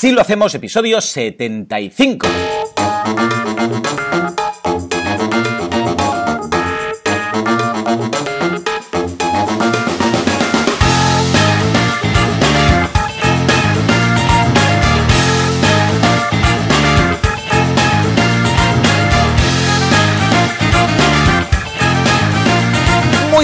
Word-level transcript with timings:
Así 0.00 0.12
lo 0.12 0.22
hacemos, 0.22 0.54
episodio 0.54 0.98
75. 0.98 2.26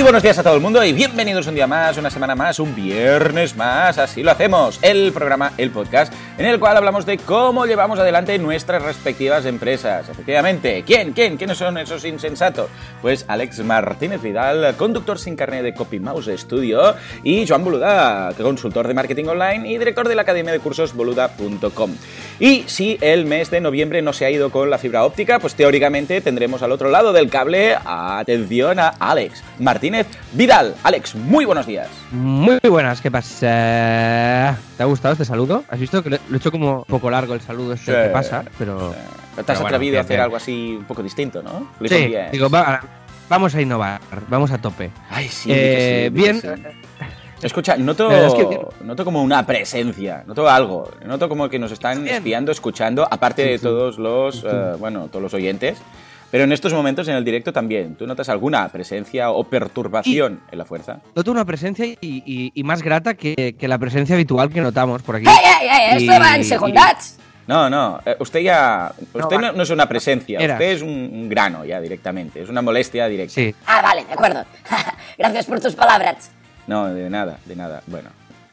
Buenos 0.06 0.22
días 0.22 0.38
a 0.38 0.44
todo 0.44 0.54
el 0.54 0.60
mundo 0.60 0.84
y 0.84 0.92
bienvenidos 0.92 1.48
un 1.48 1.56
día 1.56 1.66
más, 1.66 1.98
una 1.98 2.10
semana 2.10 2.36
más, 2.36 2.60
un 2.60 2.76
viernes 2.76 3.56
más, 3.56 3.98
así 3.98 4.22
lo 4.22 4.30
hacemos, 4.30 4.78
el 4.80 5.10
programa, 5.10 5.50
el 5.58 5.72
podcast, 5.72 6.12
en 6.38 6.46
el 6.46 6.60
cual 6.60 6.76
hablamos 6.76 7.04
de 7.06 7.18
cómo 7.18 7.66
llevamos 7.66 7.98
adelante 7.98 8.38
nuestras 8.38 8.84
respectivas 8.84 9.46
empresas. 9.46 10.08
Efectivamente, 10.08 10.84
¿quién? 10.86 11.12
¿Quién? 11.12 11.36
¿Quiénes 11.36 11.58
son 11.58 11.76
esos 11.78 12.04
insensatos? 12.04 12.70
Pues 13.02 13.24
Alex 13.26 13.64
Martínez 13.64 14.22
Vidal, 14.22 14.76
conductor 14.76 15.18
sin 15.18 15.34
carnet 15.34 15.64
de 15.64 15.74
Copy 15.74 15.98
Mouse 15.98 16.30
Studio, 16.36 16.94
y 17.24 17.44
Joan 17.44 17.64
Boluda, 17.64 18.32
consultor 18.40 18.86
de 18.86 18.94
marketing 18.94 19.24
online 19.24 19.68
y 19.68 19.76
director 19.76 20.06
de 20.06 20.14
la 20.14 20.22
academia 20.22 20.52
de 20.52 20.60
cursos 20.60 20.94
boluda.com. 20.94 21.90
Y 22.38 22.62
si 22.68 22.96
el 23.00 23.24
mes 23.24 23.50
de 23.50 23.60
noviembre 23.60 24.02
no 24.02 24.12
se 24.12 24.24
ha 24.24 24.30
ido 24.30 24.50
con 24.50 24.70
la 24.70 24.78
fibra 24.78 25.04
óptica, 25.04 25.40
pues 25.40 25.56
teóricamente 25.56 26.20
tendremos 26.20 26.62
al 26.62 26.70
otro 26.70 26.90
lado 26.90 27.12
del 27.12 27.28
cable, 27.28 27.76
atención 27.84 28.78
a 28.78 28.90
Alex 29.00 29.42
Martínez 29.58 29.95
Vidal. 30.32 30.74
Alex, 30.82 31.14
muy 31.14 31.44
buenos 31.44 31.66
días. 31.66 31.88
Muy 32.10 32.58
buenas, 32.68 33.00
¿qué 33.00 33.10
pasa? 33.10 34.56
¿Te 34.76 34.82
ha 34.82 34.86
gustado 34.86 35.12
este 35.12 35.24
saludo? 35.24 35.64
¿Has 35.68 35.78
visto 35.80 36.02
que 36.02 36.10
lo 36.10 36.16
he 36.16 36.36
hecho 36.36 36.50
como 36.50 36.78
un 36.78 36.84
poco 36.84 37.10
largo 37.10 37.34
el 37.34 37.40
saludo 37.40 37.74
este 37.74 37.92
Sí. 37.92 37.98
que 38.04 38.08
pasa? 38.10 38.44
Pero... 38.58 38.94
Pero 39.34 39.44
te 39.44 39.52
has 39.52 39.58
pero 39.58 39.60
bueno, 39.60 39.66
atrevido 39.76 39.98
a 39.98 40.00
hacer 40.02 40.20
algo 40.20 40.36
así 40.36 40.76
un 40.78 40.84
poco 40.84 41.02
distinto, 41.02 41.42
¿no? 41.42 41.68
Lo 41.78 41.88
Sí, 41.88 42.14
digo, 42.32 42.48
va- 42.48 42.80
vamos 43.28 43.54
a 43.54 43.60
innovar, 43.60 44.00
vamos 44.28 44.50
a 44.50 44.58
tope. 44.58 44.90
Ay, 45.10 45.28
sí, 45.28 45.50
Eh, 45.52 46.04
sí, 46.06 46.10
bien. 46.22 46.40
sí. 46.40 46.48
Escucha, 47.42 47.76
noto, 47.76 48.10
es 48.10 48.32
que- 48.32 48.58
noto 48.82 49.04
como 49.04 49.22
una 49.22 49.44
presencia, 49.44 50.24
noto 50.26 50.48
algo, 50.48 50.90
noto 51.04 51.28
como 51.28 51.50
que 51.50 51.58
nos 51.58 51.70
están 51.70 52.08
espiando, 52.08 52.50
escuchando, 52.50 53.06
aparte 53.10 53.42
Sí, 53.44 53.48
de 53.50 53.58
sí. 53.58 53.62
todos 53.64 53.98
los, 53.98 54.42
eh, 54.42 54.72
bueno, 54.78 55.08
todos 55.08 55.22
los 55.22 55.34
oyentes, 55.34 55.76
pero 56.30 56.44
en 56.44 56.52
estos 56.52 56.72
momentos 56.72 57.06
en 57.08 57.14
el 57.16 57.24
directo 57.24 57.52
también. 57.52 57.94
¿Tú 57.96 58.06
notas 58.06 58.28
alguna 58.28 58.68
presencia 58.68 59.30
o 59.30 59.44
perturbación 59.44 60.40
en 60.50 60.58
la 60.58 60.64
fuerza? 60.64 61.00
Noto 61.14 61.30
una 61.30 61.44
presencia 61.44 61.86
y, 61.86 61.96
y- 62.00 62.52
y 62.54 62.62
más 62.64 62.82
grata 62.82 63.14
que, 63.14 63.54
que 63.58 63.68
la 63.68 63.78
presencia 63.78 64.14
habitual 64.14 64.50
que 64.50 64.60
notamos 64.60 65.02
por 65.02 65.16
aquí. 65.16 65.26
¡Ey, 65.26 65.34
ey, 65.62 65.68
ey! 65.68 66.04
Y- 66.04 66.08
Esto 66.08 66.20
va 66.20 66.36
en 66.36 66.44
secundats. 66.44 67.18
No, 67.46 67.70
no, 67.70 68.00
eh, 68.04 68.16
usted 68.18 68.40
ya, 68.40 68.92
usted 69.14 69.36
no, 69.36 69.42
va. 69.42 69.52
no 69.52 69.62
es 69.62 69.70
una 69.70 69.88
presencia, 69.88 70.40
Eras. 70.40 70.56
usted 70.56 70.72
es 70.72 70.82
un, 70.82 70.88
un 70.90 71.28
grano 71.28 71.64
ya 71.64 71.80
directamente, 71.80 72.42
es 72.42 72.48
una 72.48 72.60
molestia 72.60 73.06
directa. 73.06 73.34
Sí. 73.34 73.54
Ah, 73.66 73.80
vale, 73.82 74.04
de 74.04 74.12
acuerdo. 74.12 74.44
Gracias 75.18 75.46
por 75.46 75.60
tus 75.60 75.76
palabras. 75.76 76.32
No, 76.66 76.86
de 76.92 77.08
nada, 77.08 77.38
de 77.44 77.54
nada. 77.54 77.82
Bueno, 77.86 78.10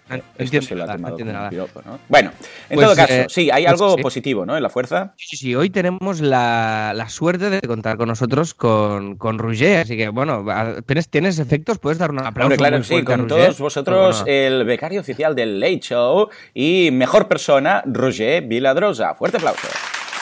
No 0.09 0.15
esto 0.15 0.25
entiendo 0.37 0.67
se 0.67 0.75
lo 0.75 0.83
ha 0.83 0.87
nada, 0.87 0.97
no 0.97 1.07
tomado 1.07 1.13
entiendo 1.17 1.31
como 1.33 1.37
un 1.39 1.39
nada. 1.39 1.49
piropo, 1.49 1.81
¿no? 1.85 1.99
Bueno, 2.09 2.31
en 2.69 2.75
Pues, 2.75 2.87
todo 2.87 2.95
caso, 2.95 3.13
eh, 3.13 3.25
sí, 3.29 3.49
hay 3.51 3.63
pues 3.63 3.71
algo 3.73 3.95
sí. 3.95 4.01
positivo, 4.01 4.45
¿no? 4.45 4.57
En 4.57 4.63
la 4.63 4.69
fuerza. 4.69 5.13
Sí, 5.17 5.37
sí, 5.37 5.55
hoy 5.55 5.69
tenemos 5.69 6.19
la, 6.19 6.91
la 6.95 7.09
suerte 7.09 7.49
de 7.49 7.61
contar 7.61 7.97
con 7.97 8.09
nosotros 8.09 8.53
con, 8.53 9.15
con 9.15 9.39
Roger, 9.39 9.79
así 9.79 9.95
que 9.97 10.09
bueno, 10.09 10.45
¿tienes, 10.85 11.07
tienes 11.09 11.39
efectos? 11.39 11.79
¿Puedes 11.79 11.97
dar 11.99 12.11
un 12.11 12.19
aplauso 12.19 12.43
Hombre, 12.45 12.57
claro 12.57 12.77
muy 12.77 12.83
sí, 12.85 13.03
con 13.03 13.27
todos 13.27 13.57
vosotros, 13.59 14.21
¿O 14.21 14.25
no? 14.25 14.31
el 14.31 14.65
becario 14.65 14.99
oficial 15.01 15.35
del 15.35 15.59
Late 15.59 15.79
Show 15.79 16.29
y 16.53 16.89
mejor 16.91 17.27
persona, 17.27 17.81
Roger 17.85 18.43
Viladrosa. 18.43 19.15
Fuerte 19.15 19.37
aplauso. 19.37 19.67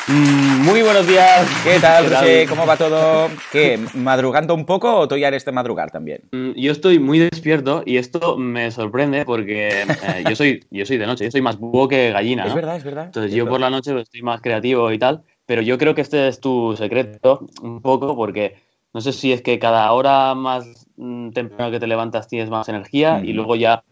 Mm, 0.07 0.50
Muy 0.63 0.83
buenos 0.83 1.07
días. 1.07 1.49
¿Qué 1.63 1.79
tal. 1.79 2.07
Roger? 2.07 2.47
¿Cómo 2.47 2.67
va 2.67 2.77
todo? 2.77 3.29
¿Qué? 3.51 3.79
¿Madrugando 3.95 4.53
un 4.53 4.65
poco 4.65 4.95
o 4.95 5.07
tú 5.07 5.17
ya 5.17 5.29
eres 5.29 5.43
de 5.43 5.51
madrugar 5.51 5.89
también? 5.89 6.21
Mm, 6.31 6.51
Yo 6.51 6.71
estoy 6.71 6.99
muy 6.99 7.17
despierto 7.17 7.81
y 7.83 7.97
esto 7.97 8.37
me 8.37 8.69
sorprende 8.69 9.25
porque 9.25 9.81
eh, 9.81 10.23
yo 10.27 10.35
soy 10.35 10.63
yo 10.69 10.85
soy 10.85 10.97
de 10.97 11.07
noche, 11.07 11.25
yo 11.25 11.31
soy 11.31 11.41
más 11.41 11.57
búho 11.57 11.87
que 11.87 12.11
gallina. 12.11 12.45
Es 12.45 12.53
verdad, 12.53 12.75
es 12.75 12.83
verdad. 12.83 13.05
Entonces 13.05 13.31
Es 13.31 13.37
yo 13.37 13.47
por 13.47 13.59
la 13.59 13.71
noche 13.71 13.91
pues, 13.91 14.03
estoy 14.03 14.21
más 14.21 14.39
creativo 14.41 14.91
y 14.91 14.99
tal, 14.99 15.23
pero 15.47 15.63
yo 15.63 15.79
creo 15.79 15.95
que 15.95 16.01
este 16.01 16.27
es 16.27 16.39
tu 16.39 16.75
secreto 16.77 17.47
un 17.63 17.81
poco 17.81 18.15
porque 18.15 18.55
no 18.93 19.01
sé 19.01 19.13
si 19.13 19.33
es 19.33 19.41
que 19.41 19.57
cada 19.57 19.91
hora 19.93 20.35
más 20.35 20.85
mm, 20.95 21.31
temprano 21.31 21.71
que 21.71 21.79
te 21.79 21.87
levantas 21.87 22.27
tienes 22.27 22.51
más 22.51 22.69
energía 22.69 23.19
y 23.23 23.29
Ujú. 23.29 23.33
luego 23.33 23.55
ya 23.55 23.83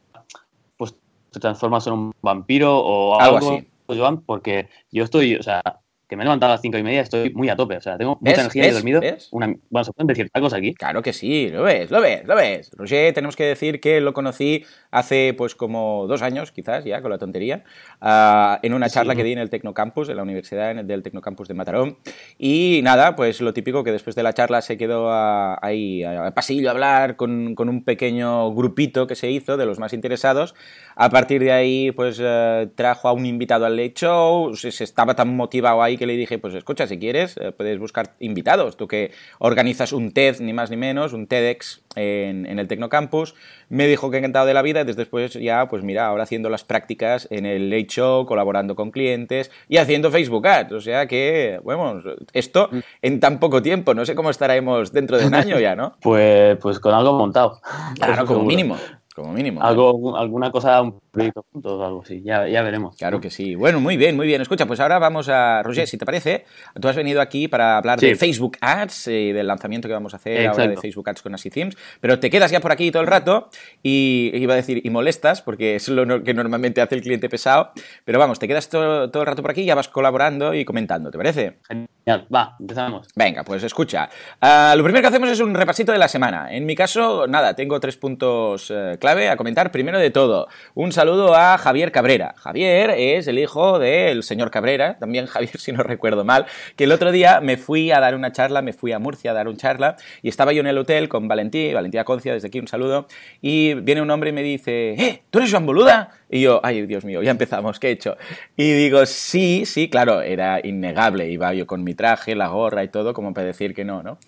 pues 0.77 0.95
te 1.31 1.39
transformas 1.39 1.87
en 1.87 1.93
un 1.93 2.11
vampiro 2.21 2.77
o 2.77 3.19
Algo 3.19 3.37
algo, 3.37 3.51
así. 3.53 3.67
Joan, 3.87 4.21
porque 4.21 4.69
yo 4.91 5.03
estoy, 5.03 5.35
o 5.35 5.41
sea, 5.41 5.63
que 6.09 6.15
me 6.17 6.23
he 6.23 6.25
levantado 6.25 6.51
a 6.51 6.55
las 6.55 6.61
cinco 6.61 6.77
y 6.79 6.83
media, 6.83 7.01
estoy 7.01 7.31
muy 7.35 7.49
a 7.49 7.55
tope, 7.55 7.77
o 7.77 7.81
sea, 7.81 7.95
tengo 7.95 8.17
mucha 8.19 8.31
¿Ves? 8.31 8.39
energía 8.39 8.65
y 8.65 8.67
he 8.69 8.71
dormido. 8.73 8.99
¿Ves? 8.99 9.29
Una, 9.31 9.53
bueno, 9.69 9.83
¿se 9.85 9.93
pueden 9.93 10.07
decir 10.07 10.27
tacos 10.31 10.53
aquí? 10.53 10.73
Claro 10.73 11.03
que 11.03 11.13
sí, 11.13 11.49
lo 11.49 11.61
ves, 11.61 11.91
lo 11.91 12.01
ves, 12.01 12.25
lo 12.25 12.35
ves. 12.35 12.71
Roger, 12.75 13.13
tenemos 13.13 13.35
que 13.35 13.43
decir 13.43 13.79
que 13.79 14.01
lo 14.01 14.11
conocí 14.11 14.65
hace 14.89 15.35
pues 15.37 15.53
como 15.53 16.07
dos 16.07 16.23
años, 16.23 16.51
quizás 16.51 16.83
ya, 16.83 17.03
con 17.03 17.11
la 17.11 17.19
tontería, 17.19 17.63
ah, 18.01 18.57
en 18.63 18.73
una 18.73 18.89
Sí. 18.89 18.95
charla 18.95 19.13
que 19.15 19.23
di 19.23 19.33
en 19.33 19.37
el 19.39 19.51
Tecnocampus, 19.51 20.09
en 20.09 20.17
la 20.17 20.23
Universidad 20.23 20.71
en 20.71 20.79
el- 20.79 20.87
del 20.87 21.03
Tecnocampus 21.03 21.47
de 21.47 21.53
Mataró. 21.53 21.97
Y 22.39 22.79
nada, 22.83 23.15
pues 23.15 23.39
lo 23.39 23.53
típico 23.53 23.83
que 23.83 23.91
después 23.91 24.15
de 24.15 24.23
la 24.23 24.33
charla 24.33 24.63
se 24.63 24.77
quedó 24.77 25.11
ah, 25.11 25.59
ahí 25.61 26.03
al 26.03 26.33
pasillo 26.33 26.69
a 26.69 26.71
hablar 26.71 27.17
con, 27.17 27.53
con 27.53 27.69
un 27.69 27.83
pequeño 27.83 28.51
grupito 28.55 29.05
que 29.05 29.13
se 29.13 29.29
hizo 29.29 29.57
de 29.57 29.67
los 29.67 29.77
más 29.77 29.93
interesados. 29.93 30.55
A 30.95 31.11
partir 31.11 31.41
de 31.43 31.51
ahí, 31.51 31.91
pues 31.91 32.19
eh, 32.19 32.67
trajo 32.73 33.07
a 33.07 33.13
un 33.13 33.27
invitado 33.27 33.67
al 33.67 33.77
Late 33.77 33.93
Show, 33.95 34.55
se, 34.55 34.71
se 34.71 34.83
estaba 34.83 35.13
tan 35.15 35.35
motivado 35.35 35.83
ahí 35.83 35.97
que 35.99 36.07
le 36.07 36.13
dije, 36.13 36.39
pues 36.39 36.55
escucha, 36.55 36.87
si 36.87 36.97
quieres, 36.97 37.37
eh, 37.37 37.51
puedes 37.51 37.77
buscar 37.77 38.15
invitados. 38.19 38.77
Tú 38.77 38.87
que 38.87 39.11
organizas 39.37 39.91
un 39.91 40.11
TED, 40.11 40.39
ni 40.39 40.53
más 40.53 40.71
ni 40.71 40.77
menos, 40.77 41.13
un 41.13 41.27
TEDx 41.27 41.81
en, 41.95 42.45
en 42.45 42.57
el 42.57 42.67
Tecnocampus. 42.67 43.35
Me 43.67 43.85
dijo 43.85 44.09
que 44.09 44.17
encantado 44.17 44.45
de 44.45 44.53
la 44.53 44.61
vida, 44.61 44.81
y 44.81 44.83
desde 44.85 44.99
después 44.99 45.33
ya, 45.33 45.67
pues 45.67 45.83
mira, 45.83 46.07
ahora 46.07 46.23
haciendo 46.23 46.49
las 46.49 46.63
prácticas 46.63 47.27
en 47.31 47.45
el 47.45 47.69
Late 47.69 47.87
Show, 47.87 48.25
colaborando 48.25 48.75
con 48.75 48.91
clientes 48.91 49.51
y 49.67 49.77
haciendo 49.77 50.09
Facebook 50.09 50.47
Ads. 50.47 50.71
O 50.71 50.81
sea 50.81 51.07
que, 51.07 51.59
bueno, 51.63 52.01
esto 52.33 52.69
en 53.01 53.19
tan 53.19 53.39
poco 53.39 53.61
tiempo, 53.61 53.93
no 53.93 54.05
sé 54.05 54.15
cómo 54.15 54.29
estaremos 54.29 54.93
dentro 54.93 55.17
de 55.17 55.25
un 55.25 55.33
año 55.33 55.59
ya, 55.59 55.75
¿no? 55.75 55.97
Pues, 56.09 56.57
pues 56.57 56.79
con 56.79 56.93
algo 56.93 57.13
montado. 57.13 57.59
Claro, 57.95 58.25
como 58.25 58.39
seguro. 58.39 58.45
mínimo. 58.45 58.77
Como 59.19 59.33
mínimo. 59.33 59.61
Algo, 59.61 60.17
alguna 60.17 60.49
cosa, 60.51 60.81
un 60.81 60.99
proyecto 61.11 61.45
juntos 61.51 61.73
o 61.73 61.85
algo 61.85 62.01
así. 62.03 62.21
Ya, 62.23 62.47
ya 62.47 62.61
veremos. 62.61 62.95
Claro 62.95 63.19
que 63.19 63.29
sí. 63.29 63.55
Bueno, 63.55 63.79
muy 63.79 63.97
bien, 63.97 64.15
muy 64.15 64.27
bien. 64.27 64.41
Escucha, 64.41 64.65
pues 64.65 64.79
ahora 64.79 64.97
vamos 64.99 65.27
a. 65.27 65.61
Roger, 65.63 65.87
si 65.87 65.97
te 65.97 66.05
parece, 66.05 66.45
tú 66.79 66.87
has 66.87 66.95
venido 66.95 67.19
aquí 67.19 67.47
para 67.47 67.77
hablar 67.77 67.99
de. 67.99 68.15
Facebook 68.15 68.57
Ads 68.61 69.07
y 69.07 69.31
del 69.31 69.47
lanzamiento 69.47 69.87
que 69.87 69.93
vamos 69.93 70.13
a 70.13 70.17
hacer 70.17 70.47
ahora 70.47 70.67
de. 70.67 70.77
Facebook 70.77 71.09
Ads 71.09 71.21
con 71.21 71.35
Así 71.35 71.49
Themes. 71.49 71.75
Pero 71.99 72.19
te 72.19 72.29
quedas 72.29 72.51
ya 72.51 72.59
por 72.59 72.71
aquí 72.71 72.91
todo 72.91 73.01
el 73.01 73.07
rato 73.07 73.49
y 73.83 74.31
iba 74.33 74.53
a 74.53 74.57
decir, 74.57 74.81
y 74.83 74.89
molestas, 74.89 75.41
porque 75.41 75.75
es 75.75 75.89
lo 75.89 76.23
que 76.23 76.33
normalmente 76.33 76.81
hace 76.81 76.95
el 76.95 77.01
cliente 77.01 77.29
pesado. 77.29 77.71
Pero 78.05 78.19
vamos, 78.19 78.39
te 78.39 78.47
quedas 78.47 78.69
todo, 78.69 79.09
todo 79.11 79.23
el 79.23 79.27
rato 79.27 79.41
por 79.41 79.51
aquí 79.51 79.61
y 79.61 79.65
ya 79.65 79.75
vas 79.75 79.89
colaborando 79.89 80.53
y 80.53 80.63
comentando, 80.63 81.11
¿te 81.11 81.17
parece? 81.17 81.57
Genial. 81.67 82.27
Va, 82.33 82.55
empezamos. 82.59 83.07
Venga, 83.15 83.43
pues 83.43 83.63
escucha. 83.63 84.09
Ah, 84.41 84.73
lo 84.77 84.83
primero 84.83 85.01
que 85.01 85.07
hacemos 85.07 85.29
es 85.29 85.39
un 85.39 85.53
repasito 85.53 85.91
de 85.91 85.97
la 85.97 86.07
semana. 86.07 86.51
En 86.51 86.65
mi 86.65 86.75
caso, 86.75 87.27
nada, 87.27 87.55
tengo 87.55 87.79
tres 87.79 87.97
puntos 87.97 88.71
eh, 88.71 88.97
a 89.09 89.37
comentar. 89.37 89.71
Primero 89.71 89.97
de 89.97 90.11
todo, 90.11 90.47
un 90.75 90.91
saludo 90.91 91.35
a 91.35 91.57
Javier 91.57 91.91
Cabrera. 91.91 92.35
Javier 92.37 92.91
es 92.91 93.27
el 93.27 93.39
hijo 93.39 93.79
del 93.79 94.21
señor 94.23 94.51
Cabrera, 94.51 94.97
también 94.99 95.25
Javier, 95.25 95.57
si 95.59 95.71
no 95.71 95.81
recuerdo 95.81 96.23
mal, 96.23 96.45
que 96.75 96.83
el 96.83 96.91
otro 96.91 97.11
día 97.11 97.41
me 97.41 97.57
fui 97.57 97.91
a 97.91 97.99
dar 97.99 98.13
una 98.15 98.31
charla, 98.31 98.61
me 98.61 98.73
fui 98.73 98.91
a 98.91 98.99
Murcia 98.99 99.31
a 99.31 99.33
dar 99.33 99.47
una 99.47 99.57
charla 99.57 99.95
y 100.21 100.29
estaba 100.29 100.53
yo 100.53 100.61
en 100.61 100.67
el 100.67 100.77
hotel 100.77 101.09
con 101.09 101.27
Valentí, 101.27 101.73
Valentía 101.73 102.03
Concia, 102.03 102.33
desde 102.33 102.49
aquí 102.49 102.59
un 102.59 102.67
saludo, 102.67 103.07
y 103.41 103.73
viene 103.73 104.01
un 104.01 104.11
hombre 104.11 104.29
y 104.29 104.33
me 104.33 104.43
dice, 104.43 104.93
¡eh! 104.93 105.23
¿Tú 105.31 105.39
eres 105.39 105.51
Joan 105.51 105.65
Boluda? 105.65 106.18
Y 106.29 106.41
yo, 106.41 106.59
ay, 106.63 106.85
Dios 106.85 107.05
mío, 107.05 107.23
ya 107.23 107.31
empezamos, 107.31 107.79
¿qué 107.79 107.87
he 107.87 107.91
hecho? 107.91 108.15
Y 108.55 108.71
digo, 108.71 109.05
sí, 109.05 109.65
sí, 109.65 109.89
claro, 109.89 110.21
era 110.21 110.59
innegable. 110.63 111.29
Iba 111.29 111.53
yo 111.53 111.65
con 111.65 111.83
mi 111.83 111.95
traje, 111.95 112.35
la 112.35 112.47
gorra 112.47 112.83
y 112.83 112.89
todo, 112.89 113.13
como 113.13 113.33
para 113.33 113.47
decir 113.47 113.73
que 113.73 113.83
no, 113.83 114.03
¿no? 114.03 114.19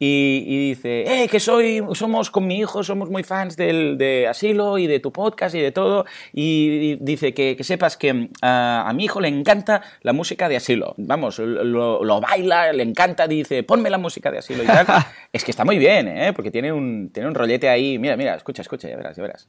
Y, 0.00 0.44
y 0.46 0.68
dice, 0.68 1.24
eh, 1.24 1.28
que 1.28 1.40
soy, 1.40 1.82
somos 1.94 2.30
con 2.30 2.46
mi 2.46 2.58
hijo, 2.58 2.84
somos 2.84 3.10
muy 3.10 3.24
fans 3.24 3.56
del, 3.56 3.98
de 3.98 4.28
Asilo 4.28 4.78
y 4.78 4.86
de 4.86 5.00
tu 5.00 5.12
podcast 5.12 5.54
y 5.56 5.60
de 5.60 5.72
todo. 5.72 6.04
Y, 6.32 6.96
dice 7.00 7.34
que, 7.34 7.56
que 7.56 7.64
sepas 7.64 7.96
que 7.96 8.14
mm, 8.14 8.28
a, 8.42 8.88
a 8.88 8.92
mi 8.92 9.06
hijo 9.06 9.20
le 9.20 9.26
encanta 9.26 9.82
la 10.02 10.12
música 10.12 10.48
de 10.48 10.56
Asilo. 10.56 10.94
Vamos, 10.98 11.40
lo, 11.40 12.04
lo 12.04 12.20
baila, 12.20 12.72
le 12.72 12.84
encanta, 12.84 13.26
dice, 13.26 13.64
ponme 13.64 13.90
la 13.90 13.98
música 13.98 14.30
de 14.30 14.38
Asilo 14.38 14.62
y 14.62 14.66
tal. 14.66 14.86
es 15.32 15.42
que 15.42 15.50
está 15.50 15.64
muy 15.64 15.78
bien, 15.78 16.06
¿eh? 16.06 16.32
Porque 16.32 16.52
tiene 16.52 16.72
un, 16.72 17.10
tiene 17.12 17.28
un 17.28 17.34
rollete 17.34 17.68
ahí. 17.68 17.98
Mira, 17.98 18.16
mira, 18.16 18.36
escucha, 18.36 18.62
escucha, 18.62 18.88
ya 18.88 18.96
verás, 18.96 19.16
ya 19.16 19.22
verás. 19.22 19.48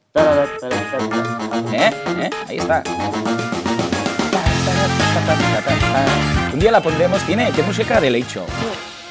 ¿Eh? 1.74 1.92
¿Eh? 2.19 2.30
Ahí 2.48 2.57
está. 2.57 2.84
Un 6.54 6.60
día 6.60 6.72
la 6.72 6.81
pondremos, 6.81 7.22
tiene, 7.25 7.51
¿qué 7.56 7.63
música 7.63 8.01
de 8.01 8.22
Show? 8.24 8.46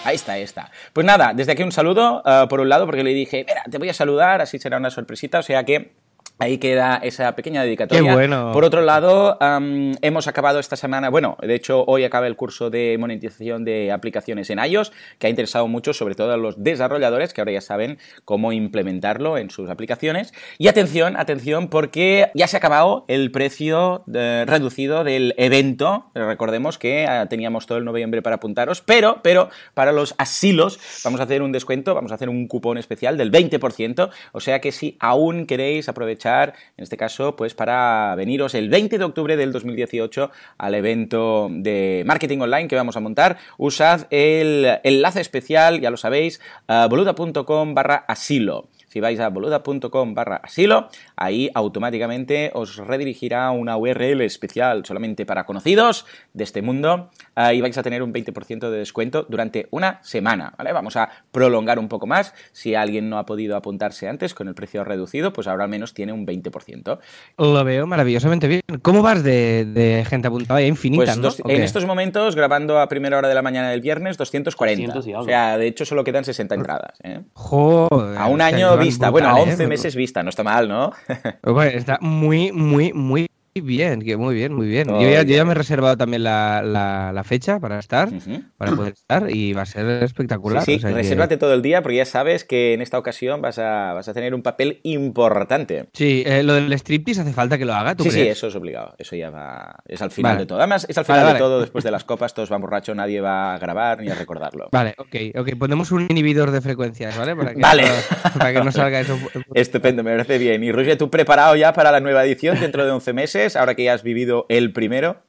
Ahí 0.05 0.17
está, 0.17 0.33
ahí 0.33 0.43
está. 0.43 0.71
Pues 0.93 1.07
nada, 1.07 1.33
desde 1.35 1.53
aquí 1.53 1.63
un 1.63 1.73
saludo, 1.73 2.23
eh, 2.25 2.47
por 2.49 2.61
un 2.61 2.69
lado, 2.69 2.87
porque 2.87 3.05
le 3.05 3.15
dije, 3.15 3.45
mira, 3.47 3.63
te 3.71 3.79
voy 3.79 3.89
a 3.89 3.95
saludar, 3.95 4.41
así 4.41 4.59
será 4.59 4.77
una 4.77 4.91
sorpresita, 4.91 5.39
o 5.39 5.43
sea 5.43 5.65
que 5.65 5.93
Ahí 6.41 6.59
queda 6.59 7.01
esa 7.03 7.35
pequeña 7.35 7.65
dedicatoria. 7.65 8.11
Qué 8.11 8.15
bueno. 8.15 8.53
Por 8.53 8.65
otro 8.65 8.81
lado, 8.81 9.37
um, 9.41 9.95
hemos 10.03 10.29
acabado 10.29 10.61
esta 10.61 10.77
semana, 10.77 11.11
bueno, 11.11 11.37
de 11.43 11.53
hecho 11.53 11.85
hoy 11.89 12.05
acaba 12.05 12.29
el 12.29 12.37
curso 12.37 12.71
de 12.71 12.97
monetización 12.97 13.65
de 13.65 13.91
aplicaciones 13.91 14.49
en 14.51 14.61
iOS, 14.61 14.93
que 15.19 15.27
ha 15.27 15.31
interesado 15.31 15.67
mucho 15.67 15.93
sobre 15.93 16.15
todo 16.15 16.33
a 16.33 16.37
los 16.37 16.63
desarrolladores, 16.63 17.35
que 17.35 17.41
ahora 17.41 17.51
ya 17.51 17.61
saben 17.61 17.99
cómo 18.25 18.53
implementarlo 18.53 19.37
en 19.37 19.51
sus 19.51 19.69
aplicaciones. 19.69 20.33
Y 20.59 20.69
atención, 20.69 21.17
atención, 21.17 21.67
porque 21.67 22.31
ya 22.35 22.47
se 22.47 22.57
ha 22.57 22.59
acabado 22.59 23.05
el 23.09 23.33
precio 23.33 24.05
de, 24.07 24.45
reducido 24.45 25.03
del 25.03 25.35
evento. 25.39 26.13
Recordemos 26.15 26.79
que 26.79 27.05
uh, 27.05 27.27
teníamos 27.27 27.67
todo 27.67 27.79
el 27.79 27.85
noviembre 27.85 28.23
para 28.23 28.37
apuntaros, 28.37 28.81
pero, 28.81 29.19
pero 29.25 29.51
para 29.75 29.91
los 29.91 30.15
asilos 30.19 30.79
vamos 31.03 31.19
a 31.19 31.25
hacer 31.25 31.43
un 31.43 31.51
descuento, 31.51 31.97
vamos 31.97 32.13
a 32.13 32.15
hacer 32.15 32.29
un 32.29 32.47
cupón 32.47 32.79
especial 32.79 33.19
del 33.19 33.33
20%, 33.33 34.11
o 34.31 34.41
sea 34.41 34.61
que 34.61 34.71
si 34.71 34.97
aún 35.01 35.45
queréis 35.45 35.89
aprovechar 35.89 36.28
en 36.29 36.83
este 36.83 36.97
caso, 36.97 37.37
pues 37.37 37.55
para 37.55 38.15
veniros 38.17 38.55
el 38.55 38.69
20 38.69 38.99
de 38.99 39.05
octubre 39.05 39.37
del 39.37 39.53
2018 39.53 40.31
al 40.59 40.75
evento 40.75 41.49
de 41.51 42.03
marketing 42.07 42.41
online 42.41 42.69
que 42.69 42.77
vamos 42.77 42.97
a 42.97 43.01
montar. 43.01 43.39
Usad 43.57 44.07
el 44.11 44.79
enlace 44.85 45.21
especial, 45.21 45.81
ya 45.81 45.91
lo 45.91 45.97
sabéis, 45.97 46.41
boluda.com 46.67 47.75
barra 47.75 48.05
asilo. 48.07 48.69
Si 48.89 49.01
vais 49.01 49.21
a 49.21 49.29
boluda.com 49.29 50.15
barra 50.15 50.41
asilo, 50.43 50.89
ahí 51.15 51.51
automáticamente 51.55 52.51
os 52.55 52.79
redirigirá 52.79 53.51
una 53.51 53.77
URL 53.77 54.23
especial 54.23 54.85
solamente 54.87 55.27
para 55.27 55.45
conocidos 55.45 56.07
de 56.33 56.45
este 56.45 56.63
mundo 56.63 57.11
y 57.53 57.61
vais 57.61 57.77
a 57.79 57.83
tener 57.83 58.03
un 58.03 58.13
20% 58.13 58.71
de 58.71 58.79
descuento 58.79 59.27
durante 59.29 59.69
una 59.71 60.01
semana. 60.03 60.55
¿vale? 60.57 60.73
Vamos 60.73 60.97
a 60.97 61.09
prolongar 61.31 61.79
un 61.79 61.89
poco 61.89 62.07
más. 62.07 62.35
Si 62.53 62.75
alguien 62.75 63.09
no 63.09 63.19
ha 63.19 63.27
podido 63.27 63.57
apuntarse 63.57 64.09
antes 64.09 64.35
con 64.35 64.49
el 64.49 64.55
precio 64.55 64.85
reducido, 64.85 65.33
pues 65.33 65.47
ahora 65.47 65.65
al 65.65 65.71
menos 65.71 65.95
tiene 65.95 66.13
un 66.13 66.27
20%. 66.27 66.99
Lo 67.39 67.65
veo 67.65 67.87
maravillosamente 67.87 68.49
bien. 68.49 68.63
¿Cómo 68.83 69.03
vas 69.03 69.23
de, 69.23 69.65
de 69.65 70.05
gente 70.09 70.29
apuntada? 70.29 70.63
Infinita, 70.63 71.05
pues 71.05 71.17
¿no? 71.17 71.23
dos, 71.23 71.43
en 71.45 71.63
estos 71.63 71.85
momentos, 71.85 72.35
grabando 72.35 72.81
a 72.81 72.89
primera 72.89 73.19
hora 73.19 73.29
de 73.29 73.35
la 73.35 73.43
mañana 73.43 73.71
del 73.71 73.81
viernes, 73.81 74.17
240. 74.17 74.95
200 74.95 75.23
o 75.23 75.25
sea, 75.25 75.59
de 75.59 75.67
hecho 75.67 75.85
solo 75.85 76.05
quedan 76.05 76.25
60 76.25 76.55
entradas. 76.55 76.99
¿eh? 77.03 77.21
Joder, 77.35 78.19
a 78.19 78.27
un 78.27 78.41
año 78.41 78.77
vista, 78.77 79.11
brutal, 79.11 79.33
bueno, 79.33 79.49
a 79.49 79.51
11 79.51 79.63
¿eh? 79.63 79.67
meses 79.67 79.97
vista, 79.97 80.23
no 80.23 80.31
está 80.31 80.43
mal, 80.43 80.69
¿no? 80.69 80.93
Bueno, 81.43 81.79
está 81.79 81.99
muy, 82.01 82.53
muy, 82.53 82.93
muy 82.93 83.28
bien, 83.61 84.01
que 84.03 84.17
muy 84.17 84.35
bien, 84.35 84.55
muy 84.55 84.67
bien. 84.67 84.91
Oh, 84.91 85.01
yo, 85.01 85.09
ya, 85.09 85.23
yo, 85.23 85.37
ya, 85.37 85.45
me 85.45 85.53
he 85.53 85.55
reservado 85.55 85.97
también 85.97 86.23
la, 86.25 86.63
la, 86.63 87.13
la 87.13 87.25
fecha 87.25 87.59
para 87.61 87.79
estar, 87.79 88.09
uh 88.09 88.13
-huh. 88.17 88.45
para 88.57 88.73
poder 88.73 88.93
estar, 88.95 89.31
y 89.31 89.53
va 89.53 89.63
a 89.63 89.67
ser 89.67 89.89
espectacular. 90.03 90.63
Sí, 90.65 90.73
sí. 90.73 90.77
O 90.79 90.89
sea 90.89 90.91
resérvate 90.93 91.35
que... 91.35 91.39
todo 91.39 91.55
el 91.55 91.63
día 91.63 91.83
porque 91.83 91.97
ya 91.97 92.05
sabes 92.05 92.45
que 92.45 92.75
en 92.75 92.83
esta 92.83 92.99
ocasión 92.99 93.41
vas 93.43 93.59
a, 93.59 93.93
vas 93.93 94.09
a 94.09 94.15
tener 94.15 94.35
un 94.35 94.43
papel 94.43 94.81
importante. 94.85 95.89
Sí, 95.93 96.23
eh, 96.27 96.43
lo 96.43 96.55
del 96.55 96.73
striptease 96.73 97.21
hace 97.23 97.33
falta 97.33 97.59
que 97.59 97.65
lo 97.65 97.75
haga, 97.75 97.95
¿tú 97.95 98.05
Sí, 98.05 98.11
crees? 98.11 98.25
sí, 98.25 98.31
eso 98.31 98.47
es 98.49 98.55
obligado. 98.57 98.95
Eso 98.99 99.17
ya 99.17 99.31
va. 99.31 99.77
Es 99.87 100.01
al 100.03 100.11
final 100.11 100.33
Vale. 100.33 100.41
de 100.41 100.47
todo. 100.47 100.59
Además, 100.59 100.87
es 100.89 100.97
al 100.99 101.05
final 101.05 101.21
Vale, 101.21 101.27
de 101.29 101.33
vale. 101.35 101.45
todo, 101.45 101.61
después 101.61 101.85
de 101.85 101.91
las 101.91 102.05
copas, 102.05 102.35
todos 102.35 102.49
van 102.51 102.61
borrachos, 102.61 102.95
nadie 102.97 103.21
va 103.21 103.55
a 103.55 103.59
grabar 103.59 104.01
ni 104.01 104.11
a 104.11 104.15
recordarlo. 104.15 104.69
Vale, 104.73 104.95
ok, 104.99 105.39
ok. 105.41 105.57
Ponemos 105.59 105.91
un 105.93 106.07
inhibidor 106.09 106.51
de 106.51 106.61
frecuencias, 106.61 107.17
¿vale? 107.19 107.35
Para 107.37 107.55
que, 107.55 107.61
Vale. 107.61 107.83
no, 107.85 108.39
para 108.39 108.53
que 108.53 108.61
no 108.65 108.73
salga 108.73 109.01
eso. 109.01 109.19
Estupendo, 109.55 110.03
me 110.03 110.11
parece 110.13 110.39
bien. 110.39 110.63
Y 110.65 110.73
Roger, 110.73 110.97
¿tú 110.97 111.11
preparado 111.11 111.57
ya 111.57 111.73
para 111.73 111.91
la 111.93 112.01
nueva 112.01 112.25
edición 112.25 112.59
dentro 112.61 112.85
de 112.85 112.91
11 112.91 113.13
meses, 113.13 113.48
ahora 113.57 113.75
que 113.75 113.85
ya 113.85 113.95
has 113.95 114.03
vivido 114.03 114.47
el 114.49 114.73
primero? 114.73 115.23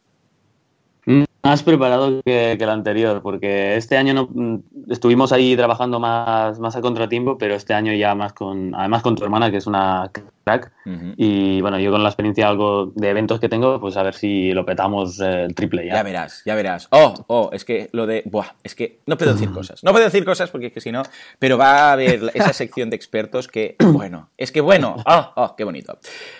Más 1.42 1.63
preparado 1.63 2.21
que, 2.25 2.51
el 2.51 2.69
anterior, 2.69 3.21
porque 3.21 3.77
este 3.77 3.95
año 3.95 4.27
mm, 4.30 4.57
estuvimos 4.89 5.31
ahí 5.31 5.56
trabajando 5.56 6.00
más, 6.00 6.60
más 6.60 6.75
a 6.75 6.81
contratiempo, 6.81 7.38
pero 7.38 7.56
este 7.56 7.74
año 7.74 7.94
ya 7.94 8.13
más 8.13 8.33
con, 8.33 8.75
además 8.75 9.01
con 9.01 9.16
tu 9.16 9.24
hermana, 9.24 9.50
que 9.50 9.57
es 9.57 9.66
una 9.66 10.12
crack, 10.49 10.71
Uh 10.85 10.91
-huh. 10.91 11.13
y 11.17 11.61
bueno, 11.61 11.77
yo 11.79 11.91
con 11.91 12.01
la 12.01 12.09
experiencia 12.09 12.47
algo 12.47 12.91
de 12.95 13.09
eventos 13.09 13.39
que 13.39 13.47
tengo, 13.47 13.79
pues 13.79 13.95
a 13.95 14.01
ver 14.01 14.15
si 14.15 14.51
lo 14.53 14.65
petamos 14.65 15.19
eh, 15.19 15.43
el 15.43 15.53
triple 15.53 15.85
ya. 15.85 15.93
Ya 15.95 16.03
verás, 16.03 16.41
ya 16.45 16.55
verás. 16.55 16.87
Oh, 16.89 17.13
oh, 17.27 17.49
es 17.53 17.63
que 17.63 17.89
lo 17.91 18.07
de. 18.07 18.23
Buah, 18.25 18.55
es 18.63 18.73
que 18.73 18.99
no 19.05 19.15
puedo 19.15 19.33
decir 19.33 19.51
cosas. 19.51 19.83
No 19.83 19.91
puedo 19.91 20.05
decir 20.05 20.25
cosas 20.25 20.49
porque 20.49 20.67
es 20.67 20.73
que 20.73 20.81
si 20.81 20.91
no. 20.91 21.03
Pero 21.37 21.57
va 21.59 21.89
a 21.89 21.91
haber 21.93 22.31
esa 22.33 22.53
sección 22.53 22.89
de 22.89 22.95
expertos 22.95 23.47
que. 23.47 23.75
Bueno, 23.99 24.29
es 24.37 24.51
que 24.51 24.61
bueno. 24.61 24.95
Oh, 25.05 25.31
oh, 25.35 25.55
qué 25.55 25.63
bonito. 25.63 25.99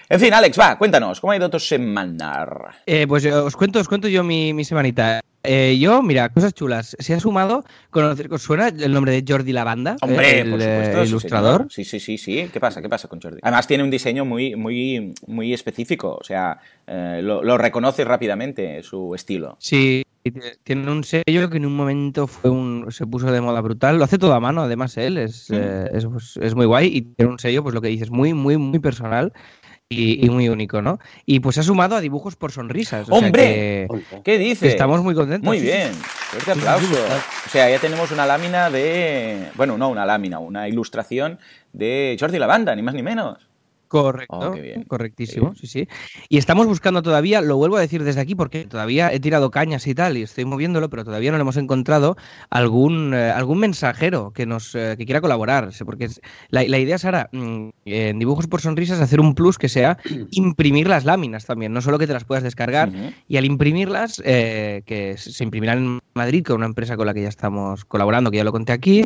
En 0.09 0.19
fin, 0.19 0.33
Alex, 0.33 0.59
va, 0.59 0.77
cuéntanos, 0.77 1.19
¿cómo 1.19 1.33
ha 1.33 1.38
ido 1.38 1.50
tu 1.50 1.59
semana? 1.59 2.45
Eh, 2.85 3.06
pues 3.07 3.23
yo 3.23 3.45
os 3.45 3.56
cuento, 3.56 3.79
os 3.79 3.88
cuento 3.88 4.07
yo 4.07 4.23
mi, 4.23 4.53
mi 4.53 4.63
semanita. 4.63 5.21
Eh, 5.44 5.77
yo, 5.80 6.01
mira, 6.03 6.30
cosas 6.30 6.53
chulas. 6.53 6.95
Se 7.00 7.13
ha 7.13 7.19
sumado, 7.19 7.63
conocer, 7.91 8.27
¿os 8.31 8.41
suena 8.41 8.68
el 8.68 8.91
nombre 8.91 9.12
de 9.13 9.24
Jordi 9.25 9.53
Lavanda? 9.53 9.95
Hombre, 10.01 10.41
el, 10.41 10.50
por 10.51 10.59
supuesto. 10.62 11.03
ilustrador. 11.06 11.68
Sí, 11.69 11.86
sí, 11.86 12.00
sí, 12.00 12.18
sí. 12.18 12.50
¿Qué 12.51 12.59
pasa? 12.59 12.81
¿Qué 12.81 12.89
pasa 12.89 13.07
con 13.07 13.21
Jordi? 13.21 13.39
Además 13.41 13.65
tiene 13.65 13.83
un 13.83 13.89
diseño 13.89 14.25
muy, 14.25 14.56
muy, 14.57 15.13
muy 15.27 15.53
específico. 15.53 16.18
O 16.19 16.24
sea, 16.24 16.59
eh, 16.88 17.21
lo, 17.24 17.41
lo 17.44 17.57
reconoces 17.57 18.06
rápidamente 18.06 18.83
su 18.83 19.15
estilo. 19.15 19.56
Sí, 19.59 20.03
tiene 20.63 20.91
un 20.91 21.03
sello 21.06 21.50
que 21.50 21.57
en 21.57 21.65
un 21.65 21.75
momento 21.75 22.27
fue 22.27 22.51
un, 22.51 22.88
se 22.92 23.07
puso 23.07 23.31
de 23.31 23.39
moda 23.39 23.62
brutal. 23.62 23.97
Lo 23.97 24.03
hace 24.03 24.18
todo 24.18 24.33
a 24.33 24.39
mano, 24.42 24.63
además 24.63 24.97
él 24.97 25.18
es, 25.18 25.50
Mm. 25.50 25.53
eh, 25.56 25.89
es, 25.94 26.06
pues, 26.06 26.38
es 26.42 26.53
muy 26.53 26.65
guay 26.65 26.88
y 26.94 27.01
tiene 27.01 27.31
un 27.31 27.39
sello, 27.39 27.63
pues 27.63 27.74
lo 27.74 27.81
que 27.81 27.88
dices, 27.88 28.12
muy, 28.12 28.33
muy, 28.33 28.57
muy 28.57 28.80
personal. 28.80 29.31
Y, 29.91 30.24
y 30.24 30.30
muy 30.30 30.47
único, 30.50 30.83
¿no? 30.83 31.00
Y 31.25 31.39
pues 31.39 31.57
ha 31.57 31.63
sumado 31.63 31.95
a 31.95 32.00
dibujos 32.00 32.36
por 32.36 32.51
sonrisas. 32.51 33.09
o 33.09 33.18
sea 33.18 33.18
¡Hombre! 33.27 33.88
que- 33.89 34.21
¿Qué 34.24 34.38
dices? 34.38 34.69
estamos 34.69 35.01
muy 35.01 35.15
contentos. 35.15 35.47
Muy 35.47 35.59
bien, 35.59 35.91
fuerte 35.94 36.51
aplauso. 36.51 36.94
O 37.47 37.50
sea, 37.50 37.68
ya 37.71 37.80
tenemos 37.80 38.12
una 38.12 38.27
lámina 38.27 38.69
de. 38.69 39.47
Bueno, 39.56 39.80
no 39.80 39.89
una 39.89 40.06
lámina, 40.06 40.38
una 40.38 40.68
ilustración 40.69 41.39
de 41.74 42.15
Jordi 42.19 42.38
Lavanda, 42.38 42.75
ni 42.75 42.83
más 42.83 42.94
ni 42.94 43.01
menos. 43.01 43.49
Correcto, 43.89 44.38
Oh, 44.39 44.51
bien, 44.53 44.83
correctísimo, 44.83 45.56
sí, 45.56 45.65
sí. 45.68 45.88
Y 46.30 46.38
estamos 46.38 46.68
buscando 46.68 47.01
todavía, 47.01 47.41
lo 47.41 47.57
vuelvo 47.57 47.77
a 47.77 47.81
decir 47.81 48.03
desde 48.03 48.21
aquí 48.21 48.36
porque 48.36 48.65
todavía 48.65 49.12
he 49.12 49.19
tirado 49.19 49.50
cañas 49.50 49.86
y 49.88 49.95
tal 49.95 50.15
y 50.15 50.21
estoy 50.21 50.45
moviéndolo, 50.45 50.89
pero 50.91 51.03
todavía 51.03 51.31
no 51.31 51.38
le 51.38 51.41
hemos 51.41 51.57
encontrado 51.57 52.15
algún 52.51 53.13
eh, 53.15 53.31
algún 53.31 53.57
mensajero 53.59 54.31
que 54.31 54.45
nos 54.45 54.75
eh, 54.75 54.94
que 54.95 55.06
quiera 55.06 55.21
colaborar, 55.21 55.71
porque 55.86 56.06
es- 56.06 56.21
la, 56.50 56.63
la 56.63 56.77
idea 56.77 57.00
Sara, 57.00 57.30
mm, 57.31 57.69
en 57.86 58.19
dibujos 58.19 58.45
por 58.45 58.62
sonrisas 58.62 59.00
hacer 59.01 59.19
un 59.19 59.33
plus 59.33 59.57
que 59.57 59.69
sea 59.69 59.97
imprimir 60.31 60.88
las 60.88 61.03
láminas 61.06 61.45
también, 61.45 61.74
no 61.74 61.81
solo 61.81 61.97
que 61.97 62.06
te 62.06 62.13
las 62.13 62.25
puedas 62.25 62.44
descargar 62.44 62.92
y 63.27 63.38
al 63.38 63.45
imprimirlas 63.45 64.21
eh, 64.24 64.83
que 64.85 65.18
se 65.18 65.44
imprimirán 65.44 65.77
en 65.80 66.00
Madrid 66.13 66.44
con 66.45 66.57
una 66.57 66.68
empresa 66.68 66.95
con 66.95 67.07
la 67.07 67.15
que 67.15 67.24
ya 67.24 67.30
estamos 67.30 67.85
colaborando, 67.85 68.30
que 68.30 68.38
ya 68.38 68.44
lo 68.44 68.51
conté 68.51 68.71
aquí. 68.71 69.03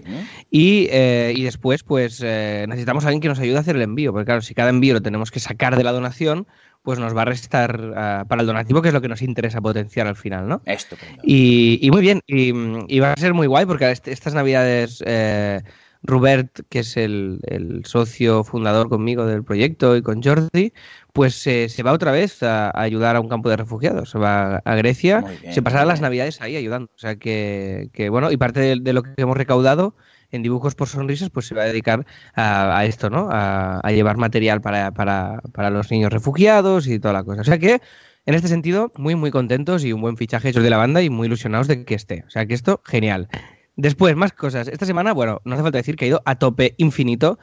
Y, 0.52 0.88
eh, 0.92 1.34
y 1.36 1.44
después, 1.44 1.84
pues 1.84 2.22
eh, 2.24 2.66
necesitamos 2.68 3.06
a 3.06 3.08
alguien 3.08 3.22
que 3.22 3.28
nos 3.30 3.40
ayude 3.40 3.56
a 3.58 3.60
hacer 3.62 3.76
el 3.78 3.82
envío, 3.84 4.12
porque 4.12 4.26
claro, 4.26 4.42
si 4.42 4.54
cada 4.54 4.73
envío 4.74 4.94
lo 4.94 5.02
tenemos 5.02 5.32
que 5.32 5.40
sacar 5.40 5.78
de 5.78 5.84
la 5.84 5.92
donación, 5.92 6.46
pues 6.82 7.00
nos 7.00 7.16
va 7.16 7.22
a 7.22 7.26
restar 7.26 7.94
ah, 7.96 8.26
para 8.28 8.42
el 8.42 8.48
donativo, 8.48 8.82
que 8.82 8.90
es 8.90 8.94
lo 8.94 9.00
que 9.02 9.08
nos 9.08 9.22
interesa 9.22 9.62
potenciar 9.62 10.06
al 10.08 10.18
final, 10.18 10.50
¿no? 10.50 10.62
Estupendo. 10.66 11.22
Y, 11.24 11.80
y 11.82 11.92
muy 11.92 12.02
bien, 12.02 12.20
y, 12.28 12.52
y 12.94 13.00
va 13.00 13.14
a 13.14 13.20
ser 13.20 13.34
muy 13.34 13.48
guay, 13.48 13.66
porque 13.66 13.90
este- 13.90 14.12
estas 14.12 14.34
navidades, 14.34 15.02
eh, 15.06 15.62
Rubert, 16.06 16.60
que 16.68 16.80
es 16.80 16.98
el, 16.98 17.40
el 17.44 17.86
socio 17.86 18.44
fundador 18.44 18.90
conmigo 18.90 19.26
del 19.26 19.46
proyecto, 19.46 19.96
y 19.96 20.02
con 20.02 20.22
Jordi, 20.22 20.74
pues 21.14 21.48
eh, 21.48 21.70
se 21.70 21.84
va 21.84 21.94
otra 21.94 22.12
vez 22.12 22.44
a, 22.44 22.66
a 22.68 22.82
ayudar 22.82 23.16
a 23.16 23.22
un 23.22 23.30
campo 23.30 23.48
de 23.50 23.56
refugiados, 23.56 24.10
se 24.10 24.20
va 24.20 24.58
a 24.58 24.76
Grecia, 24.76 25.24
bien, 25.42 25.54
se 25.54 25.62
pasará 25.62 25.86
las 25.86 26.02
navidades 26.02 26.42
ahí 26.42 26.58
ayudando. 26.58 26.90
O 26.94 27.00
sea 27.00 27.16
que, 27.16 27.90
que, 27.94 28.10
bueno, 28.10 28.30
y 28.30 28.36
parte 28.36 28.60
de, 28.60 28.76
de 28.82 28.92
lo 28.92 29.04
que 29.04 29.14
hemos 29.16 29.38
recaudado 29.38 29.96
en 30.36 30.44
dibujos 30.44 30.76
por 30.76 30.88
sonrisas, 30.88 31.30
pues 31.30 31.46
se 31.48 31.56
va 31.56 31.62
a 31.64 31.66
dedicar 31.66 32.06
a, 32.36 32.78
a 32.78 32.86
esto, 32.86 33.10
¿no? 33.10 33.30
A, 33.32 33.80
a 33.80 33.92
llevar 33.92 34.18
material 34.18 34.62
para, 34.62 34.92
para, 34.92 35.42
para 35.54 35.70
los 35.70 35.90
niños 35.92 36.12
refugiados 36.12 36.88
y 36.88 37.00
toda 37.00 37.14
la 37.14 37.24
cosa. 37.24 37.42
O 37.42 37.46
sea 37.46 37.58
que, 37.60 37.82
en 38.26 38.34
este 38.36 38.48
sentido, 38.48 38.92
muy, 38.96 39.16
muy 39.16 39.32
contentos 39.32 39.84
y 39.86 39.94
un 39.94 40.02
buen 40.02 40.18
fichaje 40.18 40.50
hecho 40.50 40.62
de 40.62 40.70
la 40.70 40.78
banda 40.78 41.02
y 41.02 41.10
muy 41.10 41.28
ilusionados 41.28 41.68
de 41.68 41.86
que 41.86 41.96
esté. 41.96 42.24
O 42.28 42.30
sea 42.30 42.46
que 42.46 42.54
esto, 42.54 42.82
genial. 42.86 43.28
Después, 43.76 44.16
más 44.16 44.34
cosas. 44.34 44.68
Esta 44.68 44.86
semana, 44.86 45.14
bueno, 45.14 45.42
no 45.46 45.56
hace 45.56 45.64
falta 45.64 45.80
decir 45.80 45.96
que 45.96 46.06
ha 46.06 46.08
ido 46.08 46.22
a 46.26 46.36
tope 46.36 46.76
infinito. 46.78 47.40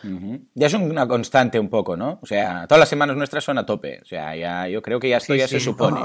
Ya 0.54 0.68
es 0.68 0.74
una 0.74 1.08
constante 1.08 1.58
un 1.58 1.68
poco, 1.68 1.96
¿no? 1.96 2.20
O 2.22 2.26
sea, 2.26 2.66
todas 2.68 2.78
las 2.78 2.88
semanas 2.88 3.16
nuestras 3.16 3.42
son 3.42 3.58
a 3.58 3.66
tope. 3.66 4.00
O 4.00 4.04
sea, 4.04 4.36
ya, 4.36 4.68
yo 4.68 4.80
creo 4.80 5.00
que 5.00 5.08
ya 5.08 5.16
esto 5.16 5.32
Sí, 5.32 5.38
ya 5.40 5.48
sí. 5.48 5.54
se 5.54 5.60
supone. 5.60 6.00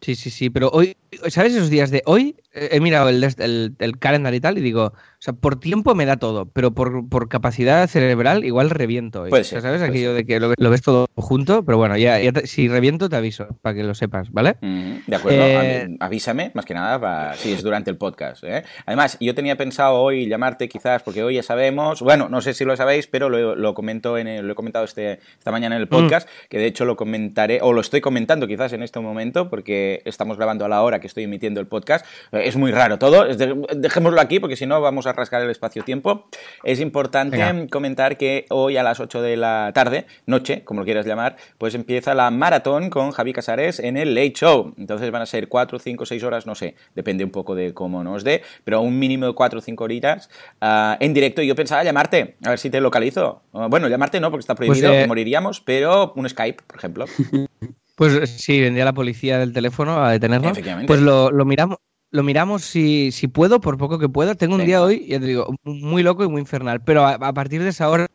Sí, 0.00 0.14
sí, 0.14 0.30
sí, 0.30 0.50
pero 0.50 0.70
hoy, 0.70 0.96
¿sabes 1.28 1.54
esos 1.54 1.70
días 1.70 1.90
de 1.90 2.02
hoy? 2.06 2.36
Eh, 2.52 2.68
He 2.72 2.80
mirado 2.80 3.08
el, 3.08 3.22
el, 3.22 3.74
el 3.78 3.98
calendar 3.98 4.34
y 4.34 4.40
tal 4.40 4.58
y 4.58 4.60
digo, 4.60 4.86
o 4.86 5.22
sea, 5.22 5.34
por 5.34 5.58
tiempo 5.60 5.94
me 5.94 6.06
da 6.06 6.16
todo, 6.16 6.46
pero 6.46 6.72
por, 6.72 7.08
por 7.08 7.28
capacidad 7.28 7.86
cerebral 7.88 8.44
igual 8.44 8.70
reviento. 8.70 9.22
hoy. 9.22 9.30
Puede 9.30 9.42
O 9.42 9.44
sea, 9.44 9.60
ser, 9.60 9.68
¿Sabes? 9.70 9.78
puede 9.80 9.90
Aquello 9.90 10.14
de 10.14 10.24
que 10.26 10.40
lo, 10.40 10.52
lo 10.56 10.70
ves 10.70 10.82
todo 10.82 11.06
junto, 11.14 11.64
pero 11.64 11.78
bueno, 11.78 11.96
ya, 11.96 12.20
ya 12.20 12.32
te- 12.32 12.46
si 12.46 12.68
reviento 12.68 13.08
te 13.08 13.16
aviso, 13.16 13.46
para 13.62 13.74
que 13.74 13.82
lo 13.82 13.94
sepas, 13.94 14.30
¿vale? 14.32 14.56
Ujú, 14.62 15.00
De 15.06 15.16
acuerdo, 15.16 15.42
Eh, 15.46 15.86
mí- 15.88 15.96
avísame, 16.00 16.50
más 16.54 16.64
que 16.64 16.74
nada, 16.74 17.00
para, 17.00 17.34
si 17.34 17.52
es 17.52 17.62
durante 17.62 17.90
el 17.90 17.96
podcast. 17.96 18.42
¿eh? 18.44 18.62
Además, 18.86 19.16
yo 19.20 19.34
tenía 19.34 19.56
pensado 19.56 19.94
hoy 19.96 20.28
llamarte 20.28 20.68
quizás, 20.68 21.02
porque 21.02 21.22
hoy 21.22 21.34
ya 21.36 21.42
sabemos, 21.42 22.00
bueno, 22.02 22.28
no 22.28 22.40
sé 22.40 22.54
si 22.54 22.64
lo 22.64 22.76
sabéis, 22.76 23.06
pero 23.06 23.28
lo, 23.28 23.54
lo 23.56 23.74
comento 23.74 24.16
en 24.18 24.26
el- 24.28 24.46
lo 24.46 24.52
he 24.52 24.56
comentado 24.56 24.84
este, 24.84 25.20
esta 25.38 25.50
mañana 25.50 25.76
en 25.76 25.82
el 25.82 25.88
podcast, 25.88 26.28
que 26.48 26.58
de 26.58 26.66
hecho 26.66 26.84
lo 26.84 26.96
comentaré, 26.96 27.60
o 27.62 27.72
lo 27.72 27.80
estoy 27.80 28.00
comentando 28.00 28.46
quizás 28.46 28.72
en 28.72 28.82
este 28.82 29.00
momento, 29.00 29.50
porque 29.50 30.02
estamos 30.04 30.36
grabando 30.36 30.64
a 30.64 30.68
la 30.68 30.82
hora 30.82 30.99
hora 31.00 31.00
que 31.00 31.06
estoy 31.06 31.24
emitiendo 31.24 31.60
el 31.60 31.66
podcast. 31.66 32.04
Eh, 32.32 32.42
es 32.44 32.56
muy 32.56 32.70
raro 32.72 32.98
todo. 32.98 33.26
Dejémoslo 33.74 34.20
aquí 34.20 34.40
porque 34.40 34.56
si 34.56 34.66
no 34.66 34.80
vamos 34.80 35.06
a 35.06 35.12
rascar 35.12 35.42
el 35.42 35.50
espacio-tiempo. 35.50 36.26
Es 36.64 36.80
importante 36.80 37.36
Venga. 37.36 37.66
comentar 37.68 38.16
que 38.16 38.46
hoy 38.50 38.76
a 38.76 38.82
las 38.82 39.00
8 39.00 39.22
de 39.22 39.36
la 39.36 39.72
tarde, 39.74 40.06
noche, 40.26 40.64
como 40.64 40.80
lo 40.80 40.84
quieras 40.84 41.06
llamar, 41.06 41.36
pues 41.58 41.74
empieza 41.74 42.14
la 42.14 42.30
maratón 42.30 42.90
con 42.90 43.10
Javi 43.12 43.32
Casares 43.32 43.80
en 43.80 43.96
el 43.96 44.14
Late 44.14 44.32
Show. 44.34 44.74
Entonces 44.76 45.10
van 45.10 45.22
a 45.22 45.26
ser 45.26 45.48
4, 45.48 45.78
5, 45.78 46.06
6 46.06 46.22
horas, 46.24 46.46
no 46.46 46.54
sé, 46.54 46.74
depende 46.94 47.24
un 47.24 47.30
poco 47.30 47.54
de 47.54 47.72
cómo 47.74 48.04
nos 48.04 48.24
dé, 48.24 48.42
pero 48.64 48.80
un 48.80 48.98
mínimo 48.98 49.26
de 49.26 49.34
4 49.34 49.58
o 49.58 49.62
5 49.62 49.84
horitas 49.84 50.30
ah, 50.60 50.96
en 51.00 51.14
directo. 51.14 51.42
Y 51.42 51.46
yo 51.46 51.54
pensaba 51.54 51.82
llamarte, 51.84 52.36
a 52.44 52.50
ver 52.50 52.58
si 52.58 52.70
te 52.70 52.80
localizo. 52.80 53.42
Ah, 53.52 53.68
bueno, 53.70 53.88
llamarte 53.88 54.20
no, 54.20 54.30
porque 54.30 54.40
está 54.40 54.54
prohibido, 54.54 54.92
eh, 54.92 55.06
moriríamos, 55.06 55.60
pero 55.60 56.12
un 56.16 56.28
Skype, 56.28 56.62
por 56.66 56.76
ejemplo. 56.76 57.06
Pues 58.00 58.30
sí, 58.30 58.60
vendría 58.60 58.86
la 58.86 58.94
policía 58.94 59.38
del 59.38 59.52
teléfono 59.52 60.02
a 60.02 60.10
detenernos. 60.10 60.58
Pues 60.86 61.00
lo, 61.00 61.30
lo 61.30 61.44
miramos. 61.44 61.76
Lo 62.12 62.24
miramos 62.24 62.62
si, 62.64 63.12
si 63.12 63.28
puedo, 63.28 63.60
por 63.60 63.78
poco 63.78 63.98
que 64.00 64.08
pueda. 64.08 64.34
Tengo 64.34 64.54
un 64.54 64.58
Venga. 64.62 64.66
día 64.66 64.82
hoy, 64.82 65.06
ya 65.06 65.20
te 65.20 65.26
digo, 65.26 65.54
muy 65.62 66.02
loco 66.02 66.24
y 66.24 66.28
muy 66.28 66.40
infernal. 66.40 66.82
Pero 66.82 67.06
a, 67.06 67.12
a 67.12 67.32
partir 67.32 67.62
de 67.62 67.68
esa 67.68 67.88
hora 67.88 68.08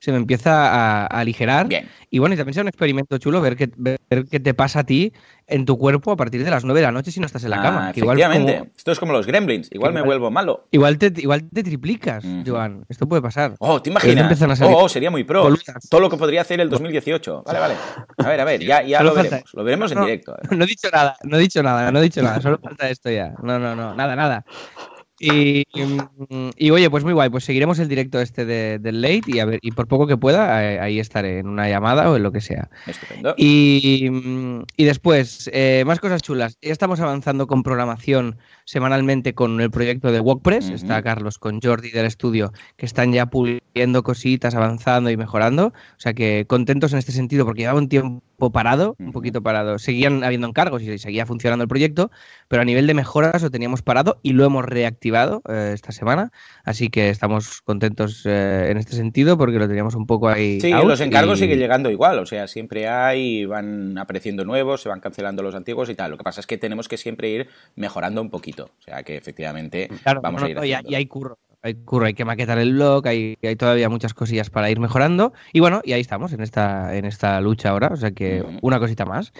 se 0.00 0.10
me 0.12 0.16
empieza 0.18 0.70
a, 0.72 1.02
a 1.02 1.20
aligerar. 1.20 1.68
Bien. 1.68 1.88
Y 2.10 2.18
bueno, 2.18 2.34
y 2.34 2.38
también 2.38 2.54
será 2.54 2.62
un 2.62 2.68
experimento 2.68 3.18
chulo 3.18 3.40
ver 3.40 3.54
qué, 3.56 3.70
ver 3.76 3.98
qué 4.30 4.40
te 4.40 4.54
pasa 4.54 4.80
a 4.80 4.84
ti 4.84 5.12
en 5.46 5.64
tu 5.66 5.76
cuerpo 5.78 6.12
a 6.12 6.16
partir 6.16 6.42
de 6.42 6.50
las 6.50 6.64
9 6.64 6.80
de 6.80 6.86
la 6.86 6.92
noche 6.92 7.10
si 7.12 7.20
no 7.20 7.26
estás 7.26 7.44
en 7.44 7.50
la 7.50 7.58
Ah, 7.60 7.62
cama. 7.62 7.92
Que 7.92 8.00
igual, 8.00 8.18
efectivamente. 8.18 8.58
como- 8.60 8.70
Esto 8.76 8.92
es 8.92 8.98
como 8.98 9.12
los 9.12 9.26
gremlins. 9.26 9.68
Igual 9.70 9.92
me 9.92 10.00
Igual- 10.00 10.06
vuelvo 10.18 10.30
malo. 10.30 10.66
igual, 10.70 10.96
te, 10.98 11.12
igual 11.18 11.48
te 11.52 11.62
triplicas, 11.62 12.24
Ujú. 12.24 12.42
Joan. 12.46 12.84
Esto 12.88 13.06
puede 13.06 13.20
pasar. 13.22 13.54
Oh, 13.58 13.80
¿te 13.82 13.90
imaginas? 13.90 14.30
a 14.42 14.56
salir 14.56 14.74
Oh, 14.74 14.84
oh, 14.84 14.88
sería 14.88 15.10
muy 15.10 15.24
pro. 15.24 15.42
boludas. 15.42 15.88
Todo 15.90 16.00
lo 16.00 16.08
que 16.08 16.16
podría 16.16 16.40
hacer 16.40 16.60
el 16.60 16.70
2018. 16.70 17.42
Vale, 17.46 17.58
vale. 17.58 17.74
A 18.18 18.28
ver, 18.28 18.40
a 18.40 18.44
ver, 18.44 18.60
ya, 18.64 18.82
ya 18.82 19.02
lo 19.02 19.12
falta- 19.14 19.22
veremos. 19.36 19.54
Lo 19.54 19.64
veremos 19.64 19.92
en 19.92 19.98
No, 19.98 20.04
directo. 20.06 20.36
No 20.50 20.64
he 20.64 20.66
dicho 20.66 20.88
nada, 20.90 21.16
no 21.24 21.36
he 21.36 21.40
dicho 21.40 21.62
nada, 21.62 21.92
no 21.92 21.98
he 21.98 22.02
dicho 22.02 22.22
nada, 22.22 22.40
solo 22.40 22.58
falta 22.58 22.88
esto 22.88 23.10
ya. 23.10 23.34
No, 23.42 23.58
no, 23.58 23.76
no, 23.76 23.94
nada, 23.94 24.16
nada. 24.16 24.44
Y, 25.22 25.64
y, 26.56 26.70
oye, 26.70 26.88
pues 26.88 27.04
muy 27.04 27.12
guay, 27.12 27.28
pues 27.28 27.44
seguiremos 27.44 27.78
el 27.78 27.88
directo 27.88 28.20
este 28.20 28.46
de- 28.46 28.78
del 28.78 29.02
late 29.02 29.20
y 29.26 29.38
a 29.40 29.44
ver, 29.44 29.58
y 29.60 29.70
por 29.72 29.86
poco 29.86 30.06
que 30.06 30.16
pueda, 30.16 30.64
eh, 30.64 30.80
ahí 30.80 30.98
estaré 30.98 31.40
en 31.40 31.46
una 31.46 31.68
llamada 31.68 32.10
o 32.10 32.16
en 32.16 32.22
lo 32.22 32.32
que 32.32 32.40
sea. 32.40 32.70
Estupendo. 32.86 33.34
Y, 33.36 34.10
y 34.78 34.84
después, 34.84 35.50
eh, 35.52 35.84
más 35.86 36.00
cosas 36.00 36.22
chulas. 36.22 36.56
Ya 36.62 36.72
estamos 36.72 37.00
avanzando 37.00 37.46
con 37.46 37.62
programación 37.62 38.38
semanalmente 38.64 39.34
con 39.34 39.60
el 39.60 39.70
proyecto 39.70 40.10
de 40.10 40.20
WordPress. 40.20 40.70
Está 40.70 41.02
Carlos 41.02 41.38
con 41.38 41.60
Jordi 41.60 41.90
del 41.90 42.06
estudio, 42.06 42.52
que 42.78 42.86
están 42.86 43.12
ya 43.12 43.26
puliendo 43.26 44.02
cositas, 44.02 44.54
avanzando 44.54 45.10
y 45.10 45.18
mejorando. 45.18 45.66
O 45.66 45.72
sea 45.98 46.14
que 46.14 46.46
contentos 46.48 46.94
en 46.94 46.98
este 46.98 47.12
sentido, 47.12 47.44
porque 47.44 47.60
llevaba 47.62 47.78
un 47.78 47.90
tiempo 47.90 48.22
parado, 48.48 48.96
un 48.98 49.12
poquito 49.12 49.42
parado. 49.42 49.78
Seguían 49.78 50.24
habiendo 50.24 50.46
encargos 50.48 50.80
y 50.80 50.96
seguía 50.96 51.26
funcionando 51.26 51.64
el 51.64 51.68
proyecto, 51.68 52.10
pero 52.48 52.62
a 52.62 52.64
nivel 52.64 52.86
de 52.86 52.94
mejoras 52.94 53.42
lo 53.42 53.50
teníamos 53.50 53.82
parado 53.82 54.18
y 54.22 54.32
lo 54.32 54.46
hemos 54.46 54.64
reactivado 54.64 55.42
eh, 55.46 55.72
esta 55.74 55.92
semana. 55.92 56.32
Así 56.64 56.88
que 56.88 57.10
estamos 57.10 57.60
contentos 57.60 58.22
eh, 58.24 58.68
en 58.70 58.78
este 58.78 58.96
sentido 58.96 59.36
porque 59.36 59.58
lo 59.58 59.68
teníamos 59.68 59.94
un 59.94 60.06
poco 60.06 60.30
ahí. 60.30 60.58
Sí, 60.62 60.70
los 60.70 61.00
encargos 61.02 61.38
y- 61.38 61.42
siguen 61.42 61.58
llegando 61.58 61.90
igual, 61.90 62.18
o 62.18 62.24
sea, 62.24 62.48
siempre 62.48 62.88
hay, 62.88 63.44
van 63.44 63.98
apareciendo 63.98 64.46
nuevos, 64.46 64.80
se 64.80 64.88
van 64.88 65.00
cancelando 65.00 65.42
los 65.42 65.54
antiguos 65.54 65.90
y 65.90 65.94
tal. 65.94 66.12
Lo 66.12 66.16
que 66.16 66.24
pasa 66.24 66.40
es 66.40 66.46
que 66.46 66.56
tenemos 66.56 66.88
que 66.88 66.96
siempre 66.96 67.28
ir 67.28 67.48
mejorando 67.76 68.22
un 68.22 68.30
poquito, 68.30 68.70
o 68.78 68.82
sea, 68.82 69.02
que 69.02 69.16
efectivamente 69.16 69.88
Claro, 70.02 70.22
vamos 70.22 70.40
no, 70.40 70.46
a 70.46 70.50
ir 70.50 70.56
no, 70.56 70.64
y 70.64 70.94
hay 70.94 71.06
curro. 71.06 71.38
Hay 71.62 71.74
curro, 71.74 72.06
hay 72.06 72.14
que 72.14 72.24
maquetar 72.24 72.58
el 72.58 72.72
blog, 72.72 73.06
hay, 73.06 73.36
hay 73.42 73.56
todavía 73.56 73.88
muchas 73.88 74.14
cosillas 74.14 74.48
para 74.48 74.70
ir 74.70 74.80
mejorando. 74.80 75.32
Y 75.52 75.60
bueno, 75.60 75.82
y 75.84 75.92
ahí 75.92 76.00
estamos, 76.00 76.32
en 76.32 76.40
esta, 76.40 76.96
en 76.96 77.04
esta 77.04 77.40
lucha 77.40 77.70
ahora. 77.70 77.88
O 77.92 77.96
sea 77.96 78.12
que 78.12 78.42
una 78.62 78.78
cosita 78.78 79.04
más. 79.04 79.32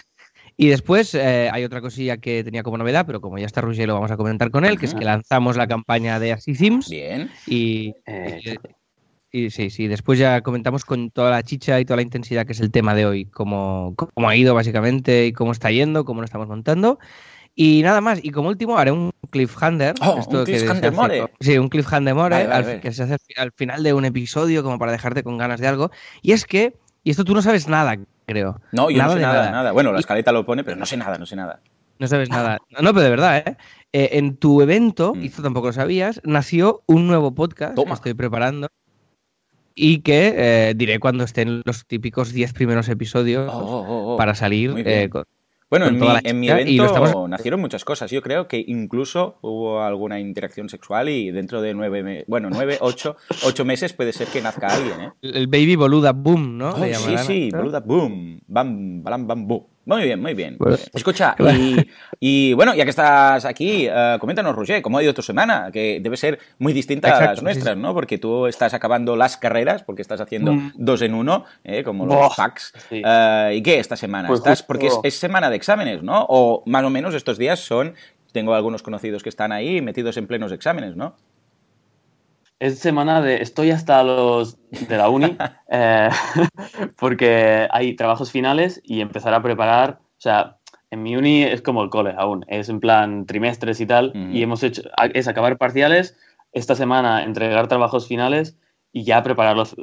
Y 0.57 0.69
después 0.69 1.15
eh, 1.15 1.49
hay 1.51 1.65
otra 1.65 1.81
cosilla 1.81 2.19
que 2.19 2.45
tenía 2.45 2.63
como 2.63 2.77
novedad, 2.77 3.07
pero 3.07 3.23
como 3.23 3.39
ya 3.39 3.47
está 3.47 3.63
Roger, 3.63 3.89
lo 3.89 3.95
vamos 3.95 4.11
a 4.11 4.19
comentar 4.19 4.51
con 4.51 4.67
él, 4.67 4.79
que 4.79 4.85
es 4.87 4.95
que 4.95 5.05
lanzamos 5.07 5.57
la 5.57 5.67
campaña 5.67 6.19
de 6.19 6.33
Así 6.33 6.53
Themes. 6.55 6.91
Bien, 6.91 7.31
Y, 7.47 7.95
Eh, 8.07 8.41
y- 8.45 8.59
y 9.33 9.51
sí, 9.51 9.71
sí, 9.71 9.87
después 9.87 10.19
ya 10.19 10.41
comentamos 10.43 10.85
con 10.85 11.11
toda 11.11 11.31
la 11.31 11.45
chicha 11.45 11.79
y 11.81 11.85
toda 11.85 11.97
la 11.99 12.03
intensidad 12.03 12.45
que 12.47 12.53
es 12.53 12.61
el 12.61 12.73
tema 12.73 12.95
de 12.97 13.07
hoy, 13.07 13.27
cómo, 13.27 13.95
cómo 13.97 14.29
ha 14.29 14.35
ido 14.37 14.55
básicamente 14.55 15.27
y 15.27 15.33
cómo 15.33 15.53
está 15.53 15.71
yendo, 15.71 16.05
cómo 16.05 16.21
lo 16.21 16.25
estamos 16.25 16.49
montando. 16.49 16.99
Y 17.55 17.83
nada 17.83 18.01
más, 18.01 18.21
y 18.23 18.31
como 18.31 18.49
último 18.49 18.79
haré 18.79 18.91
un 18.93 19.11
cliffhanger. 19.31 19.95
Oh, 20.01 20.17
esto 20.19 20.39
un 20.41 20.45
cliffhanger 20.45 20.93
more. 20.93 21.25
Sí, 21.41 21.59
un 21.59 21.69
cliffhanger 21.69 22.15
more, 22.15 22.35
Vale, 22.35 22.47
vale, 22.47 22.55
al- 22.57 22.65
vale. 22.65 22.81
que 22.81 22.93
se 22.93 23.03
hace 23.03 23.17
al 23.37 23.53
final 23.53 23.83
de 23.83 23.93
un 23.93 24.05
episodio 24.05 24.63
como 24.63 24.79
para 24.79 24.93
dejarte 24.93 25.23
con 25.23 25.37
ganas 25.37 25.61
de 25.61 25.67
algo. 25.69 25.91
Y 26.23 26.33
es 26.33 26.47
que, 26.47 26.75
y 27.05 27.11
esto 27.11 27.25
tú 27.25 27.35
no 27.35 27.43
sabes 27.43 27.69
nada, 27.69 27.97
creo. 28.27 28.61
no, 28.73 28.89
yo 28.91 29.03
no 29.03 29.13
sé 29.13 29.21
nada, 29.21 29.51
nada, 29.51 29.73
Bueno, 29.73 29.93
la 29.93 29.99
escaleta 30.01 30.33
lo 30.33 30.47
pone, 30.47 30.65
pero 30.65 30.77
no 30.77 30.87
sé 30.87 30.97
nada, 30.97 31.19
no 31.19 31.27
sé 31.27 31.37
nada. 31.37 31.61
No 31.99 32.07
sabes 32.07 32.31
nada. 32.31 32.59
No, 32.71 32.95
pero 32.95 33.03
de 33.03 33.11
verdad, 33.11 33.37
¿eh? 33.47 33.57
Eh, 33.93 34.11
en 34.13 34.37
tu 34.37 34.63
evento, 34.63 35.15
Mm. 35.15 35.23
y 35.25 35.29
tú 35.29 35.43
tampoco 35.43 35.67
lo 35.67 35.73
sabías, 35.75 36.21
nació 36.25 36.83
un 36.87 37.07
nuevo 37.09 37.35
podcast 37.35 37.75
Toma. 37.75 37.89
que 37.91 37.95
estoy 37.95 38.15
preparando 38.15 38.69
y 39.75 39.99
que 40.01 40.35
eh, 40.37 40.75
diré 40.77 40.99
cuando 40.99 41.25
estén 41.25 41.63
los 41.65 41.85
típicos 41.87 42.33
10 42.33 42.53
primeros 42.55 42.89
episodios 42.89 43.51
Oh, 43.53 43.59
oh, 43.59 44.15
oh, 44.15 44.17
para 44.17 44.35
salir 44.35 44.75
eh, 44.87 45.09
con- 45.11 45.25
Bueno, 45.71 45.87
en 45.87 45.99
mi, 46.01 46.07
en 46.25 46.41
mi 46.41 46.47
y 46.49 46.51
evento 46.51 46.85
estamos- 46.85 47.29
nacieron 47.29 47.61
muchas 47.61 47.85
cosas. 47.85 48.11
Yo 48.11 48.21
creo 48.23 48.49
que 48.49 48.63
incluso 48.67 49.39
hubo 49.41 49.81
alguna 49.83 50.19
interacción 50.19 50.69
sexual 50.69 51.09
y 51.09 51.31
dentro 51.31 51.63
de 51.63 51.75
nueve, 51.75 52.25
bueno, 52.27 52.49
nueve, 52.51 52.77
ocho, 52.81 53.17
ocho 53.47 53.65
meses 53.65 53.93
puede 53.93 54.13
ser 54.13 54.27
que 54.27 54.43
nazca 54.43 54.67
alguien, 54.67 55.01
¿eh? 55.01 55.11
el 55.23 55.47
baby 55.47 55.77
boluda 55.77 56.13
boom, 56.13 56.59
¿no? 56.59 56.71
Oh, 56.71 56.85
sí, 56.85 57.17
sí, 57.19 57.51
boluda, 57.53 57.81
boom, 57.81 58.41
bam, 58.49 59.03
balam, 59.05 59.27
bam, 59.29 59.47
boom. 59.47 59.67
Muy 59.87 60.03
bien, 60.03 60.21
muy 60.21 60.35
bien. 60.35 60.57
Bueno. 60.59 60.77
Escucha, 60.93 61.35
y, 61.41 61.77
y, 62.21 62.53
bueno, 62.53 62.75
ya 62.75 62.85
que 62.85 62.91
estás 62.91 63.45
aquí, 63.45 63.87
eh, 63.91 64.17
coméntanos, 64.21 64.55
Roger, 64.55 64.83
¿cómo 64.83 64.99
ha 64.99 65.03
ido 65.03 65.15
tu 65.15 65.23
semana? 65.23 65.71
Que 65.73 66.01
debe 66.01 66.17
ser 66.17 66.39
muy 66.59 66.73
distinta 66.73 67.17
a 67.17 67.25
las 67.25 67.43
nuestras, 67.43 67.75
sí. 67.77 67.81
¿no? 67.81 67.93
Porque 67.95 68.19
tú 68.19 68.47
estás 68.47 68.75
acabando 68.75 69.17
las 69.17 69.37
carreras, 69.37 69.83
porque 69.83 70.03
estás 70.03 70.21
haciendo 70.21 70.53
Mm. 70.53 70.73
dos 70.77 71.03
en 71.03 71.15
uno, 71.15 71.45
¿eh? 71.65 71.83
como 71.83 72.05
los 72.07 72.15
Buah, 72.17 72.37
packs. 72.37 72.73
sí. 72.89 73.03
Eh, 73.05 73.53
¿Y 73.57 73.63
qué 73.63 73.79
esta 73.81 73.97
semana? 73.97 74.29
Pues 74.29 74.41
¿Estás? 74.41 74.59
justo- 74.61 74.67
Porque 74.69 74.87
es, 74.89 74.99
es 75.03 75.15
semana 75.19 75.49
de 75.51 75.57
exámenes, 75.57 76.03
¿no? 76.03 76.27
O 76.29 76.63
más 76.67 76.85
o 76.85 76.91
menos 76.91 77.15
estos 77.15 77.39
días 77.39 77.59
son... 77.61 77.95
Tengo 78.33 78.55
algunos 78.55 78.85
conocidos 78.85 79.25
que 79.25 79.29
están 79.29 79.51
ahí 79.51 79.81
metidos 79.83 80.17
en 80.17 80.29
plenos 80.29 80.53
exámenes, 80.53 80.95
¿no? 80.95 81.17
Es 82.61 82.79
semana 82.79 83.23
de. 83.23 83.41
Estoy 83.41 83.71
hasta 83.71 84.03
los 84.03 84.59
de 84.71 84.97
la 84.97 85.09
uni, 85.09 85.37
eh, 85.71 86.11
porque 86.99 87.67
hay 87.71 87.97
trabajos 87.97 88.31
finales 88.31 88.81
y 88.85 89.01
empezar 89.01 89.33
a 89.33 89.43
preparar. 89.43 89.99
O 90.03 90.21
sea, 90.21 90.59
en 90.91 91.03
mi 91.03 91.17
uni 91.17 91.43
es 91.43 91.63
como 91.63 91.83
el 91.83 91.89
cole 91.89 92.15
aún, 92.17 92.45
es 92.49 92.69
en 92.69 92.79
plan 92.79 93.25
trimestres 93.25 93.81
y 93.81 93.87
tal, 93.87 94.13
y 94.15 94.43
hemos 94.43 94.63
hecho. 94.63 94.83
Es 95.15 95.27
acabar 95.27 95.57
parciales, 95.57 96.19
esta 96.53 96.75
semana 96.75 97.25
entregar 97.25 97.69
trabajos 97.69 98.07
finales 98.07 98.59
y 98.93 99.05
ya 99.05 99.23
preparar 99.23 99.57
los, 99.57 99.75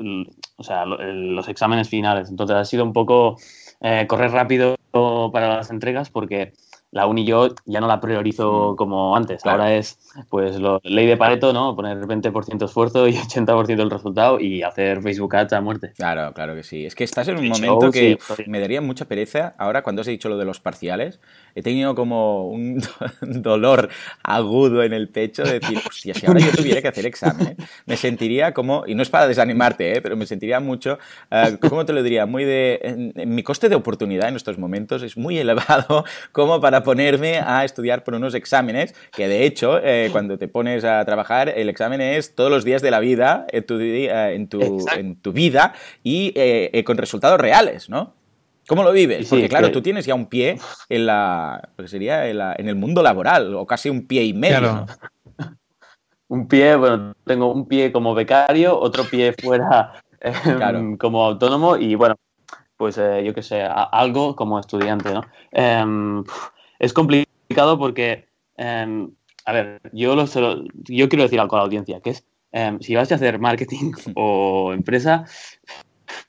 o 0.58 0.64
sea, 0.64 0.86
los 0.86 1.48
exámenes 1.48 1.90
finales. 1.90 2.30
Entonces 2.30 2.58
ha 2.58 2.66
sido 2.66 2.84
un 2.84 2.94
poco 2.94 3.38
eh, 3.80 4.06
correr 4.08 4.32
rápido 4.32 4.76
para 5.32 5.56
las 5.56 5.72
entregas 5.72 6.10
porque 6.10 6.54
la 6.92 7.06
uni 7.08 7.26
yo 7.26 7.50
ya 7.66 7.80
no 7.82 7.88
la 7.88 8.00
priorizo 8.00 8.76
como 8.78 9.16
antes. 9.16 9.42
Claro. 9.42 9.64
Ahora 9.64 9.76
es 9.76 10.00
pues 10.30 10.60
lo, 10.60 10.80
ley 10.84 11.06
de 11.08 11.18
Pareto, 11.18 11.54
¿no? 11.54 11.76
Poner 11.76 12.06
20% 12.08 12.66
esfuerzo 12.66 13.08
y 13.08 13.18
80% 13.18 13.84
el 13.84 13.92
resultado 13.92 14.40
y 14.40 14.64
hacer 14.64 15.02
Facebook 15.02 15.36
Ads 15.36 15.54
a 15.54 15.62
muerte. 15.62 15.94
Claro, 15.96 16.32
claro 16.36 16.54
que 16.54 16.62
sí. 16.62 16.86
Es 16.86 16.94
que 16.94 17.04
estás 17.04 17.28
en 17.28 17.38
un 17.38 17.44
Sí, 17.46 17.50
momento 17.50 17.90
show, 17.90 17.92
que 17.92 18.12
sí, 18.12 18.18
estoy- 18.20 18.46
me 18.46 18.60
daría 18.60 18.82
mucha 18.82 19.06
pereza. 19.08 19.56
Ahora, 19.58 19.82
cuando 19.82 20.02
has 20.02 20.06
dicho 20.08 20.30
lo 20.30 20.38
de 20.38 20.46
los 20.46 20.60
parciales, 20.60 21.20
he 21.56 21.64
tenido 21.64 21.96
como 21.96 22.48
un 22.50 22.80
dolor 23.22 23.90
agudo 24.22 24.84
en 24.84 24.94
el 24.94 25.10
pecho 25.10 25.44
de 25.48 25.54
decir, 25.54 25.82
hostia, 25.84 26.14
si 26.14 26.28
ahora 26.28 26.40
yo 26.40 26.54
tuviera 26.54 26.84
que 26.84 26.88
hacer 26.88 27.08
examen, 27.08 27.58
me 27.88 27.98
sentiría 27.98 28.54
como, 28.54 28.84
y 28.86 28.94
no 28.94 29.02
es 29.02 29.10
para 29.10 29.28
desanimarte, 29.28 29.98
¿eh? 29.98 30.02
pero 30.04 30.16
me 30.16 30.28
sentiría 30.28 30.60
mucho, 30.60 31.00
eh, 31.32 31.58
¿cómo 31.68 31.84
te 31.84 31.94
lo 31.94 32.04
diría? 32.04 32.28
Muy 32.28 32.46
de, 32.46 32.80
en- 32.84 33.14
en 33.16 33.34
mi 33.34 33.42
coste 33.42 33.68
de 33.68 33.76
oportunidad 33.76 34.30
en 34.30 34.36
estos 34.36 34.60
momentos 34.60 35.02
es 35.02 35.18
muy 35.18 35.40
elevado 35.40 36.06
como 36.32 36.62
para 36.62 36.84
ponerme 36.88 37.40
a 37.46 37.66
estudiar 37.66 38.06
por 38.06 38.16
unos 38.16 38.34
exámenes, 38.34 38.96
que 39.12 39.28
de 39.28 39.46
hecho, 39.46 39.78
eh, 39.84 40.08
cuando 40.14 40.38
te 40.38 40.48
pones 40.48 40.86
a 40.86 41.04
trabajar, 41.04 41.50
el 41.50 41.68
examen 41.68 42.00
es 42.00 42.34
todos 42.34 42.50
los 42.50 42.64
días 42.64 42.82
de 42.82 42.92
la 42.92 43.00
vida 43.02 43.46
en 43.52 43.66
tu, 43.66 43.78
eh, 43.80 44.34
en 44.36 44.48
tu, 44.48 44.62
Exacto. 44.64 45.00
en 45.00 45.16
tu 45.22 45.34
vida 45.34 45.74
y 46.02 46.32
eh, 46.36 46.82
con 46.86 46.96
resultados 46.98 47.40
reales, 47.42 47.90
¿no? 47.90 48.14
¿Cómo 48.70 48.84
lo 48.84 48.94
vives? 48.94 49.28
Sí, 49.28 49.30
Porque 49.30 49.50
claro, 49.50 49.68
que- 49.68 49.74
tú 49.74 49.82
tienes 49.82 50.06
ya 50.06 50.16
un 50.16 50.28
pie 50.28 50.58
en 50.88 51.06
la, 51.06 51.70
lo 51.78 51.84
que 51.84 51.90
sería 51.90 52.28
en, 52.30 52.38
la- 52.38 52.56
en 52.58 52.70
el 52.70 52.76
mundo 52.76 53.04
laboral, 53.04 53.54
o 53.54 53.66
casi 53.66 53.90
un 53.90 54.08
pie 54.08 54.24
y 54.24 54.34
medio, 54.34 54.60
Claro. 54.60 54.86
¿no? 55.38 55.56
Un 56.30 56.48
pie, 56.48 56.76
bueno, 56.76 57.14
tengo 57.26 57.52
un 57.54 57.68
pie 57.68 57.92
como 57.92 58.14
becario, 58.14 58.78
otro 58.80 59.04
pie 59.10 59.34
fuera 59.42 59.94
eh, 60.22 60.32
Claro. 60.58 60.96
como 60.98 61.24
autónomo 61.26 61.76
y 61.78 61.96
bueno, 61.96 62.16
pues 62.76 62.98
eh, 62.98 63.24
yo 63.26 63.34
qué 63.34 63.42
sé, 63.42 63.62
a- 63.64 63.84
algo 63.84 64.36
como 64.36 64.60
estudiante, 64.60 65.14
¿no? 65.14 65.22
Em, 65.52 66.24
es 66.80 66.94
complicado 66.94 67.78
porque, 67.78 68.28
em, 68.58 69.12
a 69.46 69.54
ver, 69.54 69.82
yo, 69.94 70.16
lo, 70.16 70.26
yo 70.26 71.10
quiero 71.10 71.24
decir 71.24 71.40
algo 71.40 71.56
a 71.56 71.60
la 71.60 71.66
audiencia, 71.66 72.02
que 72.02 72.12
es, 72.12 72.26
em, 72.52 72.80
si 72.80 72.96
vais 72.96 73.12
a 73.12 73.16
hacer 73.16 73.40
marketing 73.40 73.92
o 74.16 74.74
empresa, 74.74 75.26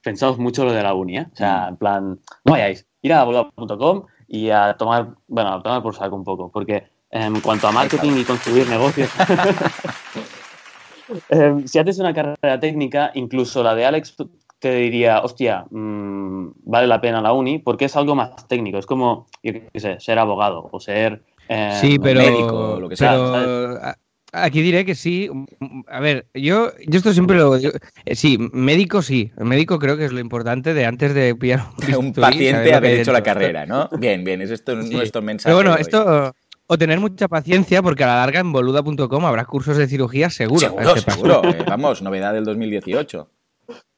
pensaos 0.03 0.39
mucho 0.39 0.65
lo 0.65 0.73
de 0.73 0.83
la 0.83 0.95
uni, 0.95 1.19
¿eh? 1.19 1.27
O 1.33 1.37
sea, 1.37 1.69
en 1.69 1.77
plan, 1.77 2.21
no 2.45 2.53
vayáis, 2.53 2.87
ir 3.03 3.13
a 3.13 3.25
boluda.com 3.25 4.05
y 4.27 4.51
a 4.51 4.77
tomar, 4.77 5.15
bueno, 5.27 5.55
a 5.55 5.63
tomar 5.63 5.83
por 5.83 5.95
saco 5.95 6.17
un 6.17 6.25
poco, 6.25 6.51
porque 6.51 6.85
en 7.11 7.41
cuanto 7.41 7.69
a 7.69 7.73
marketing 7.73 8.19
y 8.19 8.25
construir 8.25 8.69
negocios, 8.69 9.11
em, 11.31 11.67
si 11.67 11.79
haces 11.79 11.99
una 11.99 12.13
carrera 12.15 12.61
técnica, 12.61 13.11
incluso 13.15 13.63
la 13.63 13.75
de 13.75 13.87
Alex 13.87 14.17
te 14.59 14.75
diría, 14.75 15.21
hostia, 15.21 15.67
mmm, 15.71 16.51
vale 16.65 16.87
la 16.87 17.01
pena 17.01 17.21
la 17.21 17.33
uni, 17.33 17.59
porque 17.59 17.87
es 17.87 17.97
algo 17.97 18.15
más 18.15 18.49
técnico, 18.49 18.79
es 18.79 18.87
como, 18.87 19.27
yo 19.43 19.53
qué 19.73 19.81
sé, 19.81 20.01
ser 20.01 20.19
abogado 20.19 20.69
o 20.71 20.81
ser... 20.81 21.23
Eh, 21.49 21.79
sí, 21.81 21.99
pero, 21.99 22.21
médico, 22.21 22.79
lo 22.81 22.89
que 22.89 22.97
sea, 22.97 23.13
pero 23.13 23.81
aquí 24.33 24.63
diré 24.63 24.85
que 24.85 24.95
sí. 24.95 25.31
A 25.87 26.01
ver, 26.01 26.27
yo, 26.35 26.73
yo 26.87 26.99
esto 26.99 27.13
siempre 27.13 27.37
lo 27.37 27.57
digo. 27.57 27.73
Eh, 28.05 28.15
sí, 28.15 28.39
médico 28.53 29.03
sí. 29.03 29.33
Médico 29.39 29.79
creo 29.79 29.97
que 29.97 30.05
es 30.05 30.13
lo 30.13 30.21
importante 30.21 30.75
de 30.75 30.85
antes 30.85 31.15
de 31.15 31.35
pillar 31.35 31.63
un, 31.89 31.95
un 32.07 32.13
paciente 32.13 32.75
haber 32.75 33.01
hecho 33.01 33.13
la 33.13 33.23
carrera, 33.23 33.67
¿no? 33.67 33.89
Bien, 33.99 34.25
bien, 34.25 34.43
es 34.43 34.51
esto 34.51 34.81
sí. 34.83 34.95
nuestro 34.95 35.23
mensaje. 35.23 35.55
Pero 35.55 35.57
bueno, 35.57 35.77
esto 35.81 36.35
o 36.71 36.77
tener 36.77 37.01
mucha 37.01 37.29
paciencia 37.29 37.83
porque 37.83 38.05
a 38.05 38.09
la 38.09 38.17
larga 38.17 38.41
en 38.41 38.53
boluda.com 38.53 39.25
habrá 39.25 39.47
cursos 39.47 39.79
de 39.79 39.89
cirugía 39.89 40.29
seguro. 40.29 40.61
Seguro, 40.61 40.97
seguro. 40.97 41.43
Eh, 41.45 41.65
vamos, 41.67 42.03
novedad 42.03 42.35
del 42.35 42.45
2018. 42.45 43.31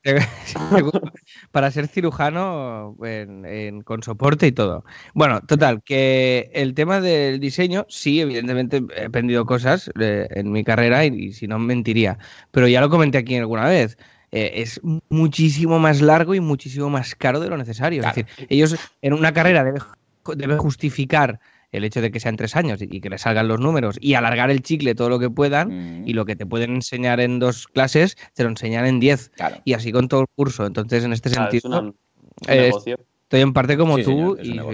para 1.52 1.71
ser 1.71 1.87
cirujano 1.88 2.97
en, 3.02 3.45
en, 3.45 3.83
con 3.83 4.02
soporte 4.02 4.47
y 4.47 4.52
todo. 4.52 4.85
Bueno, 5.14 5.40
total, 5.42 5.83
que 5.83 6.50
el 6.54 6.75
tema 6.75 7.00
del 7.00 7.40
diseño, 7.40 7.87
sí, 7.88 8.21
evidentemente 8.21 8.83
he 8.97 9.04
aprendido 9.07 9.45
cosas 9.47 9.90
eh, 10.00 10.28
en 10.30 10.52
mi 10.52 10.64
carrera 10.64 11.04
y, 11.04 11.09
y, 11.09 11.33
si 11.33 11.47
no 11.47 11.59
mentiría, 11.59 12.19
pero 12.50 12.69
ya 12.69 12.80
lo 12.80 12.90
comenté 12.90 13.19
aquí 13.19 13.37
alguna 13.37 13.66
vez. 13.66 13.99
Eh, 14.33 14.62
es 14.62 14.80
muchísimo 15.09 15.80
más 15.80 16.00
largo 16.00 16.35
y 16.35 16.40
muchísimo 16.40 16.88
más 16.88 17.14
caro 17.14 17.40
de 17.40 17.49
lo 17.49 17.57
necesario. 17.57 18.02
Claro. 18.02 18.21
Es 18.21 18.26
decir, 18.26 18.47
ellos 18.49 18.76
en 19.02 19.12
una 19.12 19.33
carrera 19.33 19.64
deben 19.64 19.83
debe 20.37 20.57
justificar 20.57 21.40
el 21.73 21.85
hecho 21.85 22.00
de 22.00 22.11
que 22.11 22.21
sean 22.21 22.37
tres 22.37 22.57
años 22.57 22.81
y 22.83 23.00
que 23.00 23.09
le 23.11 23.19
salgan 23.19 23.49
los 23.49 23.61
números 23.61 23.97
y 24.00 24.15
alargar 24.15 24.50
el 24.50 24.62
chicle 24.62 24.95
todo 24.95 25.09
lo 25.09 25.19
que 25.19 25.31
puedan 25.31 26.03
mm. 26.03 26.09
y 26.09 26.12
lo 26.15 26.25
que 26.25 26.37
te 26.37 26.47
pueden 26.47 26.75
enseñar 26.75 27.21
en 27.21 27.39
dos 27.39 27.67
clases 27.69 28.17
te 28.35 28.43
lo 28.43 28.49
enseñan 28.50 28.87
en 28.87 29.00
diez 29.00 29.31
claro. 29.37 29.57
y 29.65 29.75
así 29.75 29.93
con 29.93 30.09
todo 30.09 30.23
el 30.23 30.27
curso. 30.35 30.67
Entonces, 30.67 31.05
en 31.05 31.12
este 31.12 31.31
claro, 31.31 31.50
sentido, 31.50 31.59
es 31.59 31.79
una, 31.81 31.81
un 31.91 31.95
eh, 32.49 32.61
negocio. 32.62 32.99
estoy 33.23 33.41
en 33.41 33.53
parte 33.53 33.77
como 33.77 33.97
Sí, 33.99 34.03
tú 34.05 34.37
señor, 34.43 34.69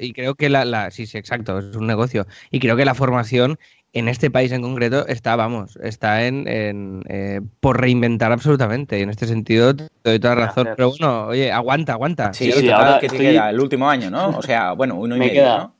y, 0.00 0.12
creo 0.12 0.34
que 0.34 0.48
la, 0.48 0.64
la, 0.64 0.90
sí, 0.90 1.06
sí, 1.06 1.18
exacto, 1.18 1.58
es 1.58 1.74
un 1.76 1.86
negocio. 1.86 2.26
Y 2.50 2.60
creo 2.60 2.76
que 2.76 2.84
la 2.84 2.94
formación 2.94 3.58
en 3.92 4.08
este 4.08 4.30
país 4.30 4.52
en 4.52 4.60
concreto 4.62 5.06
está, 5.06 5.36
vamos, 5.36 5.78
está 5.82 6.26
en, 6.26 6.46
en 6.46 7.02
eh, 7.08 7.40
por 7.60 7.80
reinventar 7.80 8.30
absolutamente. 8.30 8.98
Y 8.98 9.02
en 9.02 9.08
este 9.10 9.26
sentido 9.26 9.74
te 9.74 9.86
doy 10.04 10.18
toda 10.20 10.34
razón. 10.34 10.64
Gracias. 10.64 10.76
Pero 10.76 10.90
bueno, 10.90 11.26
oye, 11.28 11.50
aguanta, 11.50 11.94
aguanta. 11.94 12.32
Sí, 12.34 12.44
Sí, 12.46 12.52
sí, 12.52 12.66
total, 12.66 12.74
ahora 12.84 13.00
que 13.00 13.08
te 13.08 13.14
estoy- 13.16 13.26
queda 13.32 13.48
el 13.50 13.58
último 13.60 13.88
año, 13.88 14.10
¿no? 14.10 14.28
O 14.36 14.42
sea, 14.42 14.72
bueno, 14.72 14.96
uno 14.96 15.16
y 15.16 15.18
Me 15.18 15.26
medio, 15.28 15.42
queda- 15.42 15.58
¿no? 15.58 15.75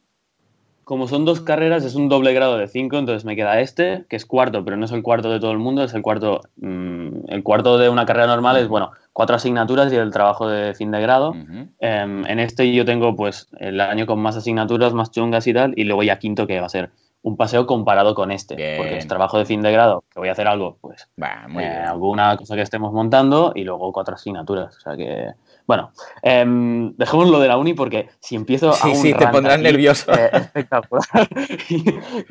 Como 0.86 1.08
son 1.08 1.24
dos 1.24 1.40
carreras, 1.40 1.84
es 1.84 1.96
un 1.96 2.08
doble 2.08 2.32
grado 2.32 2.58
de 2.58 2.68
cinco, 2.68 2.96
entonces 2.96 3.24
me 3.24 3.34
queda 3.34 3.58
este, 3.58 4.04
que 4.08 4.14
es 4.14 4.24
cuarto, 4.24 4.64
pero 4.64 4.76
no 4.76 4.84
es 4.84 4.92
el 4.92 5.02
cuarto 5.02 5.32
de 5.32 5.40
todo 5.40 5.50
el 5.50 5.58
mundo, 5.58 5.82
es 5.82 5.92
el 5.94 6.00
cuarto. 6.00 6.42
mm, 6.58 7.08
el 7.26 7.42
cuarto 7.42 7.76
de 7.76 7.88
una 7.88 8.06
carrera 8.06 8.28
normal 8.28 8.56
es, 8.58 8.68
bueno, 8.68 8.92
cuatro 9.12 9.34
asignaturas 9.34 9.92
y 9.92 9.96
el 9.96 10.12
trabajo 10.12 10.48
de 10.48 10.74
fin 10.74 10.92
de 10.92 11.00
grado. 11.00 11.34
Em, 11.80 12.24
en 12.24 12.38
este 12.38 12.72
yo 12.72 12.84
tengo, 12.84 13.16
pues, 13.16 13.48
el 13.58 13.80
año 13.80 14.06
con 14.06 14.20
más 14.20 14.36
asignaturas, 14.36 14.94
más 14.94 15.10
chungas 15.10 15.48
y 15.48 15.52
tal, 15.52 15.74
y 15.76 15.82
luego 15.82 16.04
ya 16.04 16.20
quinto, 16.20 16.46
que 16.46 16.60
va 16.60 16.66
a 16.66 16.68
ser 16.68 16.90
un 17.23 17.37
paseo 17.37 17.66
comparado 17.66 18.14
con 18.14 18.30
este, 18.30 18.54
Bien. 18.54 18.76
porque 18.76 18.99
es 18.99 19.08
trabajo 19.08 19.37
de 19.38 19.44
fin 19.44 19.61
de 19.61 19.73
grado, 19.73 20.04
que 20.12 20.20
voy 20.20 20.28
a 20.28 20.32
hacer 20.32 20.46
algo, 20.46 20.78
pues, 20.80 21.08
muy 21.49 21.64
eh, 21.64 21.68
bien. 21.68 21.82
alguna 21.82 22.37
cosa 22.37 22.54
que 22.54 22.62
estemos 22.62 22.92
montando 22.92 23.52
y 23.54 23.64
luego 23.64 23.92
cuatro 23.92 24.14
asignaturas. 24.14 24.76
O 24.76 24.80
sea 24.80 24.96
que, 24.96 25.30
bueno, 25.66 25.90
em, 26.23 26.94
dejemos 26.96 27.28
lo 27.28 27.40
de 27.40 27.49
la 27.49 27.56
uni 27.56 27.75
porque 27.75 28.08
si 28.20 28.37
empiezo 28.37 28.70
a 28.70 28.75
Sí, 28.75 28.88
un 28.90 28.94
sí, 28.96 29.12
te 29.12 29.26
pondrás 29.26 29.54
aquí, 29.56 29.64
nervioso. 29.64 30.12
eh, 30.12 30.30
espectacular. 30.35 31.04
y, 31.68 31.85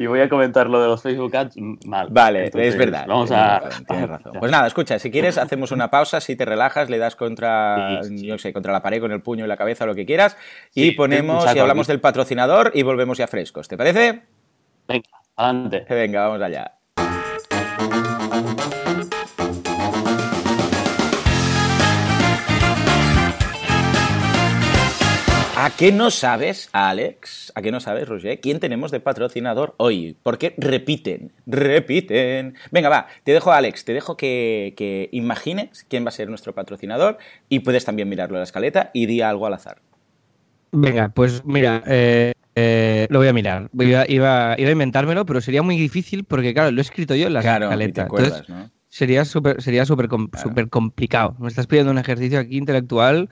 y 0.04 0.06
voy 0.08 0.22
a 0.22 0.30
comentar 0.30 0.70
lo 0.70 0.80
de 0.82 0.88
los 0.88 1.02
Facebook 1.02 1.36
Ads 1.36 1.56
mal. 1.86 2.08
Vale, 2.12 2.46
Entonces, 2.46 2.70
es 2.74 2.78
verdad. 2.80 3.06
Vamos 3.06 3.28
tienes 3.28 3.46
a. 3.46 3.60
razón, 3.60 3.86
tienes 3.86 4.10
razón. 4.10 4.32
Pues 4.40 4.52
nada, 4.52 4.66
escucha, 4.68 4.98
si 4.98 5.12
quieres, 5.12 5.38
hacemos 5.38 5.72
una 5.74 5.90
pausa, 5.90 6.22
si 6.22 6.38
te 6.38 6.46
relajas, 6.46 6.90
le 6.90 7.00
das 7.00 7.18
contra, 7.18 8.02
Sí, 8.04 8.26
yo 8.26 8.38
sé, 8.38 8.54
contra 8.54 8.72
la 8.72 8.82
pared 8.82 9.02
con 9.02 9.12
el 9.12 9.22
puño 9.22 9.44
y 9.44 9.48
la 9.50 9.58
cabeza, 9.58 9.86
lo 9.86 9.94
que 9.94 10.06
quieras, 10.06 10.38
y 10.74 10.92
ponemos 10.92 11.46
y 11.54 11.60
hablamos 11.60 11.88
del 11.88 12.00
patrocinador 12.00 12.72
y 12.74 12.84
volvemos 12.84 13.18
ya 13.18 13.28
frescos. 13.28 13.68
¿Te 13.68 13.76
parece? 13.76 14.22
Venga, 14.88 15.10
adelante. 15.36 15.86
Venga, 15.90 16.28
vamos 16.28 16.42
allá. 16.42 16.72
¿A 25.58 25.72
qué 25.76 25.92
no 25.92 26.12
sabes, 26.12 26.70
Alex? 26.74 27.52
¿A 27.56 27.62
qué 27.64 27.72
no 27.72 27.80
sabes, 27.80 28.08
Roger? 28.08 28.40
¿Quién 28.40 28.60
tenemos 28.60 28.92
de 28.92 29.00
patrocinador 29.00 29.74
hoy? 29.78 30.16
Porque 30.22 30.54
repiten, 30.58 31.32
repiten. 31.48 32.56
Venga, 32.72 32.90
va, 32.90 33.08
te 33.24 33.32
dejo, 33.32 33.52
Alex, 33.52 33.84
te 33.84 33.94
dejo 33.94 34.16
que, 34.16 34.76
que 34.78 35.10
imagines 35.12 35.84
quién 35.90 36.06
va 36.06 36.10
a 36.10 36.12
ser 36.12 36.30
nuestro 36.30 36.54
patrocinador 36.54 37.18
y 37.50 37.62
puedes 37.62 37.84
también 37.84 38.10
mirarlo 38.10 38.36
en 38.36 38.42
la 38.42 38.44
escaleta 38.44 38.92
y 38.94 39.08
di 39.08 39.22
algo 39.22 39.48
al 39.48 39.56
azar. 39.56 39.82
Venga, 40.72 41.10
pues 41.10 41.44
mira, 41.46 41.82
eh, 41.88 42.34
eh, 42.56 43.08
lo 43.10 43.20
voy 43.20 43.28
a 43.28 43.34
mirar. 43.34 43.70
Iba, 43.74 44.06
iba, 44.10 44.56
iba 44.58 44.70
a 44.70 44.72
inventármelo, 44.72 45.26
pero 45.26 45.42
sería 45.42 45.62
muy 45.62 45.78
difícil 45.78 46.24
porque, 46.24 46.54
claro, 46.54 46.72
lo 46.72 46.80
he 46.80 46.82
escrito 46.82 47.14
yo 47.16 47.28
en 47.28 47.34
la 47.34 47.42
claro, 47.42 47.70
te 47.70 48.02
acuerdas, 48.02 48.40
Entonces, 48.42 48.50
¿no? 48.50 48.72
sería 48.90 49.26
súper 49.26 49.62
sería 49.62 49.86
súper 49.86 50.08
com- 50.08 50.28
Claro. 50.30 50.70
complicado. 50.70 51.36
Me 51.40 51.48
estás 51.50 51.68
pidiendo 51.68 51.92
un 51.92 51.98
ejercicio 51.98 52.40
aquí 52.40 52.58
intelectual 52.58 53.30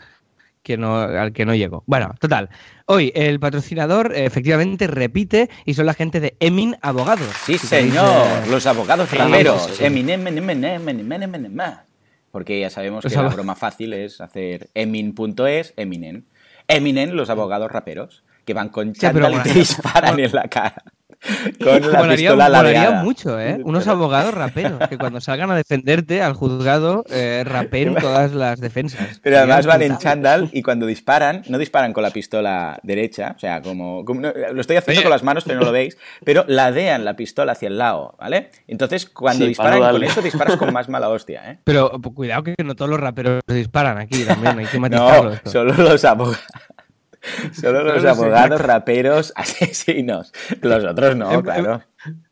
que 0.62 0.77
no, 0.77 0.97
al 0.99 1.33
que 1.33 1.45
no 1.45 1.55
llego. 1.55 1.83
Bueno, 1.88 2.15
total. 2.19 2.49
Hoy 2.86 3.12
el 3.15 3.39
patrocinador 3.39 4.13
eh, 4.15 4.25
efectivamente 4.25 4.88
repite 4.88 5.49
y 5.65 5.73
son 5.73 5.86
la 5.86 5.93
gente 5.93 6.19
de 6.21 6.36
Emin 6.39 6.77
Abogados. 6.81 7.27
Sí, 7.45 7.57
Si 7.57 7.67
queréis, 7.67 7.93
señor, 7.93 8.05
eh, 8.45 8.49
los 8.49 8.65
abogados 8.65 9.09
sí, 9.09 9.17
raperos. 9.17 9.69
sí. 9.73 9.83
Eminem, 9.86 10.25
Eminem, 10.27 10.63
Eminem, 10.63 10.89
Eminem, 11.12 11.36
Eminem. 11.36 11.71
Porque 12.31 12.59
ya 12.59 12.69
sabemos 12.69 13.05
que 13.05 13.13
la 13.13 13.27
broma 13.27 13.55
fácil 13.55 13.93
es 13.93 14.19
hacer 14.21 14.69
emin.es, 14.73 15.73
Eminem. 15.77 16.23
Eminem, 16.67 17.12
los 17.12 17.29
abogados 17.29 17.71
raperos, 17.71 18.23
que 18.45 18.53
van 18.53 18.69
con 18.69 18.93
Sí, 18.93 19.01
chándal 19.01 19.34
y 19.34 19.39
te 19.39 19.53
disparan 19.53 20.19
en 20.19 20.32
la 20.34 20.47
cara. 20.47 20.84
Con 21.63 21.89
la 21.89 21.99
Molaría, 21.99 22.32
pistola 22.32 22.49
molaría 22.58 22.91
mucho, 23.01 23.39
¿eh? 23.39 23.62
Unos 23.63 23.88
abogados 23.88 24.34
raperos 24.34 24.77
que 24.89 24.97
cuando 24.97 25.21
salgan 25.21 25.49
a 25.51 25.56
defenderte 25.56 26.21
al 26.21 26.34
juzgado 26.34 27.06
eh, 27.10 27.43
rapen 27.45 27.95
todas 28.01 28.34
las 28.34 28.60
defensas. 28.60 29.21
Pero 29.23 29.38
además 29.38 29.65
van 29.65 29.84
en 29.84 29.97
chándal 29.97 30.49
y 30.51 30.62
cuando 30.63 30.86
disparan, 30.86 31.43
no 31.47 31.58
disparan 31.58 31.93
con 31.93 32.03
la 32.03 32.10
pistola 32.10 32.77
derecha, 32.84 33.36
o 33.38 33.39
sea, 33.39 33.62
como, 33.62 34.03
como- 34.03 34.19
no, 34.19 34.34
lo 34.51 34.60
estoy 34.60 34.75
haciendo 34.75 34.99
Oye. 34.99 35.03
con 35.03 35.12
las 35.12 35.23
manos, 35.23 35.45
pero 35.45 35.60
no 35.62 35.65
lo 35.67 35.71
veis, 35.71 35.97
pero 36.25 36.43
ladean 36.45 37.06
la 37.06 37.15
pistola 37.15 37.53
hacia 37.53 37.69
el 37.69 37.77
lado, 37.77 38.17
¿vale? 38.19 38.49
Entonces, 38.67 39.06
cuando 39.06 39.45
Sí, 39.45 39.49
disparan 39.49 39.79
no 39.79 39.91
con 39.91 40.03
eso, 40.03 40.21
disparas 40.21 40.58
con 40.58 40.73
más 40.73 40.89
mala 40.89 41.08
hostia, 41.08 41.51
¿eh? 41.51 41.60
Pero 41.63 42.01
pues, 42.01 42.13
cuidado 42.15 42.43
que 42.43 42.56
no 42.65 42.75
todos 42.75 42.91
los 42.91 42.99
raperos 42.99 43.39
disparan 43.47 43.97
aquí 43.97 44.25
también, 44.25 44.60
hay 44.60 44.65
que 44.65 44.77
matizarlo. 44.77 45.29
No, 45.29 45.36
esto. 45.36 45.49
solo 45.49 45.73
los 45.73 46.03
abogados. 46.03 46.43
Solo 47.53 47.83
los 47.83 48.03
abogados, 48.05 48.62
raperos, 48.62 49.33
asesinos. 49.36 50.31
Los 50.62 50.83
otros 50.83 51.15
no, 51.15 51.41
claro. 51.41 51.83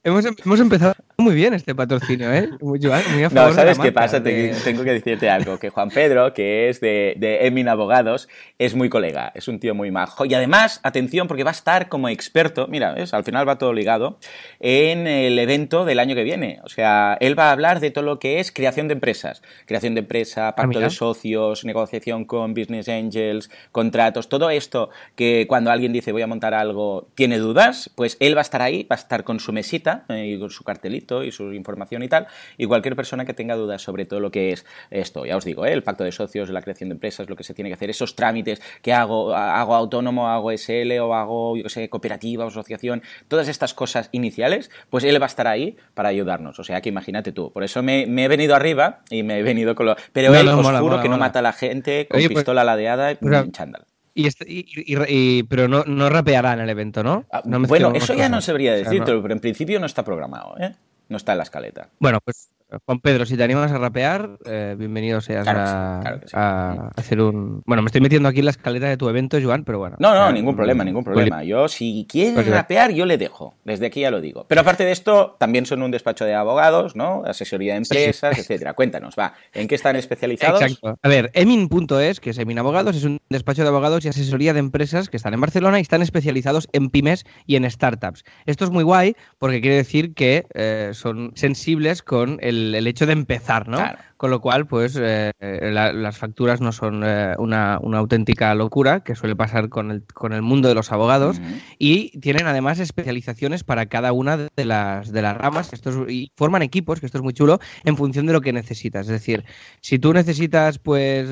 Hemos, 0.04 0.26
hemos 0.26 0.60
empezado 0.60 0.96
muy 1.16 1.36
bien 1.36 1.54
este 1.54 1.76
patrocinio, 1.76 2.34
¿eh? 2.34 2.50
Muy, 2.60 2.80
Joan, 2.82 3.04
muy 3.14 3.24
a 3.24 3.30
No, 3.30 3.46
de 3.50 3.54
¿sabes 3.54 3.78
la 3.78 3.84
qué 3.84 3.92
marca, 3.92 4.02
pasa? 4.02 4.20
De- 4.20 4.56
tengo 4.64 4.84
que 4.84 4.94
decirte 4.94 5.30
algo, 5.30 5.60
que 5.60 5.70
Juan 5.70 5.90
Pedro, 5.90 6.34
que 6.34 6.70
es 6.70 6.82
de, 6.82 7.14
de 7.18 7.46
Emin 7.46 7.68
Abogados, 7.68 8.28
es 8.58 8.74
muy 8.74 8.90
colega, 8.90 9.32
es 9.36 9.48
un 9.48 9.60
tío 9.60 9.76
muy 9.76 9.92
majo. 9.92 10.26
Y 10.26 10.34
además, 10.34 10.80
atención, 10.82 11.28
porque 11.28 11.44
va 11.44 11.52
a 11.52 11.54
estar 11.54 11.88
como 11.88 12.10
experto, 12.10 12.66
mira, 12.68 12.94
¿ves? 12.96 13.14
al 13.14 13.24
final 13.24 13.48
va 13.48 13.60
todo 13.60 13.74
ligado, 13.74 14.18
en 14.60 15.06
el 15.06 15.38
evento 15.38 15.86
del 15.86 16.00
año 16.00 16.16
que 16.16 16.24
viene. 16.24 16.60
O 16.64 16.70
sea, 16.70 17.16
él 17.20 17.38
va 17.38 17.50
a 17.50 17.52
hablar 17.52 17.80
de 17.80 17.92
todo 17.92 18.04
lo 18.04 18.18
que 18.18 18.40
es 18.40 18.52
creación 18.52 18.88
de 18.88 18.96
empresas. 18.96 19.44
Creación 19.68 19.94
de 19.94 20.00
empresa, 20.00 20.56
pacto 20.56 20.70
mira. 20.70 20.82
de 20.82 20.90
socios, 20.90 21.64
negociación 21.64 22.26
con 22.26 22.56
business 22.56 22.90
angels, 22.90 23.52
contratos, 23.72 24.30
todo 24.30 24.50
esto 24.50 24.90
que 25.16 25.46
cuando 25.48 25.70
alguien 25.70 25.94
dice 25.94 26.12
voy 26.12 26.24
a 26.24 26.28
montar 26.28 26.56
algo, 26.56 27.08
tiene 27.14 27.38
dudas, 27.38 27.92
pues 27.94 28.18
él 28.20 28.36
va 28.36 28.40
a 28.40 28.42
estar 28.42 28.64
ahí, 28.64 28.88
va 28.92 28.96
a 28.96 29.00
estar 29.00 29.24
con 29.24 29.40
su 29.40 29.54
mesita 29.54 29.91
eh, 30.10 30.34
y 30.36 30.40
con 30.40 30.50
su 30.50 30.64
cartelito 30.64 31.24
y 31.24 31.32
su 31.32 31.54
información 31.54 32.04
y 32.04 32.08
tal, 32.08 32.28
y 32.58 32.66
cualquier 32.66 32.96
persona 32.96 33.26
que 33.26 33.34
tenga 33.34 33.56
dudas 33.56 33.82
sobre 33.82 34.06
todo 34.06 34.20
lo 34.20 34.32
que 34.32 34.52
es 34.52 34.66
esto, 34.90 35.26
ya 35.26 35.38
os 35.38 35.46
digo, 35.46 35.66
¿eh? 35.66 35.74
el 35.74 35.84
pacto 35.84 36.04
de 36.04 36.12
socios, 36.12 36.50
la 36.50 36.62
creación 36.62 36.90
de 36.90 36.94
empresas, 36.94 37.30
lo 37.30 37.36
que 37.36 37.44
se 37.44 37.54
tiene 37.54 37.70
que 37.70 37.76
hacer, 37.76 37.90
esos 37.90 38.16
trámites 38.16 38.62
que 38.82 38.94
hago, 38.94 39.36
hago 39.36 39.76
autónomo, 39.76 40.30
hago 40.30 40.52
SL 40.52 41.00
o 41.00 41.14
hago, 41.14 41.58
yo 41.58 41.70
sé, 41.70 41.90
cooperativa 41.90 42.46
o 42.46 42.48
asociación, 42.48 43.02
todas 43.28 43.48
estas 43.48 43.74
cosas 43.74 44.10
iniciales, 44.12 44.72
pues 44.90 45.04
él 45.04 45.20
va 45.22 45.26
a 45.26 45.28
estar 45.28 45.48
ahí 45.48 45.78
para 45.94 46.10
ayudarnos, 46.10 46.60
o 46.60 46.64
sea 46.64 46.82
que 46.82 46.90
imagínate 46.90 47.32
tú, 47.32 47.52
por 47.52 47.64
eso 47.64 47.84
me, 47.84 48.06
me 48.08 48.26
he 48.26 48.28
venido 48.28 48.56
arriba 48.56 49.02
y 49.10 49.24
me 49.24 49.40
he 49.40 49.44
venido 49.44 49.76
con 49.76 49.86
lo... 49.86 49.96
Pero 50.14 50.32
No, 50.32 50.40
él, 50.40 50.46
no, 50.46 50.58
os 50.58 50.64
mola, 50.64 50.80
juro 50.80 50.92
mola, 50.92 51.04
que 51.04 51.10
no 51.10 51.18
mata 51.18 51.40
a 51.40 51.42
la 51.42 51.54
gente 51.54 52.08
con 52.08 52.18
Oye, 52.18 52.28
pues- 52.30 52.40
pistola 52.40 52.64
ladeada 52.64 53.12
y 53.12 53.18
o 53.22 53.30
sea, 53.30 53.46
chándal. 53.52 53.86
Y, 54.14 54.28
este- 54.28 54.46
y- 54.48 54.66
y- 54.76 55.44
pero 55.44 55.68
no, 55.68 55.84
no 55.86 56.10
rapeará 56.10 56.54
en 56.54 56.60
el 56.60 56.70
evento, 56.70 57.04
¿no? 57.04 57.26
Ah, 57.32 57.42
No 57.46 57.60
bueno, 57.62 57.92
eso 57.96 58.14
ya 58.14 58.28
no 58.28 58.36
cosas. 58.38 58.46
sabría 58.46 58.74
O 58.74 58.76
sea, 58.76 58.84
decirte, 58.86 59.12
no- 59.14 59.22
pero 59.22 59.34
en 59.34 59.40
principio 59.40 59.80
no 59.80 59.86
está 59.86 60.04
programado, 60.04 60.56
¿eh? 60.60 60.74
No 61.10 61.18
está 61.18 61.32
en 61.34 61.38
la 61.40 61.44
escaleta. 61.44 61.90
Bueno, 62.00 62.20
pues 62.24 62.50
Juan 62.86 63.00
Pedro, 63.02 63.26
si 63.26 63.36
te 63.36 63.44
animas 63.44 63.72
a 63.72 63.78
rapear, 63.78 64.38
eh, 64.46 64.76
bienvenido 64.78 65.20
seas 65.20 65.44
Claro 65.44 65.60
sí, 65.60 65.74
a, 65.76 66.00
claro 66.02 66.20
que 66.22 66.28
sí. 66.28 66.34
a 66.38 66.90
hacer 66.96 67.20
un... 67.22 67.62
Bueno, 67.66 67.82
me 67.84 67.88
estoy 67.88 68.00
metiendo 68.00 68.30
aquí 68.30 68.40
en 68.40 68.46
la 68.46 68.52
escaleta 68.52 68.88
de 68.88 68.96
tu 68.96 69.10
evento, 69.10 69.38
Joan, 69.44 69.66
pero 69.66 69.80
bueno. 69.80 69.98
No, 70.00 70.14
no, 70.14 70.32
ningún 70.32 70.56
problema, 70.56 70.84
ningún 70.86 71.04
problema. 71.04 71.44
Yo, 71.44 71.68
si 71.68 72.06
quieres 72.10 72.34
Pues, 72.36 72.48
rapear, 72.48 72.92
yo 72.94 73.06
le 73.06 73.18
dejo. 73.18 73.56
Desde 73.66 73.88
aquí 73.88 74.00
ya 74.02 74.12
lo 74.12 74.22
digo. 74.22 74.46
Pero 74.48 74.62
aparte 74.62 74.86
de 74.86 74.92
esto, 74.94 75.36
también 75.38 75.66
son 75.66 75.82
un 75.82 75.92
despacho 75.92 76.24
de 76.24 76.34
abogados, 76.34 76.96
¿no? 76.96 77.24
Asesoría 77.26 77.74
de 77.74 77.80
Sí, 77.80 77.86
sí. 77.94 77.98
empresas, 77.98 78.38
etcétera. 78.40 78.74
Cuéntanos, 78.74 79.16
va. 79.20 79.34
¿En 79.54 79.68
qué 79.68 79.76
están 79.76 79.98
especializados? 79.98 80.62
Exacto. 80.62 80.98
A 81.02 81.08
ver, 81.10 81.30
Emin.es, 81.34 82.20
que 82.22 82.30
es 82.30 82.38
Emin 82.38 82.60
Abogados, 82.60 82.96
es 82.96 83.04
un 83.04 83.20
despacho 83.30 83.64
de 83.64 83.68
abogados 83.68 84.06
y 84.06 84.08
asesoría 84.08 84.54
de 84.54 84.60
empresas 84.60 85.10
que 85.10 85.18
están 85.18 85.34
en 85.34 85.42
Barcelona 85.42 85.80
y 85.80 85.82
están 85.82 86.02
especializados 86.02 86.70
en 86.72 86.90
pymes 86.90 87.26
y 87.46 87.58
en 87.58 87.70
startups. 87.70 88.24
Esto 88.46 88.64
es 88.64 88.72
muy 88.72 88.84
guay 88.84 89.16
porque 89.40 89.60
quiere 89.60 89.76
decir 89.76 90.14
que 90.14 90.46
eh, 90.54 90.92
son 90.94 91.32
sensibles 91.36 92.02
con 92.02 92.38
el, 92.42 92.61
el 92.76 92.88
hecho 92.88 93.06
de 93.06 93.14
empezar, 93.14 93.68
¿no? 93.68 93.78
Claro. 93.78 94.00
Con 94.18 94.30
lo 94.30 94.40
cual, 94.40 94.68
pues 94.68 94.96
eh, 95.02 95.32
la- 95.40 95.92
las 95.94 96.18
facturas 96.18 96.62
no 96.62 96.72
son 96.72 97.02
eh, 97.04 97.34
una, 97.40 97.80
una 97.82 97.98
auténtica 97.98 98.54
locura 98.54 99.00
que 99.04 99.16
suele 99.16 99.36
pasar 99.36 99.70
con 99.70 99.90
el, 99.90 100.04
con 100.14 100.32
el 100.34 100.44
mundo 100.44 100.68
de 100.70 100.76
los 100.76 100.92
abogados. 100.92 101.42
Y 101.80 102.20
tienen 102.20 102.46
además 102.46 102.78
especializaciones 102.80 103.64
para 103.64 103.88
cada 103.88 104.14
una 104.14 104.38
de 104.38 104.66
las, 104.66 105.12
de 105.12 105.22
las 105.24 105.36
ramas. 105.36 105.74
Esto 105.74 105.90
es- 105.90 106.12
y 106.14 106.32
forman 106.36 106.62
equipos, 106.62 107.00
que 107.00 107.08
esto 107.08 107.18
es 107.18 107.24
muy 107.24 107.34
chulo, 107.34 107.60
en 107.84 107.98
función 107.98 108.28
de 108.28 108.34
lo 108.34 108.42
que 108.42 108.54
necesitas. 108.54 109.08
Es 109.08 109.12
decir, 109.12 109.44
si 109.82 109.98
tú 109.98 110.14
necesitas, 110.14 110.78
pues, 110.78 111.28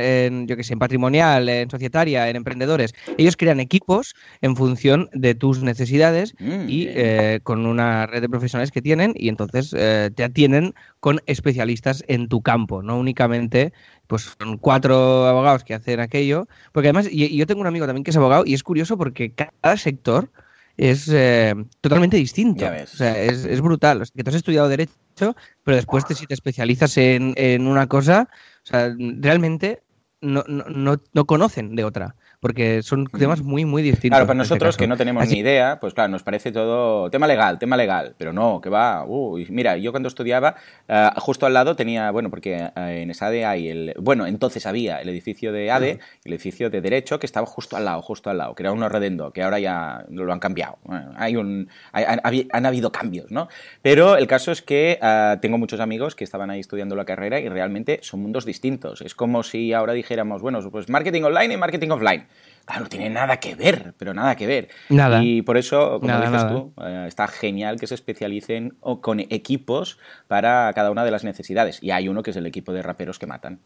en, 0.00 0.46
yo 0.46 0.56
que 0.56 0.64
sé, 0.64 0.72
en 0.72 0.78
patrimonial, 0.78 1.48
en 1.48 1.70
societaria, 1.70 2.28
en 2.28 2.36
emprendedores, 2.36 2.94
ellos 3.18 3.36
crean 3.36 3.60
equipos 3.60 4.14
en 4.40 4.56
función 4.56 5.08
de 5.12 5.34
tus 5.34 5.62
necesidades 5.62 6.00
Mm, 6.38 6.68
y 6.68 6.86
eh, 6.88 7.40
con 7.42 7.66
una 7.66 8.06
red 8.06 8.20
de 8.20 8.28
profesionales 8.28 8.70
que 8.70 8.82
tienen 8.82 9.12
y 9.16 9.28
entonces 9.28 9.74
eh, 9.76 10.10
te 10.14 10.24
atienden 10.24 10.74
con 11.00 11.20
especialistas 11.26 12.04
en 12.08 12.28
tu 12.28 12.42
campo, 12.42 12.82
no 12.82 12.98
únicamente 12.98 13.72
pues 14.06 14.34
son 14.38 14.58
cuatro 14.58 15.26
abogados 15.26 15.64
que 15.64 15.74
hacen 15.74 16.00
aquello, 16.00 16.48
porque 16.72 16.88
además 16.88 17.08
y, 17.10 17.24
y 17.24 17.36
yo 17.36 17.46
tengo 17.46 17.60
un 17.60 17.66
amigo 17.66 17.86
también 17.86 18.04
que 18.04 18.10
es 18.10 18.16
abogado 18.16 18.44
y 18.46 18.54
es 18.54 18.62
curioso 18.62 18.96
porque 18.96 19.32
cada 19.32 19.76
sector 19.76 20.30
es 20.76 21.08
eh, 21.12 21.54
totalmente 21.80 22.16
distinto. 22.16 22.64
O 22.64 22.86
sea, 22.86 23.20
es, 23.22 23.44
es 23.44 23.60
brutal. 23.60 24.00
O 24.00 24.04
sea, 24.04 24.12
que 24.16 24.24
tú 24.24 24.30
has 24.30 24.36
estudiado 24.36 24.68
derecho, 24.68 25.36
pero 25.62 25.76
después 25.76 26.06
te, 26.06 26.14
si 26.14 26.26
te 26.26 26.32
especializas 26.32 26.96
en, 26.96 27.34
en 27.36 27.66
una 27.66 27.86
cosa, 27.86 28.28
o 28.64 28.66
sea, 28.66 28.94
realmente 28.98 29.82
no, 30.20 30.44
no, 30.48 30.64
no, 30.68 30.96
no 31.12 31.24
conocen 31.26 31.74
de 31.76 31.84
otra, 31.84 32.16
porque 32.40 32.82
son 32.82 33.06
temas 33.06 33.42
muy, 33.42 33.66
muy 33.66 33.82
distintos. 33.82 34.16
Claro, 34.16 34.26
para 34.26 34.40
este 34.42 34.54
nosotros 34.54 34.76
que 34.78 34.86
no 34.86 34.96
tenemos 34.96 35.22
Así- 35.24 35.34
ni 35.34 35.40
idea, 35.40 35.78
pues 35.78 35.92
claro, 35.92 36.08
nos 36.10 36.22
parece 36.22 36.50
todo 36.52 37.10
tema 37.10 37.26
legal, 37.26 37.58
tema 37.58 37.76
legal, 37.76 38.14
pero 38.16 38.32
no, 38.32 38.62
que 38.62 38.70
va. 38.70 39.04
Uy, 39.06 39.46
mira, 39.50 39.76
yo 39.76 39.90
cuando 39.92 40.08
estudiaba, 40.08 40.56
eh, 40.88 41.10
justo 41.16 41.44
al 41.44 41.52
lado 41.52 41.76
tenía, 41.76 42.10
bueno, 42.10 42.30
porque 42.30 42.56
eh, 42.74 43.00
en 43.02 43.10
ESADE 43.10 43.44
hay 43.44 43.68
el, 43.68 43.94
bueno, 43.98 44.26
entonces 44.26 44.64
había 44.64 45.02
el 45.02 45.10
edificio 45.10 45.52
de 45.52 45.70
ADE, 45.70 45.98
el 46.24 46.32
edificio 46.32 46.70
de 46.70 46.80
Derecho, 46.80 47.18
que 47.18 47.26
estaba 47.26 47.46
justo 47.46 47.76
al 47.76 47.84
lado, 47.84 48.00
justo 48.00 48.30
al 48.30 48.38
lado, 48.38 48.54
que 48.54 48.62
era 48.62 48.72
uno 48.72 48.88
redendo, 48.88 49.32
que 49.32 49.42
ahora 49.42 49.58
ya 49.58 50.06
lo 50.08 50.32
han 50.32 50.40
cambiado. 50.40 50.78
Bueno, 50.84 51.12
hay 51.16 51.36
un, 51.36 51.68
hay- 51.92 52.04
han, 52.04 52.20
habi- 52.20 52.48
han 52.52 52.64
habido 52.64 52.90
cambios, 52.90 53.30
¿no? 53.30 53.48
Pero 53.82 54.16
el 54.16 54.26
caso 54.26 54.50
es 54.50 54.62
que 54.62 54.98
eh, 55.02 55.36
tengo 55.42 55.58
muchos 55.58 55.78
amigos 55.80 56.14
que 56.16 56.24
estaban 56.24 56.48
ahí 56.50 56.60
estudiando 56.60 56.96
la 56.96 57.04
carrera 57.04 57.38
y 57.38 57.50
realmente 57.50 57.98
son 58.02 58.20
mundos 58.22 58.46
distintos. 58.46 59.02
Es 59.02 59.14
como 59.14 59.42
si 59.42 59.74
ahora 59.74 59.92
dijéramos, 59.92 60.40
bueno, 60.40 60.60
pues 60.70 60.88
marketing 60.88 61.22
online 61.24 61.52
y 61.52 61.56
marketing 61.58 61.90
offline. 61.90 62.26
Claro, 62.64 62.84
no 62.84 62.88
tiene 62.88 63.10
nada 63.10 63.38
que 63.38 63.56
ver, 63.56 63.94
pero 63.98 64.14
nada 64.14 64.36
que 64.36 64.46
ver. 64.46 64.68
Nada. 64.90 65.24
Y 65.24 65.42
por 65.42 65.56
eso, 65.56 65.98
como 65.98 66.06
Nada, 66.06 66.20
dices 66.26 66.44
nada. 66.44 66.50
tú, 66.52 66.72
eh, 66.80 67.04
está 67.08 67.26
genial 67.26 67.80
que 67.80 67.88
se 67.88 67.94
especialicen 67.96 68.76
o 68.80 69.00
con 69.00 69.18
equipos 69.18 69.98
para 70.28 70.72
cada 70.72 70.90
una 70.92 71.04
de 71.04 71.10
las 71.10 71.24
necesidades. 71.24 71.82
Y 71.82 71.90
hay 71.90 72.08
uno 72.08 72.22
que 72.22 72.30
es 72.30 72.36
el 72.36 72.46
equipo 72.46 72.72
de 72.72 72.82
raperos 72.82 73.18
que 73.18 73.26
matan 73.26 73.58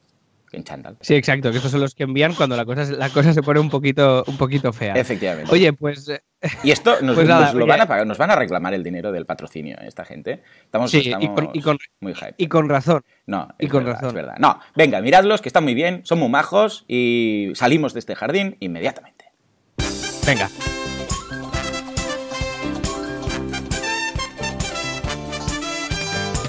en 0.54 0.64
chándal. 0.64 0.96
Sí, 1.00 1.14
exacto, 1.14 1.50
que 1.50 1.56
estos 1.56 1.70
son 1.72 1.80
los 1.80 1.94
que 1.94 2.04
envían 2.04 2.34
cuando 2.34 2.56
la 2.56 2.64
cosa, 2.64 2.84
la 2.84 3.10
cosa 3.10 3.32
se 3.32 3.42
pone 3.42 3.60
un 3.60 3.70
poquito, 3.70 4.24
un 4.26 4.36
poquito 4.36 4.72
fea. 4.72 4.94
Efectivamente. 4.94 5.50
Oye, 5.52 5.72
pues 5.72 6.08
eh, 6.08 6.22
y 6.62 6.70
esto 6.70 6.96
nos, 7.02 7.14
Pues 7.14 7.28
nada, 7.28 7.46
nos 7.46 7.54
lo 7.54 7.64
oye. 7.64 7.70
van 7.70 7.80
a 7.80 7.86
pagar, 7.86 8.06
nos 8.06 8.18
van 8.18 8.30
a 8.30 8.36
reclamar 8.36 8.74
el 8.74 8.82
dinero 8.82 9.12
del 9.12 9.26
patrocinio, 9.26 9.76
¿eh? 9.80 9.84
esta 9.86 10.04
gente. 10.04 10.42
Estamos, 10.64 10.90
Sí, 10.90 10.98
y 10.98 11.08
estamos 11.12 11.30
con- 11.30 11.50
y 11.52 11.60
con- 11.60 11.78
muy 12.00 12.14
hype. 12.14 12.34
y 12.38 12.46
con 12.48 12.68
razón. 12.68 13.02
No, 13.26 13.48
y 13.58 13.68
con 13.68 13.84
verdad, 13.84 13.94
razón. 14.00 14.08
es 14.08 14.14
verdad. 14.14 14.34
No, 14.38 14.58
venga, 14.76 15.00
miradlos, 15.00 15.40
que 15.42 15.48
están 15.48 15.64
muy 15.64 15.74
bien, 15.74 16.02
son 16.04 16.18
muy 16.18 16.28
majos 16.28 16.84
y 16.88 17.52
salimos 17.54 17.92
de 17.94 18.00
este 18.00 18.14
jardín 18.14 18.56
inmediatamente. 18.60 19.24
Venga. 20.26 20.48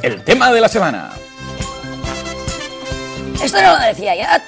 El 0.02 0.24
tema 0.24 0.52
de 0.52 0.62
la 0.62 0.68
semana. 0.70 1.12
Esto 3.44 3.62
no 3.62 3.78
lo 3.80 3.86
decía 3.86 4.16
ya. 4.16 4.42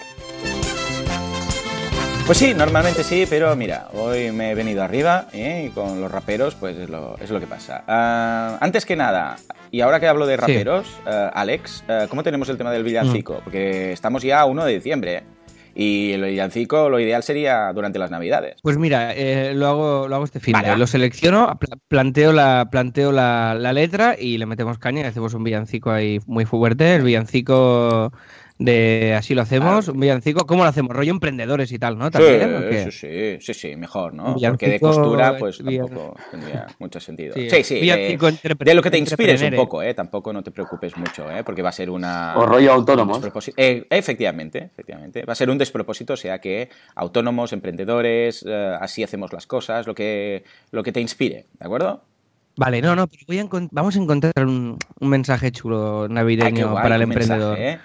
Pues 2.26 2.40
sí, 2.40 2.54
normalmente 2.54 3.04
sí, 3.04 3.26
pero 3.30 3.56
mira, 3.56 3.88
hoy 3.94 4.32
me 4.32 4.52
he 4.52 4.56
venido 4.56 4.84
arriba 4.84 5.28
¿eh? 5.32 5.68
y 5.68 5.70
con 5.74 6.02
los 6.02 6.12
raperos, 6.12 6.56
pues 6.56 6.76
es 6.78 6.90
lo, 6.90 7.18
es 7.20 7.30
lo 7.30 7.40
que 7.40 7.48
pasa. 7.48 7.84
Ah, 7.88 8.58
antes 8.60 8.86
que 8.86 8.98
nada, 8.98 9.38
y 9.72 9.80
ahora 9.80 10.02
que 10.02 10.08
hablo 10.08 10.26
de 10.26 10.36
raperos, 10.36 10.88
ah, 11.06 11.32
Alex, 11.34 11.86
ah, 11.88 12.08
¿cómo 12.10 12.24
tenemos 12.24 12.50
el 12.50 12.58
tema 12.58 12.72
del 12.72 12.84
villancico? 12.84 13.40
Porque 13.46 13.94
estamos 13.94 14.24
ya 14.24 14.42
a 14.42 14.46
1 14.46 14.66
de 14.66 14.74
diciembre, 14.74 15.16
¿eh? 15.16 15.24
Y 15.80 16.12
el 16.14 16.24
villancico 16.24 16.90
lo 16.90 17.00
ideal 17.00 17.22
sería 17.22 17.72
durante 17.72 18.00
las 18.00 18.10
navidades. 18.10 18.56
Pues 18.64 18.80
mira, 18.80 19.14
eh, 19.14 19.54
lo, 19.54 19.68
hago, 19.68 20.08
lo 20.08 20.16
hago 20.16 20.26
este 20.26 20.40
fin. 20.40 20.54
Vale, 20.54 20.76
lo 20.76 20.88
selecciono, 20.88 21.56
pla- 21.60 21.78
planteo, 21.88 22.34
la, 22.34 22.68
planteo 22.72 23.12
la, 23.12 23.54
la 23.54 23.74
letra 23.74 24.16
y 24.20 24.40
le 24.40 24.48
metemos 24.48 24.80
caña 24.80 25.02
y 25.02 25.04
hacemos 25.04 25.36
un 25.36 25.44
villancico 25.44 25.92
ahí 25.92 26.20
muy 26.26 26.46
fuerte. 26.46 26.96
El 26.96 27.04
villancico 27.04 28.12
de 28.60 29.14
así 29.16 29.36
lo 29.36 29.44
hacemos. 29.44 29.86
Claro. 29.86 29.94
Un 29.94 30.00
villancico, 30.00 30.46
¿cómo 30.48 30.64
lo 30.64 30.70
hacemos? 30.70 30.96
Rollo 30.96 31.12
emprendedores 31.12 31.72
y 31.72 31.78
tal, 31.80 31.98
¿no? 31.98 32.08
Sí, 32.08 32.12
También, 32.14 32.92
sí, 32.92 32.92
sí, 32.92 33.38
sí, 33.40 33.54
sí, 33.54 33.76
mejor, 33.76 34.14
¿no? 34.14 34.34
Villancico, 34.36 34.52
Porque 34.52 34.70
de 34.70 34.80
costura, 34.80 35.38
pues 35.38 35.64
villan- 35.64 35.86
tampoco 35.88 36.16
tendría 36.32 36.68
mucho 36.80 37.00
sentido. 37.00 37.34
Sí, 37.36 37.50
Sí, 37.50 37.64
sí, 37.64 37.76
de, 37.86 38.74
lo 38.74 38.82
que 38.82 38.90
te 38.92 38.98
inspires 38.98 39.42
un 39.42 39.56
poco, 39.56 39.84
¿eh? 39.84 39.94
Tampoco 39.94 40.34
no 40.34 40.42
te 40.44 40.52
preocupes 40.52 40.98
mucho, 40.98 41.30
¿eh? 41.32 41.44
Porque 41.44 41.62
va 41.62 41.70
a 41.70 41.74
ser 41.74 41.90
una... 41.90 42.34
O 42.38 42.46
rollo 42.46 42.74
autónomos. 42.74 43.22
despropósito- 43.22 43.54
Eh, 43.58 43.86
efectivamente, 43.90 44.64
efectivamente. 44.64 45.24
Va 45.26 45.34
a 45.34 45.36
ser 45.36 45.50
un 45.50 45.58
despropósito, 45.58 46.14
o 46.14 46.18
sea 46.18 46.40
que 46.40 46.70
autónomos, 46.96 47.54
emprendedores, 47.54 48.44
eh, 48.48 48.76
así 48.80 49.04
hacemos 49.04 49.32
las 49.34 49.46
cosas, 49.46 49.86
lo 49.86 49.94
que, 49.94 50.44
lo 50.72 50.82
que 50.84 50.92
te 50.92 51.00
inspire, 51.02 51.46
¿de 51.60 51.66
acuerdo? 51.66 52.02
Vale, 52.56 52.82
no, 52.82 52.96
no, 52.96 53.06
pero 53.06 53.22
voy 53.28 53.38
a 53.38 53.46
vamos 53.72 53.96
a 53.96 54.00
encontrar 54.00 54.34
un, 54.48 54.80
un 55.00 55.10
mensaje 55.10 55.52
chulo 55.52 56.06
Ah, 56.06 56.08
navideño 56.10 56.72
guay, 56.72 56.82
para 56.84 56.96
el 56.96 57.06
mensaje, 57.06 57.24
emprendedor. 57.34 57.60
¿eh? 57.60 57.80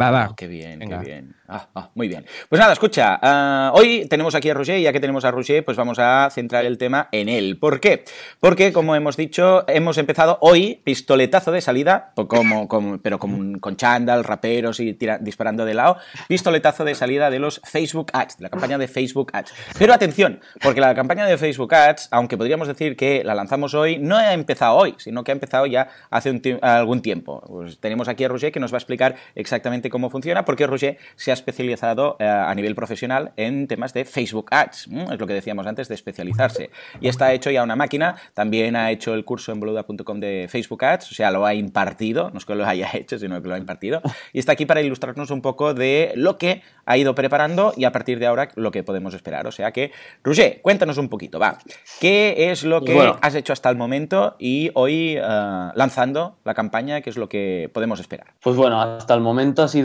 Va, 0.00 0.10
va. 0.10 0.22
Ah, 0.30 0.34
qué 0.36 0.46
bien, 0.46 0.78
Venga. 0.78 1.00
qué 1.00 1.06
bien. 1.06 1.34
Ah, 1.48 1.66
ah, 1.74 1.88
muy 1.94 2.08
bien. 2.08 2.26
Pues 2.48 2.60
nada, 2.60 2.72
escucha, 2.74 3.18
ah, 3.22 3.72
hoy 3.74 4.06
tenemos 4.08 4.34
aquí 4.34 4.50
a 4.50 4.54
Roger 4.54 4.78
y 4.78 4.82
ya 4.82 4.92
que 4.92 5.00
tenemos 5.00 5.24
a 5.24 5.30
Roger, 5.30 5.64
pues 5.64 5.76
vamos 5.76 5.98
a 5.98 6.28
centrar 6.30 6.66
el 6.66 6.76
tema 6.76 7.08
en 7.10 7.28
él. 7.28 7.58
¿Por 7.58 7.80
qué? 7.80 8.04
Porque, 8.38 8.72
como 8.72 8.94
hemos 8.94 9.16
dicho, 9.16 9.66
hemos 9.68 9.96
empezado 9.98 10.38
hoy 10.42 10.80
pistoletazo 10.84 11.50
de 11.50 11.60
salida, 11.62 12.12
pues 12.14 12.28
como, 12.28 12.68
como- 12.68 12.98
pero 12.98 13.18
con, 13.18 13.58
con 13.60 13.76
chándal, 13.76 14.24
raperos 14.24 14.78
y 14.80 14.92
tira- 14.94 15.18
disparando 15.18 15.64
de 15.64 15.74
lado, 15.74 15.96
pistoletazo 16.28 16.84
de 16.84 16.94
salida 16.94 17.30
de 17.30 17.38
los 17.38 17.60
Facebook 17.64 18.10
Ads, 18.12 18.36
de 18.38 18.42
la 18.44 18.50
campaña 18.50 18.76
de 18.78 18.86
Facebook 18.88 19.30
Ads. 19.32 19.52
Pero 19.78 19.94
atención, 19.94 20.40
porque 20.62 20.80
la 20.80 20.94
campaña 20.94 21.24
de 21.26 21.38
Facebook 21.38 21.74
Ads, 21.74 22.08
aunque 22.10 22.36
podríamos 22.36 22.68
decir 22.68 22.94
que 22.96 23.24
la 23.24 23.34
lanzamos 23.34 23.72
hoy, 23.74 23.98
no 23.98 24.16
ha 24.16 24.34
empezado 24.34 24.76
hoy, 24.76 24.94
sino 24.98 25.24
que 25.24 25.32
ha 25.32 25.34
empezado 25.34 25.64
ya 25.66 25.88
hace 26.10 26.30
un 26.30 26.42
algún 26.62 27.00
tiempo. 27.02 27.42
Pues 27.46 27.80
tenemos 27.80 28.06
aquí 28.08 28.24
a 28.24 28.28
Roger 28.28 28.52
que 28.52 28.60
nos 28.60 28.72
va 28.72 28.76
a 28.76 28.80
explicar 28.80 29.16
exactamente 29.34 29.87
cómo 29.90 30.10
funciona, 30.10 30.44
porque 30.44 30.66
Roger 30.66 30.98
se 31.16 31.30
ha 31.30 31.34
especializado 31.34 32.16
eh, 32.18 32.24
a 32.26 32.54
nivel 32.54 32.74
profesional 32.74 33.32
en 33.36 33.66
temas 33.66 33.92
de 33.92 34.04
Facebook 34.04 34.46
Ads. 34.50 34.88
¿m? 34.88 35.06
Es 35.12 35.18
lo 35.18 35.26
que 35.26 35.34
decíamos 35.34 35.66
antes 35.66 35.88
de 35.88 35.94
especializarse. 35.94 36.70
Y 37.00 37.08
está 37.08 37.32
hecho 37.32 37.50
ya 37.50 37.62
una 37.62 37.76
máquina, 37.76 38.16
también 38.34 38.76
ha 38.76 38.90
hecho 38.90 39.14
el 39.14 39.24
curso 39.24 39.52
en 39.52 39.60
boluda.com 39.60 40.20
de 40.20 40.46
Facebook 40.48 40.84
Ads, 40.84 41.12
o 41.12 41.14
sea, 41.14 41.30
lo 41.30 41.46
ha 41.46 41.54
impartido, 41.54 42.30
no 42.30 42.38
es 42.38 42.44
que 42.44 42.54
lo 42.54 42.66
haya 42.66 42.88
hecho, 42.94 43.18
sino 43.18 43.40
que 43.42 43.48
lo 43.48 43.54
ha 43.54 43.58
impartido. 43.58 44.00
Y 44.32 44.38
está 44.38 44.52
aquí 44.52 44.66
para 44.66 44.80
ilustrarnos 44.80 45.30
un 45.30 45.42
poco 45.42 45.74
de 45.74 46.12
lo 46.16 46.38
que 46.38 46.62
ha 46.86 46.96
ido 46.96 47.14
preparando 47.14 47.72
y 47.76 47.84
a 47.84 47.92
partir 47.92 48.18
de 48.18 48.26
ahora 48.26 48.48
lo 48.54 48.70
que 48.70 48.82
podemos 48.82 49.14
esperar. 49.14 49.46
O 49.46 49.52
sea 49.52 49.72
que, 49.72 49.92
Roger, 50.24 50.60
cuéntanos 50.62 50.98
un 50.98 51.08
poquito, 51.08 51.38
va. 51.38 51.58
¿Qué 52.00 52.50
es 52.50 52.64
lo 52.64 52.82
que 52.82 52.94
Bueno. 52.94 53.18
has 53.20 53.34
hecho 53.34 53.52
hasta 53.52 53.68
el 53.68 53.76
momento 53.76 54.36
y 54.38 54.70
hoy 54.74 55.16
eh, 55.16 55.68
lanzando 55.74 56.38
la 56.44 56.54
campaña, 56.54 57.00
qué 57.00 57.10
es 57.10 57.16
lo 57.16 57.28
que 57.28 57.70
podemos 57.72 58.00
esperar? 58.00 58.28
Pues 58.40 58.56
bueno, 58.56 58.80
hasta 58.80 59.14
el 59.14 59.20
momento 59.20 59.62
ha 59.62 59.68
sido 59.68 59.77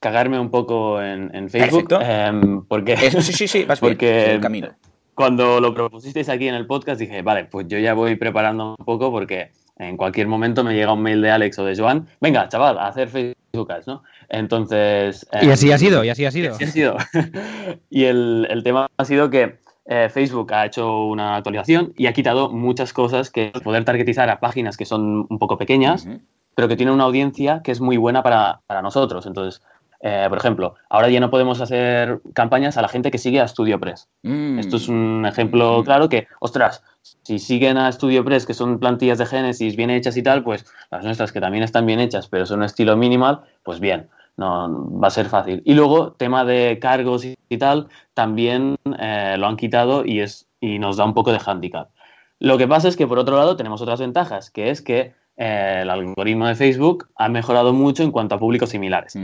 cagarme 0.00 0.38
un 0.38 0.50
poco 0.50 1.00
en, 1.02 1.34
en 1.34 1.48
Facebook. 1.50 1.88
Perfecto. 1.88 2.00
em, 2.00 2.62
porque 2.66 2.92
Eso 2.94 3.20
sí, 3.20 3.32
sí, 3.32 3.48
sí, 3.48 3.64
vas 3.64 3.80
bien, 3.80 3.92
Porque 3.92 4.32
el 4.34 4.40
camino. 4.40 4.68
cuando 5.14 5.60
lo 5.60 5.72
propusisteis 5.74 6.28
aquí 6.28 6.48
en 6.48 6.54
el 6.54 6.66
podcast 6.66 7.00
dije, 7.00 7.22
vale, 7.22 7.44
pues 7.46 7.66
yo 7.68 7.78
ya 7.78 7.94
voy 7.94 8.16
preparando 8.16 8.76
un 8.78 8.84
poco 8.84 9.10
porque 9.10 9.50
en 9.78 9.96
cualquier 9.96 10.26
momento 10.28 10.64
me 10.64 10.74
llega 10.74 10.92
un 10.92 11.02
mail 11.02 11.20
de 11.22 11.30
Alex 11.30 11.58
o 11.58 11.64
de 11.64 11.76
Joan, 11.76 12.06
venga, 12.20 12.48
chaval, 12.48 12.78
a 12.78 12.88
hacer 12.88 13.08
Facebook 13.08 13.70
Ads, 13.72 13.86
¿no? 13.86 14.02
Entonces... 14.28 15.26
Y 15.40 15.46
em, 15.46 15.52
así 15.52 15.72
ha 15.72 15.78
sido, 15.78 16.02
y 16.04 16.08
así 16.08 16.24
ha 16.24 16.30
sido. 16.30 16.54
Así 16.54 16.64
ha 16.64 16.68
sido. 16.68 16.96
y 17.90 18.04
el, 18.04 18.46
el 18.50 18.62
tema 18.62 18.86
ha 18.96 19.04
sido 19.04 19.28
que 19.30 19.58
eh, 19.86 20.08
Facebook 20.10 20.52
ha 20.52 20.66
hecho 20.66 21.06
una 21.06 21.36
actualización 21.36 21.92
y 21.96 22.06
ha 22.06 22.12
quitado 22.12 22.50
muchas 22.50 22.92
cosas 22.92 23.30
que 23.30 23.52
poder 23.62 23.84
targetizar 23.84 24.28
a 24.30 24.40
páginas 24.40 24.76
que 24.76 24.84
son 24.84 25.26
un 25.28 25.38
poco 25.38 25.58
pequeñas 25.58 26.06
Ujú. 26.06 26.20
Pero 26.56 26.68
que 26.68 26.76
tienen 26.76 26.94
una 26.94 27.04
audiencia 27.04 27.60
que 27.62 27.70
es 27.70 27.80
muy 27.80 27.98
buena 27.98 28.22
para, 28.22 28.62
para 28.66 28.82
nosotros. 28.82 29.26
Entonces, 29.26 29.62
eh, 30.00 30.24
por 30.28 30.38
ejemplo, 30.38 30.74
ahora 30.88 31.10
ya 31.10 31.20
no 31.20 31.30
podemos 31.30 31.60
hacer 31.60 32.20
campañas 32.32 32.78
a 32.78 32.82
la 32.82 32.88
gente 32.88 33.10
que 33.10 33.18
sigue 33.18 33.40
a 33.40 33.46
StudioPress. 33.46 34.08
Mm. 34.22 34.58
Esto 34.58 34.76
es 34.76 34.88
un 34.88 35.26
ejemplo 35.26 35.82
claro 35.84 36.08
que, 36.08 36.26
ostras, 36.40 36.82
si 37.02 37.38
siguen 37.38 37.76
a 37.76 37.92
StudioPress, 37.92 38.46
que 38.46 38.54
son 38.54 38.78
plantillas 38.78 39.18
de 39.18 39.26
Genesis 39.26 39.76
bien 39.76 39.90
hechas 39.90 40.16
y 40.16 40.22
tal, 40.22 40.42
pues 40.42 40.64
las 40.90 41.04
nuestras 41.04 41.30
que 41.30 41.40
también 41.42 41.62
están 41.62 41.84
bien 41.84 42.00
hechas, 42.00 42.26
pero 42.26 42.46
son 42.46 42.60
un 42.60 42.64
estilo 42.64 42.96
minimal, 42.96 43.42
pues 43.62 43.78
bien, 43.78 44.08
no 44.38 44.90
va 44.98 45.08
a 45.08 45.10
ser 45.10 45.26
fácil. 45.26 45.60
Y 45.66 45.74
luego, 45.74 46.12
tema 46.12 46.46
de 46.46 46.78
cargos 46.80 47.26
y, 47.26 47.36
y 47.50 47.58
tal, 47.58 47.88
también 48.14 48.76
eh, 48.98 49.36
lo 49.38 49.46
han 49.46 49.58
quitado 49.58 50.06
y, 50.06 50.20
es, 50.20 50.48
y 50.58 50.78
nos 50.78 50.96
da 50.96 51.04
un 51.04 51.12
poco 51.12 51.32
de 51.32 51.40
handicap. 51.44 51.90
Lo 52.38 52.56
que 52.56 52.66
pasa 52.66 52.88
es 52.88 52.96
que, 52.96 53.06
por 53.06 53.18
otro 53.18 53.36
lado, 53.36 53.56
tenemos 53.56 53.82
otras 53.82 54.00
ventajas, 54.00 54.50
que 54.50 54.70
es 54.70 54.82
que 54.82 55.14
el 55.36 55.90
algoritmo 55.90 56.46
de 56.46 56.54
Facebook 56.54 57.08
ha 57.16 57.28
mejorado 57.28 57.72
mucho 57.72 58.02
en 58.02 58.10
cuanto 58.10 58.34
a 58.34 58.38
públicos 58.38 58.70
similares. 58.70 59.18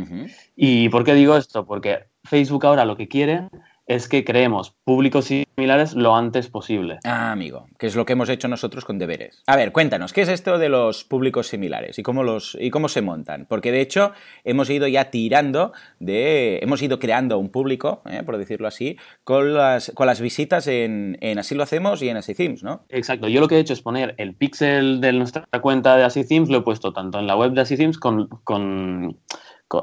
¿Y 0.57 0.89
por 0.91 1.05
qué 1.05 1.15
digo 1.15 1.37
esto? 1.37 1.65
Porque 1.65 2.05
Facebook 2.25 2.67
ahora 2.67 2.85
lo 2.85 2.97
que 2.97 3.09
quiere 3.09 3.49
es 3.87 4.09
que 4.09 4.25
creemos 4.25 4.75
públicos 4.85 5.25
similares 5.27 5.95
lo 5.95 6.15
antes 6.17 6.49
posible. 6.49 6.99
Ah, 7.05 7.33
amigo, 7.33 7.67
que 7.79 7.87
es 7.89 7.97
lo 7.97 8.05
que 8.07 8.13
hemos 8.15 8.29
hecho 8.29 8.49
nosotros 8.49 8.85
con 8.85 8.99
deberes. 8.99 9.43
A 9.47 9.57
ver, 9.57 9.73
cuéntanos, 9.73 10.13
¿qué 10.13 10.23
es 10.23 10.29
esto 10.29 10.59
de 10.59 10.69
los 10.69 11.05
públicos 11.05 11.49
similares 11.49 11.99
y 11.99 12.03
cómo 12.03 12.23
los 12.23 12.57
y 12.61 12.71
cómo 12.71 12.89
se 12.89 13.03
montan? 13.03 13.47
Porque 13.49 13.73
de 13.73 13.81
hecho 13.81 14.13
hemos 14.45 14.71
ido 14.71 14.87
ya 14.87 15.11
tirando 15.11 15.73
de, 15.99 16.59
hemos 16.63 16.81
ido 16.83 16.99
creando 16.99 17.39
un 17.39 17.51
público, 17.51 18.03
eh, 18.07 18.23
por 18.25 18.39
decirlo 18.39 18.69
así, 18.69 18.97
con 19.25 19.53
las 19.55 19.91
con 19.95 20.07
las 20.07 20.21
visitas 20.21 20.67
en, 20.69 21.19
en 21.21 21.39
así 21.39 21.55
lo 21.55 21.63
hacemos 21.63 22.03
y 22.03 22.09
en 22.09 22.17
así 22.17 22.35
themes, 22.35 22.63
¿no? 22.63 22.85
Exacto, 22.89 23.29
yo 23.29 23.41
lo 23.41 23.49
que 23.49 23.57
he 23.57 23.61
hecho 23.61 23.73
es 23.73 23.83
poner 23.83 24.15
el 24.19 24.35
pixel 24.35 25.01
de 25.01 25.13
nuestra 25.13 25.45
cuenta 25.61 25.97
de 25.97 26.05
Así 26.05 26.27
Themes, 26.27 26.49
lo 26.49 26.59
he 26.59 26.63
puesto 26.63 26.93
tanto 26.93 27.19
en 27.19 27.27
la 27.27 27.37
web 27.37 27.53
de 27.53 27.61
Así 27.63 27.77
Themes 27.77 27.99
con, 27.99 28.29
con- 28.29 28.43
con, 28.45 29.19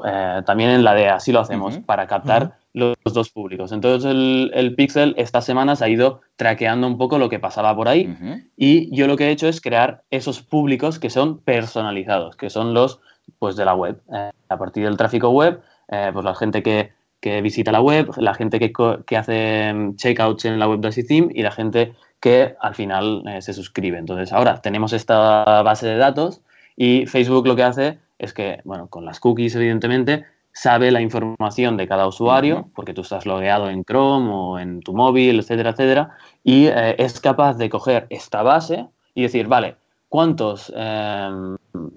eh, 0.04 0.42
también 0.46 0.70
en 0.70 0.84
la 0.84 0.94
de 0.94 1.08
Así 1.08 1.32
lo 1.32 1.40
hacemos, 1.40 1.78
para 1.78 2.06
captar 2.06 2.56
los 2.72 2.96
dos 3.04 3.30
públicos. 3.30 3.72
Entonces 3.72 4.10
el, 4.10 4.50
el 4.54 4.74
pixel 4.74 5.14
estas 5.16 5.44
semanas 5.44 5.82
ha 5.82 5.88
ido 5.88 6.20
traqueando 6.36 6.86
un 6.86 6.98
poco 6.98 7.18
lo 7.18 7.28
que 7.28 7.38
pasaba 7.38 7.74
por 7.74 7.88
ahí 7.88 8.14
y 8.56 8.94
yo 8.94 9.06
lo 9.06 9.16
que 9.16 9.28
he 9.28 9.30
hecho 9.30 9.48
es 9.48 9.60
crear 9.60 10.02
esos 10.10 10.42
públicos 10.42 10.98
que 10.98 11.10
son 11.10 11.38
personalizados, 11.40 12.36
que 12.36 12.50
son 12.50 12.74
los 12.74 13.00
pues 13.38 13.56
de 13.56 13.64
la 13.64 13.74
web. 13.74 14.00
Eh, 14.12 14.30
a 14.48 14.56
partir 14.56 14.84
del 14.84 14.96
tráfico 14.96 15.30
web, 15.30 15.60
eh, 15.88 16.10
pues 16.12 16.24
la 16.24 16.34
gente 16.34 16.62
que, 16.62 16.92
que 17.20 17.42
visita 17.42 17.72
la 17.72 17.80
web, 17.80 18.10
la 18.16 18.34
gente 18.34 18.58
que, 18.58 18.72
que 19.06 19.16
hace 19.16 19.72
mm, 19.72 19.96
checkouts 19.96 20.44
en 20.44 20.58
la 20.58 20.68
web 20.68 20.80
de 20.80 20.88
Así 20.88 21.06
Theme 21.06 21.28
y 21.34 21.42
la 21.42 21.50
gente 21.50 21.94
que 22.20 22.54
al 22.60 22.74
final 22.74 23.24
se 23.40 23.54
suscribe. 23.54 23.98
Entonces 23.98 24.32
ahora 24.32 24.60
tenemos 24.60 24.92
esta 24.92 25.62
base 25.62 25.86
de 25.86 25.96
datos 25.96 26.42
y 26.80 27.04
Facebook 27.06 27.46
lo 27.46 27.54
que 27.56 27.62
hace 27.64 27.98
es 28.18 28.32
que, 28.32 28.60
bueno, 28.64 28.86
con 28.88 29.04
las 29.04 29.20
cookies 29.20 29.54
evidentemente, 29.54 30.24
sabe 30.52 30.90
la 30.90 31.00
información 31.02 31.76
de 31.76 31.86
cada 31.86 32.06
usuario, 32.06 32.68
porque 32.74 32.94
tú 32.94 33.02
estás 33.02 33.26
logueado 33.26 33.68
en 33.68 33.84
Chrome 33.84 34.30
o 34.32 34.58
en 34.58 34.80
tu 34.80 34.92
móvil, 34.94 35.38
etcétera, 35.40 35.70
etcétera, 35.70 36.10
y 36.42 36.66
eh, 36.66 36.96
es 36.98 37.20
capaz 37.20 37.54
de 37.58 37.68
coger 37.68 38.06
esta 38.08 38.42
base 38.42 38.86
y 39.14 39.22
decir, 39.22 39.46
vale, 39.46 39.76
¿cuántos 40.08 40.72
eh, 40.74 41.30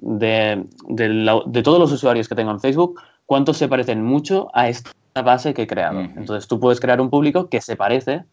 de, 0.02 0.65
de 0.89 1.10
la- 1.10 1.41
de 1.46 1.63
todos 1.63 1.80
los 1.80 1.91
usuarios 1.91 2.28
que 2.28 2.36
tengo 2.36 2.52
en 2.52 2.60
Facebook, 2.60 3.02
cuántos 3.26 3.58
se 3.58 3.67
parecen 3.67 4.04
mucho 4.04 4.50
a 4.54 4.67
esta 4.69 4.91
base 5.24 5.54
que 5.54 5.63
he 5.63 5.67
creado? 5.67 6.00
Entonces 6.17 6.48
tú 6.48 6.60
puedes 6.60 6.80
crear 6.80 7.00
un 7.02 7.10
público 7.10 7.48
que 7.50 7.62
se 7.62 7.76
parece 7.76 8.24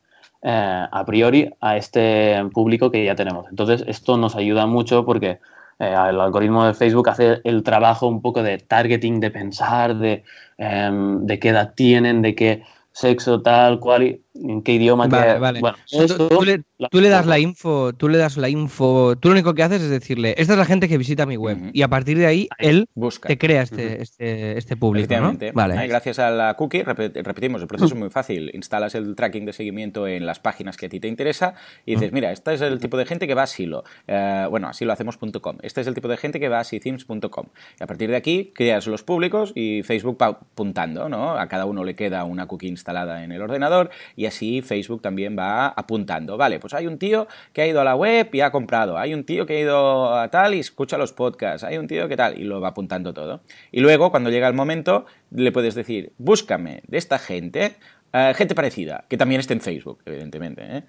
eh, 0.42 0.86
a 0.90 1.04
priori 1.04 1.50
a 1.60 1.76
este 1.76 2.42
público 2.52 2.90
que 2.90 3.04
ya 3.04 3.14
tenemos. 3.14 3.46
Entonces 3.50 3.84
esto 3.86 4.16
nos 4.16 4.34
ayuda 4.36 4.66
mucho 4.66 5.04
porque 5.04 5.38
eh, 5.80 5.88
el 6.10 6.20
algoritmo 6.20 6.64
de 6.66 6.74
Facebook 6.74 7.08
hace 7.08 7.40
el 7.44 7.62
trabajo 7.62 8.06
un 8.06 8.22
poco 8.22 8.42
de 8.42 8.58
targeting, 8.58 9.18
de 9.20 9.30
pensar, 9.30 9.96
de, 9.96 10.24
em, 10.58 11.26
de 11.26 11.38
qué 11.38 11.48
edad 11.48 11.72
tienen, 11.74 12.22
de 12.22 12.34
qué 12.34 12.62
sexo, 12.92 13.42
tal, 13.42 13.80
cual, 13.80 14.02
y 14.04 14.22
en 14.34 14.62
qué 14.62 14.72
idioma. 14.74 15.06
Vale, 15.06 15.38
vale. 15.38 15.60
Bueno, 15.60 15.76
Tú- 15.90 16.02
esto 16.02 16.28
tú, 16.28 16.42
le, 16.44 16.62
lo 16.78 16.88
tú 16.88 17.00
le 17.00 17.08
das 17.08 17.26
la 17.26 17.38
info, 17.38 17.92
tú 17.92 18.08
le 18.08 18.18
das 18.18 18.36
la 18.36 18.48
info, 18.48 19.16
tú 19.16 19.28
lo 19.28 19.32
único 19.32 19.54
que 19.54 19.62
haces 19.62 19.82
es 19.82 19.90
decirle, 19.90 20.34
esta 20.38 20.52
es 20.54 20.58
la 20.58 20.64
gente 20.64 20.88
que 20.88 20.98
visita 20.98 21.26
mi 21.26 21.36
web. 21.36 21.58
Y 21.72 21.82
a 21.82 21.88
partir 21.88 22.16
de 22.18 22.26
ahí, 22.26 22.48
Ahí. 22.58 22.68
él 22.68 22.88
Busca. 22.94 23.28
te 23.28 23.38
crea 23.38 23.62
este, 23.62 24.02
este, 24.02 24.56
este 24.58 24.76
público, 24.76 25.08
¿no? 25.08 25.30
Efectivamente. 25.30 25.52
Vale. 25.52 25.78
Ahí, 25.78 25.88
gracias 25.88 26.18
a 26.18 26.30
la 26.30 26.54
cookie, 26.54 26.82
repet- 26.84 27.22
repetimos, 27.22 27.60
el 27.62 27.68
proceso 27.68 27.92
es 27.94 27.98
muy 27.98 28.10
fácil. 28.10 28.50
Instalas 28.54 28.94
el 28.94 29.14
tracking 29.16 29.44
de 29.46 29.52
seguimiento 29.52 30.06
en 30.06 30.26
las 30.26 30.38
páginas 30.40 30.76
que 30.76 30.86
a 30.86 30.88
ti 30.88 31.00
te 31.00 31.08
interesa 31.08 31.54
y 31.84 31.94
dices, 31.94 32.12
mira, 32.12 32.30
este 32.32 32.54
es 32.54 32.60
el 32.60 32.78
tipo 32.78 32.96
de 32.96 33.06
gente 33.06 33.26
que 33.26 33.34
va 33.34 33.42
a 33.42 33.46
Silo. 33.46 33.84
Eh, 34.06 34.46
bueno, 34.48 34.68
asilohacemos.com. 34.68 35.58
Este 35.62 35.80
es 35.80 35.86
el 35.86 35.94
tipo 35.94 36.08
de 36.08 36.16
gente 36.16 36.40
que 36.40 36.48
va 36.48 36.58
a 36.58 36.60
asithemes.com. 36.60 37.46
Y 37.78 37.82
a 37.82 37.86
partir 37.86 38.10
de 38.10 38.16
aquí 38.16 38.52
creas 38.54 38.86
los 38.86 39.02
públicos 39.02 39.52
y 39.54 39.82
Facebook 39.82 40.18
va 40.20 40.26
apuntando, 40.26 41.08
¿no? 41.08 41.32
A 41.32 41.46
cada 41.48 41.66
uno 41.66 41.84
le 41.84 41.94
queda 41.94 42.24
una 42.24 42.46
cookie 42.46 42.68
instalada 42.68 43.24
en 43.24 43.32
el 43.32 43.42
ordenador 43.42 43.90
y 44.20 44.26
así 44.26 44.60
Facebook 44.60 45.00
también 45.00 45.34
va 45.38 45.68
apuntando. 45.68 46.36
Vale, 46.36 46.58
pues 46.60 46.74
hay 46.74 46.86
un 46.86 46.98
tío 46.98 47.26
que 47.54 47.62
ha 47.62 47.66
ido 47.66 47.80
a 47.80 47.84
la 47.84 47.96
web 47.96 48.28
y 48.34 48.40
ha 48.42 48.50
comprado. 48.50 48.98
Hay 48.98 49.14
un 49.14 49.24
tío 49.24 49.46
que 49.46 49.56
ha 49.56 49.60
ido 49.60 50.14
a 50.14 50.28
tal 50.30 50.54
y 50.54 50.58
escucha 50.58 50.98
los 50.98 51.14
podcasts. 51.14 51.64
Hay 51.64 51.78
un 51.78 51.86
tío 51.86 52.06
que 52.06 52.16
tal 52.16 52.38
y 52.38 52.44
lo 52.44 52.60
va 52.60 52.68
apuntando 52.68 53.14
todo. 53.14 53.40
Y 53.72 53.80
luego, 53.80 54.10
cuando 54.10 54.28
llega 54.28 54.46
el 54.46 54.52
momento, 54.54 55.06
le 55.30 55.52
puedes 55.52 55.74
decir, 55.74 56.12
búscame 56.18 56.82
de 56.86 56.98
esta 56.98 57.18
gente, 57.18 57.76
eh, 58.12 58.32
gente 58.36 58.54
parecida, 58.54 59.04
que 59.08 59.16
también 59.16 59.40
esté 59.40 59.54
en 59.54 59.62
Facebook, 59.62 60.00
evidentemente. 60.04 60.62
¿eh? 60.66 60.82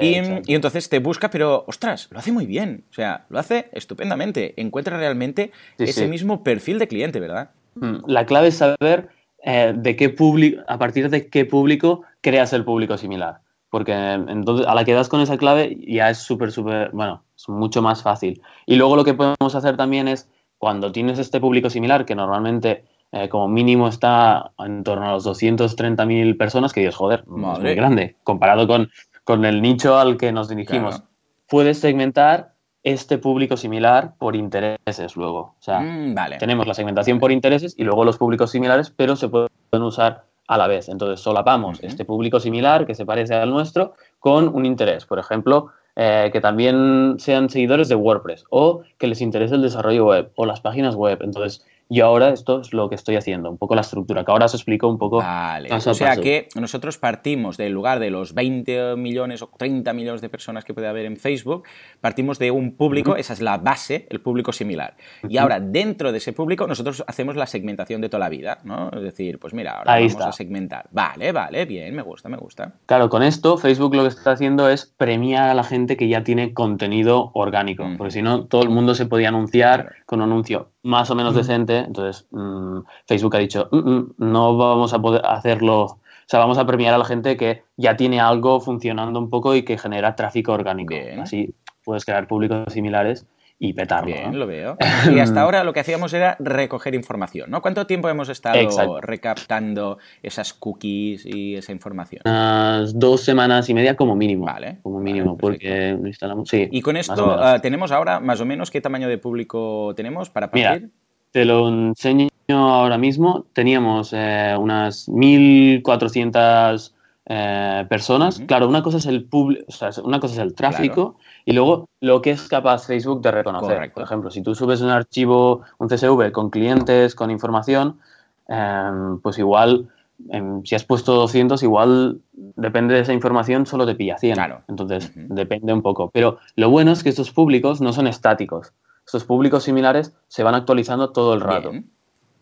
Y, 0.00 0.52
y 0.52 0.54
entonces 0.54 0.88
te 0.90 0.98
busca, 0.98 1.30
pero 1.30 1.64
ostras, 1.66 2.08
lo 2.10 2.18
hace 2.18 2.32
muy 2.32 2.44
bien. 2.44 2.84
O 2.90 2.92
sea, 2.92 3.24
lo 3.30 3.38
hace 3.38 3.70
estupendamente. 3.72 4.52
Encuentra 4.60 4.98
realmente 4.98 5.52
Sí, 5.78 5.84
ese 5.84 6.02
sí. 6.02 6.06
mismo 6.08 6.44
perfil 6.44 6.78
de 6.78 6.88
cliente, 6.88 7.18
¿verdad? 7.18 7.50
Mm, 7.76 7.98
La 8.08 8.26
clave 8.26 8.48
es 8.48 8.56
saber 8.58 9.08
eh, 9.46 9.74
de 9.76 9.94
qué 9.94 10.08
público, 10.08 10.62
a 10.66 10.78
partir 10.78 11.10
de 11.10 11.28
qué 11.28 11.44
público 11.44 12.02
creas 12.22 12.54
el 12.54 12.64
público 12.64 12.96
similar. 12.96 13.40
Porque 13.68 13.92
eh, 13.92 14.14
entonces 14.14 14.66
a 14.66 14.74
la 14.74 14.86
que 14.86 14.94
das 14.94 15.10
con 15.10 15.20
esa 15.20 15.36
clave 15.36 15.76
ya 15.86 16.08
es 16.08 16.16
súper, 16.16 16.50
súper, 16.50 16.90
bueno, 16.92 17.24
es 17.36 17.46
mucho 17.50 17.82
más 17.82 18.02
fácil. 18.02 18.40
Y 18.64 18.76
luego 18.76 18.96
lo 18.96 19.04
que 19.04 19.12
podemos 19.12 19.54
hacer 19.54 19.76
también 19.76 20.08
es, 20.08 20.30
cuando 20.56 20.92
tienes 20.92 21.18
este 21.18 21.40
público 21.40 21.68
similar, 21.68 22.06
que 22.06 22.14
normalmente 22.14 22.84
eh, 23.12 23.28
como 23.28 23.46
mínimo 23.48 23.88
está 23.88 24.52
en 24.58 24.82
torno 24.82 25.10
a 25.10 25.12
los 25.12 25.26
230.000 25.26 26.38
personas, 26.38 26.72
que 26.72 26.80
dices, 26.80 26.96
joder, 26.96 27.20
es 27.20 27.28
muy 27.28 27.74
grande, 27.74 28.16
comparado 28.24 28.66
con, 28.66 28.90
con 29.24 29.44
el 29.44 29.60
nicho 29.60 29.98
al 29.98 30.16
que 30.16 30.32
nos 30.32 30.48
dirigimos. 30.48 30.96
Claro. 30.96 31.10
Puedes 31.48 31.78
segmentar 31.78 32.53
este 32.84 33.18
público 33.18 33.56
similar 33.56 34.12
por 34.18 34.36
intereses 34.36 35.16
luego. 35.16 35.38
O 35.58 35.62
sea, 35.62 35.80
Mm, 35.80 36.14
vale. 36.14 36.36
tenemos 36.38 36.66
la 36.66 36.74
segmentación 36.74 37.18
por 37.18 37.32
intereses 37.32 37.74
y 37.78 37.84
luego 37.84 38.04
los 38.04 38.18
públicos 38.18 38.50
similares, 38.50 38.90
pero 38.94 39.16
se 39.16 39.28
pueden 39.28 39.48
usar 39.72 40.24
a 40.46 40.58
la 40.58 40.66
vez. 40.68 40.88
Entonces 40.90 41.20
solapamos 41.20 41.82
este 41.82 42.04
público 42.04 42.38
similar 42.38 42.86
que 42.86 42.94
se 42.94 43.06
parece 43.06 43.34
al 43.34 43.50
nuestro 43.50 43.94
con 44.20 44.48
un 44.54 44.66
interés. 44.66 45.06
Por 45.06 45.18
ejemplo, 45.18 45.68
eh, 45.96 46.28
que 46.32 46.40
también 46.42 47.14
sean 47.18 47.48
seguidores 47.48 47.88
de 47.88 47.94
WordPress 47.94 48.44
o 48.50 48.82
que 48.98 49.06
les 49.06 49.20
interese 49.22 49.54
el 49.54 49.62
desarrollo 49.62 50.04
web 50.06 50.30
o 50.36 50.44
las 50.44 50.60
páginas 50.60 50.94
web. 50.96 51.18
Entonces, 51.22 51.64
yo 51.94 52.06
ahora 52.06 52.30
esto 52.30 52.60
es 52.60 52.72
lo 52.72 52.88
que 52.88 52.94
estoy 52.94 53.16
haciendo, 53.16 53.50
un 53.50 53.56
poco 53.58 53.74
la 53.74 53.80
estructura, 53.80 54.24
que 54.24 54.30
ahora 54.32 54.46
os 54.46 54.54
explico 54.54 54.88
un 54.88 54.98
poco 54.98 55.18
Vale, 55.18 55.68
paso 55.68 55.92
o 55.92 55.94
sea 55.94 56.08
paso. 56.10 56.20
que 56.22 56.48
nosotros 56.56 56.98
partimos 56.98 57.56
del 57.56 57.72
lugar 57.72 58.00
de 58.00 58.10
los 58.10 58.34
20 58.34 58.96
millones 58.96 59.40
o 59.42 59.50
30 59.56 59.92
millones 59.92 60.20
de 60.20 60.28
personas 60.28 60.64
que 60.64 60.74
puede 60.74 60.88
haber 60.88 61.06
en 61.06 61.16
Facebook, 61.16 61.64
partimos 62.00 62.38
de 62.38 62.50
un 62.50 62.76
público, 62.76 63.16
esa 63.16 63.32
es 63.32 63.40
la 63.40 63.58
base, 63.58 64.06
el 64.10 64.20
público 64.20 64.52
similar. 64.52 64.96
Y 65.28 65.38
ahora, 65.38 65.60
dentro 65.60 66.12
de 66.12 66.18
ese 66.18 66.32
público, 66.32 66.66
nosotros 66.66 67.04
hacemos 67.06 67.36
la 67.36 67.46
segmentación 67.46 68.00
de 68.00 68.08
toda 68.08 68.20
la 68.20 68.28
vida, 68.28 68.58
¿no? 68.64 68.90
Es 68.90 69.02
decir, 69.02 69.38
pues 69.38 69.54
mira, 69.54 69.72
ahora 69.78 69.92
Ahí 69.92 70.02
vamos 70.04 70.12
está. 70.12 70.28
a 70.28 70.32
segmentar. 70.32 70.88
Vale, 70.90 71.32
vale, 71.32 71.64
bien, 71.64 71.94
me 71.94 72.02
gusta, 72.02 72.28
me 72.28 72.36
gusta. 72.36 72.72
Claro, 72.86 73.08
con 73.08 73.22
esto 73.22 73.56
Facebook 73.58 73.94
lo 73.94 74.02
que 74.02 74.08
está 74.08 74.32
haciendo 74.32 74.68
es 74.68 74.86
premiar 74.86 75.48
a 75.50 75.54
la 75.54 75.64
gente 75.64 75.96
que 75.96 76.08
ya 76.08 76.24
tiene 76.24 76.52
contenido 76.54 77.30
orgánico, 77.34 77.84
porque 77.96 78.10
si 78.12 78.22
no 78.22 78.44
todo 78.46 78.62
el 78.62 78.70
mundo 78.70 78.94
se 78.94 79.06
podía 79.06 79.28
anunciar 79.28 79.82
Claro. 79.82 79.96
con 80.06 80.20
un 80.20 80.30
anuncio 80.30 80.70
más 80.82 81.10
o 81.10 81.14
menos 81.14 81.34
decente, 81.34 81.83
entonces 81.84 82.26
mm, 82.30 82.78
Facebook 83.06 83.36
ha 83.36 83.38
dicho, 83.38 83.68
"Mm, 83.70 83.78
mm, 83.78 84.14
no 84.18 84.56
vamos 84.56 84.92
a 84.92 84.98
poder 85.00 85.24
hacerlo, 85.24 85.82
o 85.84 85.98
sea, 86.26 86.40
vamos 86.40 86.58
a 86.58 86.66
premiar 86.66 86.94
a 86.94 86.98
la 86.98 87.04
gente 87.04 87.36
que 87.36 87.62
ya 87.76 87.96
tiene 87.96 88.20
algo 88.20 88.60
funcionando 88.60 89.18
un 89.18 89.30
poco 89.30 89.54
y 89.54 89.62
que 89.62 89.78
genera 89.78 90.16
tráfico 90.16 90.52
orgánico. 90.52 90.94
Bien. 90.94 91.20
Así 91.20 91.54
puedes 91.84 92.04
crear 92.04 92.26
públicos 92.26 92.72
similares 92.72 93.26
y 93.58 93.72
petarlo. 93.72 94.06
Bien, 94.12 94.32
¿no? 94.32 94.38
lo 94.38 94.46
veo. 94.46 94.76
Y 95.12 95.20
hasta 95.20 95.40
ahora 95.42 95.64
lo 95.64 95.72
que 95.72 95.80
hacíamos 95.80 96.12
era 96.12 96.36
recoger 96.40 96.94
información, 96.94 97.50
¿no? 97.50 97.62
¿Cuánto 97.62 97.86
tiempo 97.86 98.08
hemos 98.08 98.28
estado 98.28 98.58
Exacto. 98.58 99.00
recaptando 99.00 99.98
esas 100.22 100.52
cookies 100.54 101.24
y 101.24 101.56
esa 101.56 101.72
información? 101.72 102.22
Unas 102.24 102.98
dos 102.98 103.22
semanas 103.22 103.68
y 103.68 103.74
media 103.74 103.96
como 103.96 104.16
mínimo. 104.16 104.46
Vale, 104.46 104.78
Como 104.82 104.96
vale, 104.96 105.04
mínimo, 105.04 105.36
porque 105.36 105.96
lo 106.00 106.06
instalamos. 106.08 106.48
Sí, 106.48 106.68
Y 106.70 106.80
con 106.82 106.96
esto 106.96 107.36
ah, 107.38 107.60
tenemos 107.60 107.92
ahora 107.92 108.18
más 108.20 108.40
o 108.40 108.44
menos 108.44 108.70
qué 108.70 108.80
tamaño 108.80 109.08
de 109.08 109.18
público 109.18 109.92
tenemos 109.94 110.30
para 110.30 110.50
Mira, 110.52 110.70
partir. 110.70 110.90
Te 111.34 111.44
lo 111.44 111.66
enseño 111.66 112.28
ahora 112.48 112.96
mismo. 112.96 113.46
Teníamos 113.54 114.12
eh, 114.12 114.54
unas 114.56 115.08
1.400 115.08 116.92
eh, 117.26 117.86
personas. 117.88 118.38
Claro, 118.46 118.68
una 118.68 118.84
cosa 118.84 118.98
es 118.98 119.06
el 119.06 119.24
público, 119.24 119.64
o 119.66 119.72
sea, 119.72 119.90
una 120.04 120.20
cosa 120.20 120.34
es 120.34 120.38
el 120.38 120.54
tráfico 120.54 121.16
y 121.44 121.52
luego 121.52 121.88
lo 122.00 122.22
que 122.22 122.30
es 122.30 122.46
capaz 122.46 122.86
Facebook 122.86 123.20
de 123.20 123.32
reconocer. 123.32 123.74
Correcto. 123.74 123.94
Por 123.94 124.04
ejemplo, 124.04 124.30
si 124.30 124.42
tú 124.42 124.54
subes 124.54 124.80
un 124.80 124.90
archivo, 124.90 125.62
un 125.78 125.88
CSV 125.88 126.30
con 126.30 126.50
clientes, 126.50 127.16
con 127.16 127.32
información, 127.32 127.98
em, 128.46 129.18
pues 129.18 129.36
igual, 129.36 129.88
em, 130.28 130.62
si 130.64 130.76
has 130.76 130.84
puesto 130.84 131.14
200, 131.14 131.64
igual 131.64 132.20
depende 132.32 132.94
de 132.94 133.00
esa 133.00 133.12
información, 133.12 133.66
solo 133.66 133.86
te 133.86 133.96
pilla 133.96 134.18
100. 134.18 134.34
Claro. 134.34 134.60
Entonces, 134.68 135.10
depende 135.16 135.72
un 135.72 135.82
poco. 135.82 136.10
Pero 136.10 136.38
lo 136.54 136.70
bueno 136.70 136.92
es 136.92 137.02
que 137.02 137.08
estos 137.08 137.32
públicos 137.32 137.80
no 137.80 137.92
son 137.92 138.06
estáticos. 138.06 138.72
Estos 139.06 139.24
públicos 139.24 139.62
similares 139.64 140.14
se 140.28 140.42
van 140.42 140.54
actualizando 140.54 141.10
todo 141.10 141.34
el 141.34 141.40
rato. 141.40 141.70
Bien. 141.70 141.90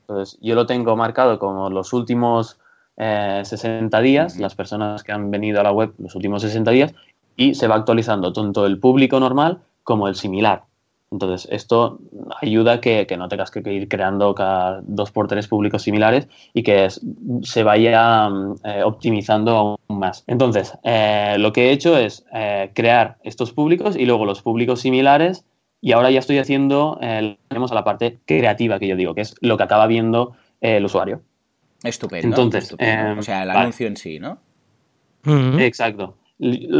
Entonces, 0.08 0.38
yo 0.42 0.54
lo 0.54 0.66
tengo 0.66 0.96
marcado 0.96 1.38
como 1.38 1.70
los 1.70 1.92
últimos 1.92 2.58
eh, 2.96 3.42
60 3.44 4.00
días, 4.00 4.38
las 4.38 4.54
personas 4.54 5.02
que 5.02 5.12
han 5.12 5.30
venido 5.30 5.60
a 5.60 5.62
la 5.62 5.72
web 5.72 5.94
los 5.98 6.14
últimos 6.14 6.42
60 6.42 6.70
días, 6.70 6.94
y 7.36 7.54
se 7.54 7.66
va 7.66 7.76
actualizando 7.76 8.32
tanto 8.32 8.66
el 8.66 8.78
público 8.78 9.18
normal 9.20 9.60
como 9.84 10.08
el 10.08 10.14
similar. 10.14 10.64
Entonces, 11.10 11.46
esto 11.52 11.98
ayuda 12.40 12.74
a 12.74 12.80
que, 12.80 13.06
que 13.06 13.16
no 13.18 13.28
tengas 13.28 13.50
que 13.50 13.60
ir 13.72 13.86
creando 13.88 14.34
cada 14.34 14.80
dos 14.82 15.10
por 15.10 15.28
tres 15.28 15.46
públicos 15.46 15.82
similares 15.82 16.26
y 16.54 16.62
que 16.62 16.86
es- 16.86 17.00
se 17.42 17.62
vaya 17.62 18.28
mm, 18.30 18.54
eh, 18.64 18.82
optimizando 18.82 19.50
aún 19.56 19.98
más. 19.98 20.24
Entonces, 20.26 20.72
eh, 20.84 21.36
lo 21.38 21.52
que 21.52 21.68
he 21.68 21.72
hecho 21.72 21.98
es 21.98 22.24
eh, 22.32 22.70
crear 22.74 23.18
estos 23.24 23.52
públicos 23.52 23.94
y 23.96 24.06
luego 24.06 24.24
los 24.24 24.40
públicos 24.42 24.80
similares 24.80 25.44
y 25.84 25.90
ahora 25.92 26.10
ya 26.12 26.20
estoy 26.20 26.38
haciendo, 26.38 26.96
eh, 27.02 27.36
tenemos 27.48 27.72
a 27.72 27.74
la 27.74 27.82
parte 27.82 28.20
creativa 28.24 28.78
que 28.78 28.86
yo 28.86 28.94
digo, 28.94 29.14
que 29.14 29.22
es 29.22 29.34
lo 29.40 29.56
que 29.56 29.64
acaba 29.64 29.88
viendo 29.88 30.32
eh, 30.60 30.76
el 30.76 30.84
usuario. 30.84 31.22
Estupendo. 31.82 32.28
Entonces, 32.28 32.64
estupendo. 32.64 33.14
eh, 33.14 33.18
o 33.18 33.22
sea, 33.22 33.42
el 33.42 33.48
vale. 33.48 33.60
anuncio 33.60 33.88
en 33.88 33.96
sí, 33.96 34.20
¿no? 34.20 34.38
Exacto. 35.58 36.16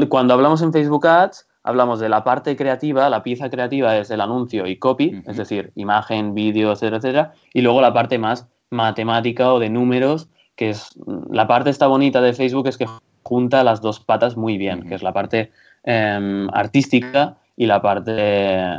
Cuando 0.09 0.35
hablamos 0.35 0.63
en 0.63 0.73
Facebook 0.73 1.05
Ads, 1.05 1.49
hablamos 1.65 1.99
de 1.99 2.09
la 2.09 2.23
parte 2.23 2.57
creativa, 2.57 3.11
la 3.11 3.25
pieza 3.25 3.51
creativa 3.51 3.97
es 3.97 4.11
el 4.13 4.21
anuncio 4.21 4.69
y 4.69 4.77
copy, 4.77 5.21
es 5.27 5.37
decir, 5.37 5.73
imagen, 5.75 6.35
vídeo, 6.35 6.71
etcétera, 6.71 6.99
etcétera, 6.99 7.33
y 7.53 7.61
luego 7.61 7.81
la 7.81 7.93
parte 7.93 8.19
más 8.19 8.47
matemática 8.71 9.53
o 9.53 9.59
de 9.59 9.69
números, 9.69 10.29
que 10.55 10.71
es 10.71 10.91
la 11.29 11.49
parte 11.49 11.71
esta 11.71 11.89
bonita 11.89 12.21
de 12.21 12.35
Facebook 12.35 12.69
es 12.69 12.79
que 12.79 12.87
junta 13.25 13.65
las 13.65 13.81
dos 13.81 13.99
patas 13.99 14.37
muy 14.37 14.59
bien, 14.59 14.89
que 14.89 14.95
es 14.95 15.03
la 15.03 15.13
parte 15.13 15.51
em, 15.83 16.49
artística 16.53 17.37
y 17.57 17.67
la 17.67 17.83
parte 17.83 18.13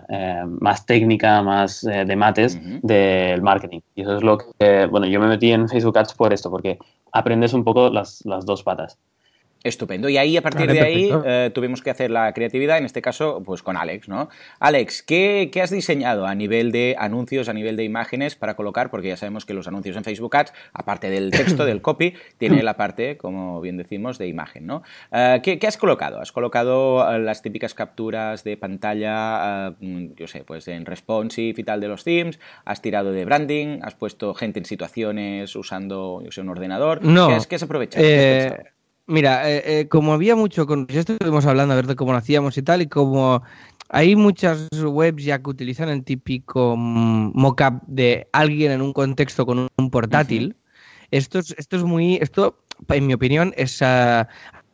em, 0.09 0.57
más 0.59 0.85
técnica, 0.85 1.41
más 1.41 1.83
eh, 1.83 2.05
de 2.05 2.15
mates 2.15 2.59
del 2.81 3.41
marketing. 3.41 3.81
Y 3.95 4.01
eso 4.01 4.17
es 4.17 4.23
lo 4.23 4.37
que, 4.37 4.87
bueno, 4.87 5.05
yo 5.07 5.19
me 5.19 5.27
metí 5.27 5.51
en 5.51 5.69
Facebook 5.69 5.97
Ads 5.97 6.13
por 6.15 6.33
esto, 6.33 6.49
porque 6.49 6.79
aprendes 7.11 7.53
un 7.53 7.63
poco 7.63 7.89
las, 7.89 8.25
las 8.25 8.45
dos 8.45 8.63
patas. 8.63 8.97
Estupendo. 9.63 10.09
Y 10.09 10.17
ahí, 10.17 10.35
a 10.35 10.41
partir 10.41 10.67
Vale, 10.67 10.79
de 10.79 10.85
ahí, 10.85 11.09
eh, 11.25 11.49
tuvimos 11.53 11.81
que 11.81 11.89
hacer 11.89 12.11
la 12.11 12.33
creatividad, 12.33 12.77
en 12.77 12.85
este 12.85 13.01
caso, 13.01 13.41
pues 13.45 13.63
con 13.63 13.77
Alex, 13.77 14.09
¿no? 14.09 14.29
Alex, 14.59 15.03
¿qué, 15.03 15.49
qué 15.53 15.61
has 15.61 15.69
diseñado 15.69 16.25
a 16.25 16.35
nivel 16.35 16.73
de 16.73 16.97
anuncios, 16.99 17.47
a 17.47 17.53
nivel 17.53 17.77
de 17.77 17.85
imágenes 17.85 18.35
para 18.35 18.55
colocar? 18.55 18.91
Porque 18.91 19.07
ya 19.07 19.17
sabemos 19.17 19.45
que 19.45 19.53
los 19.53 19.67
anuncios 19.67 19.95
en 19.95 20.03
Facebook 20.03 20.35
Ads, 20.35 20.53
aparte 20.73 21.09
del 21.09 21.31
texto, 21.31 21.63
del 21.65 21.81
copy, 21.81 22.13
tiene 22.37 22.61
la 22.61 22.75
parte, 22.75 23.15
como 23.15 23.61
bien 23.61 23.77
decimos, 23.77 24.17
de 24.17 24.27
imagen, 24.27 24.65
¿no? 24.65 24.83
Eh, 25.13 25.39
¿qué, 25.41 25.59
qué 25.59 25.67
has 25.67 25.77
colocado? 25.77 26.19
¿Has 26.19 26.33
colocado 26.33 27.09
eh, 27.09 27.19
las 27.19 27.41
típicas 27.41 27.73
capturas 27.73 28.43
de 28.43 28.57
pantalla, 28.57 29.75
mm, 29.79 30.15
yo 30.17 30.27
sé, 30.27 30.43
pues 30.43 30.67
en 30.67 30.85
responsive 30.85 31.61
y 31.61 31.63
tal 31.63 31.79
de 31.79 31.87
los 31.87 32.03
themes? 32.03 32.37
¿Has 32.65 32.81
tirado 32.81 33.13
de 33.13 33.23
branding? 33.23 33.79
¿Has 33.81 33.95
puesto 33.95 34.33
gente 34.33 34.59
en 34.59 34.65
situaciones 34.65 35.55
usando, 35.55 36.21
yo 36.21 36.31
sé, 36.31 36.41
un 36.41 36.49
ordenador? 36.49 37.01
No. 37.03 37.29
¿Qué 37.29 37.35
has, 37.35 37.47
qué 37.47 37.55
has 37.55 37.63
aprovechado? 37.63 38.03
¿Qué 38.03 38.37
has 38.37 38.51
pensado? 38.51 38.72
Mira, 39.07 39.49
eh, 39.49 39.63
eh, 39.65 39.87
como 39.87 40.13
había 40.13 40.35
mucho, 40.35 40.65
con, 40.65 40.87
ya 40.87 41.01
estuvimos 41.01 41.45
hablando 41.45 41.73
a 41.73 41.75
ver 41.75 41.87
de 41.87 41.95
cómo 41.95 42.11
lo 42.11 42.17
hacíamos 42.17 42.57
y 42.57 42.63
tal, 42.63 42.81
y 42.81 42.87
como 42.87 43.43
hay 43.89 44.15
muchas 44.15 44.67
webs 44.71 45.23
ya 45.23 45.41
que 45.41 45.49
utilizan 45.49 45.89
el 45.89 46.03
típico 46.03 46.75
mm, 46.77 47.31
mockup 47.33 47.81
de 47.87 48.27
alguien 48.31 48.71
en 48.71 48.81
un 48.81 48.93
contexto 48.93 49.45
con 49.45 49.67
un, 49.77 49.89
portátil, 49.89 50.55
esto, 51.11 51.39
es, 51.39 51.53
esto 51.57 51.77
es 51.77 51.83
muy, 51.83 52.15
esto, 52.15 52.57
en 52.89 53.05
mi 53.07 53.13
opinión, 53.13 53.53
es 53.55 53.81
ah, 53.81 54.27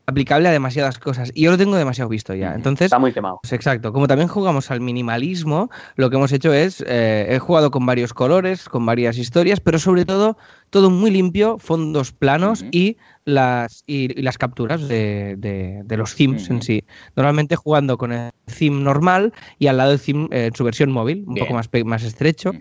aplicable 0.10 0.50
a 0.50 0.52
demasiadas 0.52 1.00
cosas, 1.00 1.32
y 1.34 1.44
yo 1.44 1.52
lo 1.52 1.58
tengo 1.58 1.76
demasiado 1.76 2.10
visto 2.10 2.34
ya. 2.34 2.54
Entonces, 2.54 2.86
Está 2.86 3.00
muy 3.00 3.14
quemado. 3.14 3.40
pues 3.42 3.54
exacto, 3.54 3.94
como 3.94 4.08
también 4.08 4.28
jugamos 4.28 4.70
al 4.72 4.82
minimalismo, 4.82 5.70
lo 5.96 6.10
que 6.10 6.18
hemos 6.18 6.32
hecho 6.32 6.54
es, 6.54 6.84
eh, 6.88 7.28
he 7.30 7.40
jugado 7.40 7.72
con 7.72 7.86
varios 7.86 8.14
colores, 8.14 8.68
con 8.68 8.86
varias 8.86 9.18
historias, 9.18 9.60
pero 9.60 9.80
sobre 9.80 10.06
todo 10.06 10.38
todo 10.70 10.90
muy 10.90 11.12
limpio, 11.12 11.58
fondos 11.58 12.12
planos 12.12 12.66
y, 12.72 12.98
las, 13.30 13.84
y, 13.88 14.20
y 14.20 14.22
las 14.22 14.38
capturas 14.38 14.88
de, 14.88 15.36
de- 15.38 15.82
de 15.86 15.98
los 15.98 16.16
themes 16.16 16.50
en 16.50 16.62
sí. 16.62 16.84
Normalmente 17.16 17.56
jugando 17.56 17.98
con 17.98 18.12
el 18.12 18.32
theme 18.58 18.82
normal 18.82 19.34
y 19.58 19.68
al 19.68 19.78
lado 19.78 19.92
el 19.94 20.00
theme 20.02 20.28
eh, 20.32 20.46
en 20.48 20.56
su 20.56 20.64
versión 20.64 20.92
móvil, 20.92 21.24
un 21.28 21.34
Bien. 21.36 21.46
poco 21.46 21.56
más, 21.56 21.70
más 21.86 22.04
estrecho. 22.04 22.52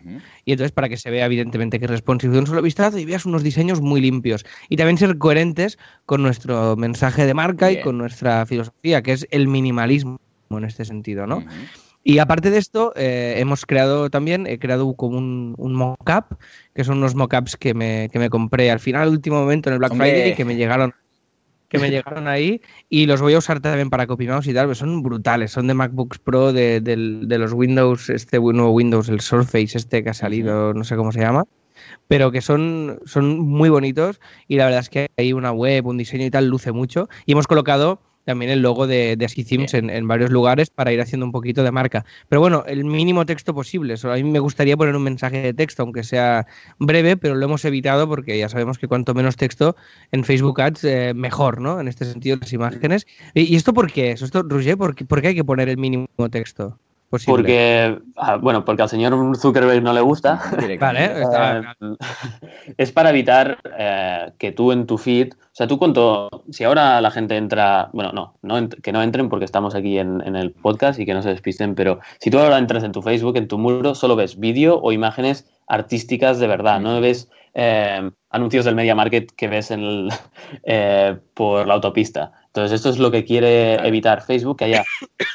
Y 0.44 0.52
entonces 0.52 0.72
para 0.72 0.88
que 0.88 0.96
se 0.96 1.10
vea 1.10 1.26
evidentemente 1.26 1.78
que 1.78 1.84
es 1.86 1.90
responsive 1.90 2.32
de 2.34 2.40
un 2.40 2.46
solo 2.46 2.62
vistazo 2.62 2.98
y 2.98 3.04
veas 3.04 3.26
unos 3.26 3.42
diseños 3.42 3.80
muy 3.80 4.00
limpios. 4.00 4.44
Y 4.68 4.76
también 4.76 4.98
ser 4.98 5.18
coherentes 5.18 5.78
con 6.06 6.22
nuestro 6.22 6.76
mensaje 6.76 7.26
de 7.26 7.34
marca 7.34 7.68
Bien. 7.68 7.80
y 7.80 7.82
con 7.82 7.98
nuestra 7.98 8.46
filosofía, 8.46 9.02
que 9.02 9.12
es 9.12 9.26
el 9.30 9.48
minimalismo 9.48 10.18
en 10.50 10.64
este 10.64 10.84
sentido, 10.84 11.26
¿no? 11.26 11.44
Y 12.08 12.20
aparte 12.20 12.50
de 12.50 12.56
esto, 12.56 12.94
eh, 12.96 13.34
hemos 13.36 13.66
creado 13.66 14.08
también, 14.08 14.46
he 14.46 14.58
creado 14.58 14.94
como 14.94 15.18
un, 15.18 15.54
un 15.58 15.74
mock-up, 15.74 16.38
que 16.74 16.82
son 16.82 16.96
unos 16.96 17.14
mock-ups 17.14 17.58
que 17.58 17.74
me, 17.74 18.08
que 18.10 18.18
me 18.18 18.30
compré 18.30 18.70
al 18.70 18.80
final, 18.80 19.02
al 19.02 19.10
último 19.10 19.36
momento 19.40 19.68
en 19.68 19.74
el 19.74 19.78
Black 19.78 19.92
Hombre. 19.92 20.10
Friday 20.12 20.32
y 20.32 20.34
que 20.34 20.46
me 20.46 20.56
llegaron 20.56 20.94
que 21.68 21.78
me 21.78 21.90
llegaron 21.90 22.26
ahí 22.26 22.62
y 22.88 23.04
los 23.04 23.20
voy 23.20 23.34
a 23.34 23.38
usar 23.38 23.60
también 23.60 23.90
para 23.90 24.06
CopyMouse 24.06 24.46
y 24.46 24.54
tal, 24.54 24.64
pero 24.68 24.74
son 24.74 25.02
brutales, 25.02 25.52
son 25.52 25.66
de 25.66 25.74
MacBooks 25.74 26.18
Pro, 26.18 26.54
de, 26.54 26.80
del- 26.80 27.28
de 27.28 27.38
los 27.38 27.52
Windows, 27.52 28.08
este 28.08 28.38
nuevo 28.40 28.70
Windows, 28.70 29.10
el 29.10 29.20
Surface 29.20 29.76
este 29.76 30.02
que 30.02 30.08
ha 30.08 30.14
salido, 30.14 30.72
no 30.72 30.84
sé 30.84 30.96
cómo 30.96 31.12
se 31.12 31.20
llama, 31.20 31.44
pero 32.08 32.32
que 32.32 32.40
son, 32.40 33.00
son 33.04 33.38
muy 33.38 33.68
bonitos 33.68 34.18
y 34.46 34.56
la 34.56 34.64
verdad 34.64 34.80
es 34.80 34.88
que 34.88 35.08
hay 35.18 35.34
una 35.34 35.52
web, 35.52 35.86
un 35.86 35.98
diseño 35.98 36.24
y 36.24 36.30
tal, 36.30 36.46
luce 36.48 36.72
mucho 36.72 37.10
y 37.26 37.32
hemos 37.32 37.46
colocado 37.46 38.00
también 38.28 38.50
el 38.50 38.60
logo 38.60 38.86
de, 38.86 39.16
de 39.16 39.26
Themes 39.26 39.72
en, 39.72 39.88
en 39.88 40.06
varios 40.06 40.30
lugares 40.30 40.68
para 40.68 40.92
ir 40.92 41.00
haciendo 41.00 41.24
un 41.24 41.32
poquito 41.32 41.62
de 41.62 41.70
marca. 41.72 42.04
Pero 42.28 42.40
bueno, 42.40 42.62
el 42.66 42.84
mínimo 42.84 43.24
texto 43.24 43.54
posible. 43.54 43.96
Solo 43.96 44.12
a 44.12 44.16
mí 44.16 44.22
me 44.22 44.38
gustaría 44.38 44.76
poner 44.76 44.94
un 44.94 45.02
mensaje 45.02 45.40
de 45.40 45.54
texto, 45.54 45.82
aunque 45.82 46.04
sea 46.04 46.46
breve, 46.78 47.16
pero 47.16 47.36
lo 47.36 47.46
hemos 47.46 47.64
evitado 47.64 48.06
porque 48.06 48.38
ya 48.38 48.50
sabemos 48.50 48.76
que 48.76 48.86
cuanto 48.86 49.14
menos 49.14 49.36
texto 49.36 49.76
en 50.12 50.24
Facebook 50.24 50.60
Ads, 50.60 50.84
eh, 50.84 51.14
mejor, 51.14 51.58
¿no? 51.62 51.80
En 51.80 51.88
este 51.88 52.04
sentido, 52.04 52.36
las 52.36 52.52
imágenes. 52.52 53.06
¿Y, 53.32 53.44
y 53.44 53.56
esto 53.56 53.72
por 53.72 53.90
qué 53.90 54.10
es? 54.10 54.20
¿Esto, 54.20 54.42
Roger, 54.42 54.76
por 54.76 54.94
qué, 54.94 55.06
por 55.06 55.22
qué 55.22 55.28
hay 55.28 55.34
que 55.34 55.44
poner 55.44 55.70
el 55.70 55.78
mínimo 55.78 56.06
texto 56.30 56.78
posible? 57.08 57.32
Porque, 57.32 57.98
ah, 58.16 58.36
bueno, 58.36 58.64
porque 58.64 58.82
al 58.82 58.88
señor 58.88 59.36
Zuckerberg 59.36 59.82
no 59.82 59.92
le 59.92 60.00
gusta. 60.00 60.40
Directamente. 60.60 61.22
Vale, 61.22 61.22
está- 61.22 61.76
Eh, 61.80 62.74
es 62.76 62.92
para 62.92 63.10
evitar 63.10 63.58
eh, 63.78 64.32
que 64.38 64.52
tú 64.52 64.72
en 64.72 64.86
tu 64.86 64.98
feed, 64.98 65.32
o 65.32 65.36
sea, 65.58 65.66
tú 65.66 65.78
cuando, 65.78 66.28
si 66.50 66.64
ahora 66.64 67.00
la 67.00 67.10
gente 67.10 67.36
entra, 67.36 67.90
bueno, 67.92 68.12
no, 68.42 68.62
que 68.82 68.92
no 68.92 69.02
entren 69.02 69.28
porque 69.28 69.44
estamos 69.44 69.74
aquí 69.74 69.98
en, 69.98 70.20
en 70.26 70.36
el 70.36 70.52
podcast 70.52 71.00
y 71.00 71.06
que 71.06 71.14
no 71.14 71.22
se 71.22 71.30
despisten, 71.30 71.74
pero 71.74 71.98
si 72.20 72.30
tú 72.30 72.38
ahora 72.38 72.58
entras 72.58 72.84
en 72.84 72.92
tu 72.92 73.02
Facebook, 73.02 73.36
en 73.36 73.48
tu 73.48 73.58
muro, 73.58 73.94
solo 73.94 74.14
ves 74.16 74.38
vídeo 74.38 74.78
o 74.80 74.92
imágenes 74.92 75.48
artísticas 75.66 76.38
de 76.38 76.46
verdad, 76.46 76.80
no 76.80 77.00
ves 77.00 77.28
eh, 77.54 78.10
anuncios 78.30 78.64
del 78.64 78.74
Media 78.74 78.94
Market 78.94 79.30
que 79.36 79.48
ves 79.48 79.70
en 79.70 79.80
el, 79.80 80.08
eh, 80.64 81.16
por 81.34 81.66
la 81.66 81.74
autopista. 81.74 82.32
Entonces, 82.46 82.72
esto 82.76 82.90
es 82.90 82.98
lo 82.98 83.10
que 83.10 83.24
quiere 83.24 83.74
evitar 83.86 84.22
Facebook, 84.22 84.58
que 84.58 84.64
haya 84.66 84.84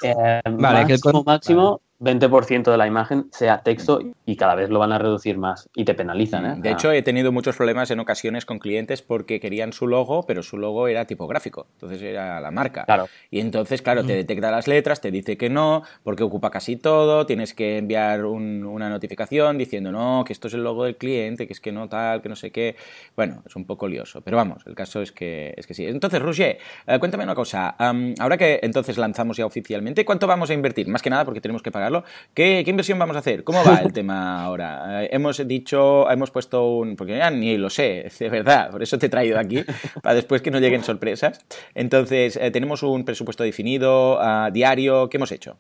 eh, 0.03 0.41
Vale, 0.45 0.86
que 0.88 0.93
máximo, 0.93 1.12
con- 1.12 1.23
máximo 1.25 1.82
20% 2.03 2.71
de 2.71 2.77
la 2.77 2.85
imagen 2.87 3.27
sea 3.31 3.61
texto 3.63 3.99
y 4.25 4.35
cada 4.35 4.55
vez 4.55 4.69
lo 4.69 4.79
van 4.79 4.91
a 4.91 4.97
reducir 4.99 5.37
más 5.37 5.69
y 5.75 5.85
te 5.85 5.93
penalizan. 5.93 6.45
¿eh? 6.45 6.55
De 6.57 6.71
hecho, 6.71 6.91
he 6.91 7.01
tenido 7.01 7.31
muchos 7.31 7.55
problemas 7.55 7.89
en 7.91 7.99
ocasiones 7.99 8.45
con 8.45 8.59
clientes 8.59 9.01
porque 9.01 9.39
querían 9.39 9.71
su 9.73 9.87
logo, 9.87 10.25
pero 10.25 10.43
su 10.43 10.57
logo 10.57 10.87
era 10.87 11.05
tipográfico, 11.05 11.67
entonces 11.73 12.01
era 12.01 12.41
la 12.41 12.51
marca. 12.51 12.83
Claro. 12.85 13.07
Y 13.31 13.39
entonces, 13.39 13.81
claro, 13.81 14.03
te 14.05 14.15
detecta 14.15 14.51
las 14.51 14.67
letras, 14.67 14.99
te 15.01 15.11
dice 15.11 15.37
que 15.37 15.49
no, 15.49 15.83
porque 16.03 16.23
ocupa 16.23 16.51
casi 16.51 16.75
todo, 16.75 17.25
tienes 17.25 17.53
que 17.53 17.77
enviar 17.77 18.25
un- 18.25 18.65
una 18.65 18.89
notificación 18.89 19.57
diciendo 19.57 19.91
no, 19.91 20.23
que 20.25 20.33
esto 20.33 20.47
es 20.47 20.53
el 20.55 20.63
logo 20.63 20.83
del 20.83 20.97
cliente, 20.97 21.47
que 21.47 21.53
es 21.53 21.61
que 21.61 21.71
no 21.71 21.87
tal, 21.87 22.21
que 22.21 22.29
no 22.29 22.35
sé 22.35 22.51
qué. 22.51 22.75
Bueno, 23.15 23.43
es 23.45 23.55
un 23.55 23.65
poco 23.65 23.87
lioso, 23.87 24.21
pero 24.21 24.37
vamos, 24.37 24.63
el 24.67 24.75
caso 24.75 25.01
es 25.01 25.11
que, 25.11 25.53
es 25.55 25.65
que 25.67 25.73
sí. 25.73 25.85
Entonces, 25.85 26.21
Roger, 26.21 26.57
eh, 26.87 26.99
cuéntame 26.99 27.23
una 27.23 27.35
cosa. 27.35 27.75
am, 27.79 28.13
ahora 28.19 28.37
que 28.37 28.59
entonces 28.63 28.97
lanzamos 28.97 29.37
ya 29.37 29.45
oficialmente, 29.45 30.03
¿cuánto 30.05 30.27
vamos 30.27 30.49
a 30.49 30.53
invertir? 30.53 30.87
Más 30.87 31.01
que 31.01 31.09
nada 31.09 31.23
porque 31.25 31.41
tenemos 31.41 31.61
que 31.61 31.71
¿Qué, 32.34 32.63
qué 32.63 32.69
inversión 32.69 32.97
vamos 32.97 33.15
a 33.15 33.19
hacer? 33.19 33.43
¿Cómo 33.43 33.63
va 33.63 33.77
el 33.77 33.93
tema 33.93 34.43
ahora? 34.43 35.03
Eh, 35.03 35.10
hemos 35.12 35.45
dicho, 35.47 36.10
hemos 36.10 36.32
puesto 36.32 36.67
un... 36.67 36.95
Porque 36.95 37.17
ya 37.17 37.29
ni 37.29 37.58
lo 37.58 37.69
sé, 37.69 38.10
de 38.19 38.29
verdad, 38.29 38.71
por 38.71 38.82
eso 38.82 38.97
te 38.97 39.05
he 39.05 39.09
traído 39.09 39.38
aquí, 39.38 39.63
para 40.01 40.15
después 40.15 40.41
que 40.41 40.51
no 40.51 40.59
lleguen 40.59 40.84
sorpresas. 40.84 41.39
Entonces, 41.76 42.38
eh, 42.38 42.51
tenemos 42.51 42.84
un 42.84 43.05
presupuesto 43.05 43.43
definido, 43.43 44.20
diario, 44.51 45.09
¿qué 45.09 45.17
hemos 45.17 45.32
hecho? 45.32 45.57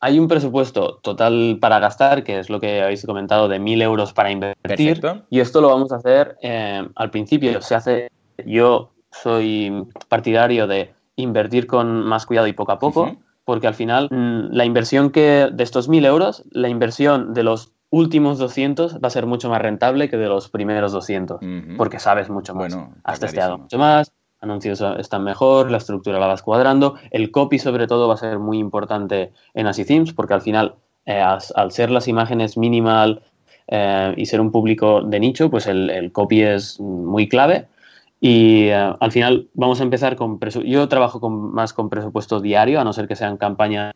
Hay 0.00 0.18
un 0.18 0.28
presupuesto 0.28 1.00
total 1.02 1.58
para 1.60 1.80
gastar, 1.80 2.22
que 2.22 2.38
es 2.38 2.50
lo 2.50 2.60
que 2.60 2.82
habéis 2.82 3.04
comentado, 3.04 3.48
de 3.48 3.60
1.000 3.60 3.82
euros 3.82 4.12
para 4.12 4.30
invertir. 4.30 4.62
Perfecto. 4.62 5.22
Y 5.28 5.40
esto 5.40 5.60
lo 5.60 5.68
vamos 5.68 5.90
a 5.90 5.96
hacer 5.96 6.36
eh, 6.40 6.86
al 6.94 7.10
principio. 7.10 7.60
Se 7.62 7.74
hace, 7.74 8.08
yo 8.46 8.92
soy 9.10 9.86
partidario 10.08 10.68
de 10.68 10.92
invertir 11.16 11.66
con 11.66 12.04
más 12.04 12.26
cuidado 12.26 12.46
y 12.46 12.52
poco 12.52 12.72
a 12.72 12.78
poco. 12.78 13.16
Porque 13.48 13.66
al 13.66 13.72
final 13.72 14.08
mm, 14.10 14.52
la 14.54 14.66
inversión 14.66 15.08
que 15.08 15.48
de 15.50 15.64
estos 15.64 15.88
1000 15.88 16.04
euros, 16.04 16.44
la 16.50 16.68
inversión 16.68 17.32
de 17.32 17.44
los 17.44 17.72
últimos 17.88 18.36
200 18.36 18.96
va 18.96 19.08
a 19.08 19.10
ser 19.10 19.24
mucho 19.24 19.48
más 19.48 19.62
rentable 19.62 20.10
que 20.10 20.18
de 20.18 20.28
los 20.28 20.50
primeros 20.50 20.92
200, 20.92 21.40
Ujú. 21.40 21.76
porque 21.78 21.98
sabes 21.98 22.28
mucho 22.28 22.54
más. 22.54 22.74
Bueno, 22.74 22.92
Has 23.04 23.20
testeado 23.20 23.52
clarísimo. 23.56 23.62
mucho 23.64 23.78
más, 23.78 24.12
anuncios 24.42 24.84
están 24.98 25.24
mejor, 25.24 25.70
la 25.70 25.78
estructura 25.78 26.18
la 26.20 26.26
vas 26.26 26.42
cuadrando, 26.42 26.96
el 27.10 27.30
copy 27.30 27.58
sobre 27.58 27.86
todo 27.86 28.06
va 28.06 28.14
a 28.14 28.18
ser 28.18 28.38
muy 28.38 28.58
importante 28.58 29.32
en 29.54 29.66
Así 29.66 29.86
Themes, 29.86 30.12
porque 30.12 30.34
al 30.34 30.42
final, 30.42 30.74
eh, 31.06 31.22
as- 31.22 31.54
al 31.56 31.72
ser 31.72 31.90
las 31.90 32.06
imágenes 32.06 32.58
minimal 32.58 33.22
eh, 33.68 34.12
y 34.14 34.26
ser 34.26 34.42
un 34.42 34.52
público 34.52 35.00
de 35.00 35.20
nicho, 35.20 35.48
pues 35.48 35.66
el, 35.66 35.88
el 35.88 36.12
copy 36.12 36.42
es 36.42 36.78
muy 36.80 37.30
clave. 37.30 37.66
Y 38.20 38.64
eh, 38.68 38.94
al 38.98 39.12
final 39.12 39.48
vamos 39.54 39.80
a 39.80 39.84
empezar 39.84 40.16
con 40.16 40.38
yo 40.64 40.88
trabajo 40.88 41.20
con, 41.20 41.52
más 41.52 41.72
con 41.72 41.88
presupuesto 41.88 42.40
diario, 42.40 42.80
a 42.80 42.84
no 42.84 42.92
ser 42.92 43.06
que 43.06 43.14
sean 43.16 43.36
campañas 43.36 43.94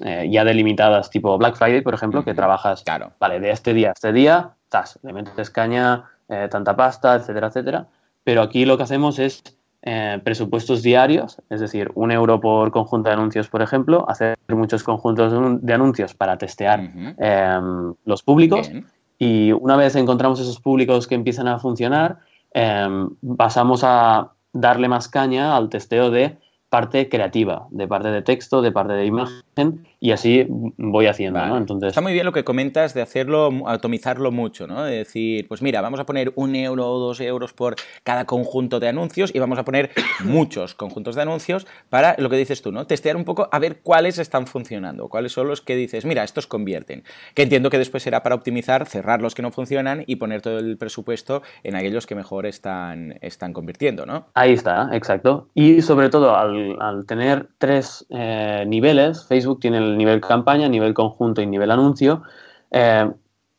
eh, 0.00 0.28
ya 0.30 0.44
delimitadas, 0.44 1.10
tipo 1.10 1.36
Black 1.36 1.56
Friday, 1.56 1.82
por 1.82 1.94
ejemplo, 1.94 2.24
que 2.24 2.32
trabajas 2.34 2.82
Claro. 2.82 3.12
vale, 3.20 3.40
de 3.40 3.50
este 3.50 3.74
día 3.74 3.90
a 3.90 3.92
este 3.92 4.12
día, 4.12 4.50
tas, 4.70 4.98
le 5.02 5.12
metes 5.12 5.50
caña, 5.50 6.04
eh, 6.28 6.48
tanta 6.50 6.74
pasta, 6.74 7.14
etcétera, 7.16 7.48
etcétera. 7.48 7.86
Pero 8.24 8.40
aquí 8.40 8.64
lo 8.64 8.76
que 8.78 8.84
hacemos 8.84 9.18
es 9.18 9.42
eh, 9.82 10.18
presupuestos 10.24 10.82
diarios, 10.82 11.42
es 11.50 11.60
decir, 11.60 11.90
un 11.94 12.10
euro 12.12 12.40
por 12.40 12.70
conjunto 12.70 13.08
de 13.10 13.14
anuncios, 13.14 13.48
por 13.48 13.60
ejemplo, 13.60 14.06
hacer 14.08 14.36
muchos 14.48 14.82
conjuntos 14.84 15.32
de 15.32 15.38
anun- 15.38 15.60
de 15.60 15.74
anuncios 15.74 16.14
para 16.14 16.38
testear 16.38 16.80
em, 17.18 17.94
los 18.06 18.22
públicos 18.22 18.70
Bien. 18.70 18.86
y 19.18 19.52
una 19.52 19.76
vez 19.76 19.94
encontramos 19.96 20.38
esos 20.40 20.60
públicos 20.60 21.06
que 21.08 21.16
empiezan 21.16 21.48
a 21.48 21.58
funcionar, 21.58 22.18
em, 22.54 23.10
pasamos 23.36 23.82
a 23.84 24.32
darle 24.52 24.88
más 24.88 25.08
caña 25.08 25.56
al 25.56 25.68
testeo 25.68 26.10
de 26.10 26.38
parte 26.68 27.08
creativa, 27.08 27.66
de 27.70 27.86
parte 27.86 28.08
de 28.08 28.22
texto, 28.22 28.62
de 28.62 28.72
parte 28.72 28.94
de 28.94 29.06
imagen, 29.06 29.86
y 30.02 30.10
así 30.10 30.44
voy 30.48 31.06
haciendo, 31.06 31.38
Vale. 31.38 31.52
¿no? 31.52 31.58
Entonces, 31.58 31.90
Está 31.90 32.00
muy 32.00 32.12
bien 32.12 32.26
lo 32.26 32.32
que 32.32 32.42
comentas 32.42 32.92
de 32.92 33.02
hacerlo, 33.02 33.50
atomizarlo 33.68 34.32
mucho, 34.32 34.66
¿no? 34.66 34.82
De 34.82 34.96
decir, 34.96 35.46
pues 35.46 35.62
mira, 35.62 35.80
vamos 35.80 36.00
a 36.00 36.06
poner 36.06 36.32
un 36.34 36.56
euro 36.56 36.90
o 36.90 36.98
dos 36.98 37.20
euros 37.20 37.52
por 37.52 37.76
cada 38.02 38.24
conjunto 38.24 38.80
de 38.80 38.88
anuncios 38.88 39.32
y 39.32 39.38
vamos 39.38 39.60
a 39.60 39.64
poner 39.64 39.92
muchos 40.24 40.74
conjuntos 40.74 41.14
de 41.14 41.22
anuncios 41.22 41.68
para 41.88 42.16
lo 42.18 42.28
que 42.30 42.36
dices 42.36 42.62
tú, 42.62 42.72
¿no? 42.72 42.84
Testear 42.84 43.14
un 43.14 43.24
poco 43.24 43.48
a 43.52 43.58
ver 43.60 43.78
cuáles 43.80 44.18
están 44.18 44.48
funcionando, 44.48 45.08
cuáles 45.08 45.30
son 45.30 45.46
los 45.46 45.60
que 45.60 45.76
dices, 45.76 46.04
mira, 46.04 46.24
estos 46.24 46.48
convierten. 46.48 47.04
Que 47.34 47.44
entiendo 47.44 47.70
que 47.70 47.78
después 47.78 48.02
será 48.02 48.24
para 48.24 48.34
optimizar, 48.34 48.88
cerrar 48.88 49.22
los 49.22 49.36
que 49.36 49.42
no 49.42 49.52
funcionan 49.52 50.02
y 50.08 50.16
poner 50.16 50.42
todo 50.42 50.58
el 50.58 50.78
presupuesto 50.78 51.42
en 51.62 51.76
aquellos 51.76 52.08
que 52.08 52.16
mejor 52.16 52.46
están, 52.46 53.20
están 53.20 53.52
convirtiendo, 53.52 54.04
¿no? 54.04 54.26
Ahí 54.34 54.54
está, 54.54 54.88
exacto. 54.90 55.46
Y 55.54 55.80
sobre 55.80 56.08
todo, 56.08 56.36
al, 56.36 56.76
al 56.80 57.06
tener 57.06 57.46
tres 57.58 58.04
eh, 58.10 58.64
niveles, 58.66 59.24
Facebook 59.28 59.60
tiene 59.60 59.78
el 59.78 59.91
nivel 59.96 60.20
campaña, 60.20 60.68
nivel 60.68 60.94
conjunto 60.94 61.42
y 61.42 61.46
nivel 61.46 61.70
anuncio, 61.70 62.22
eh, 62.70 63.10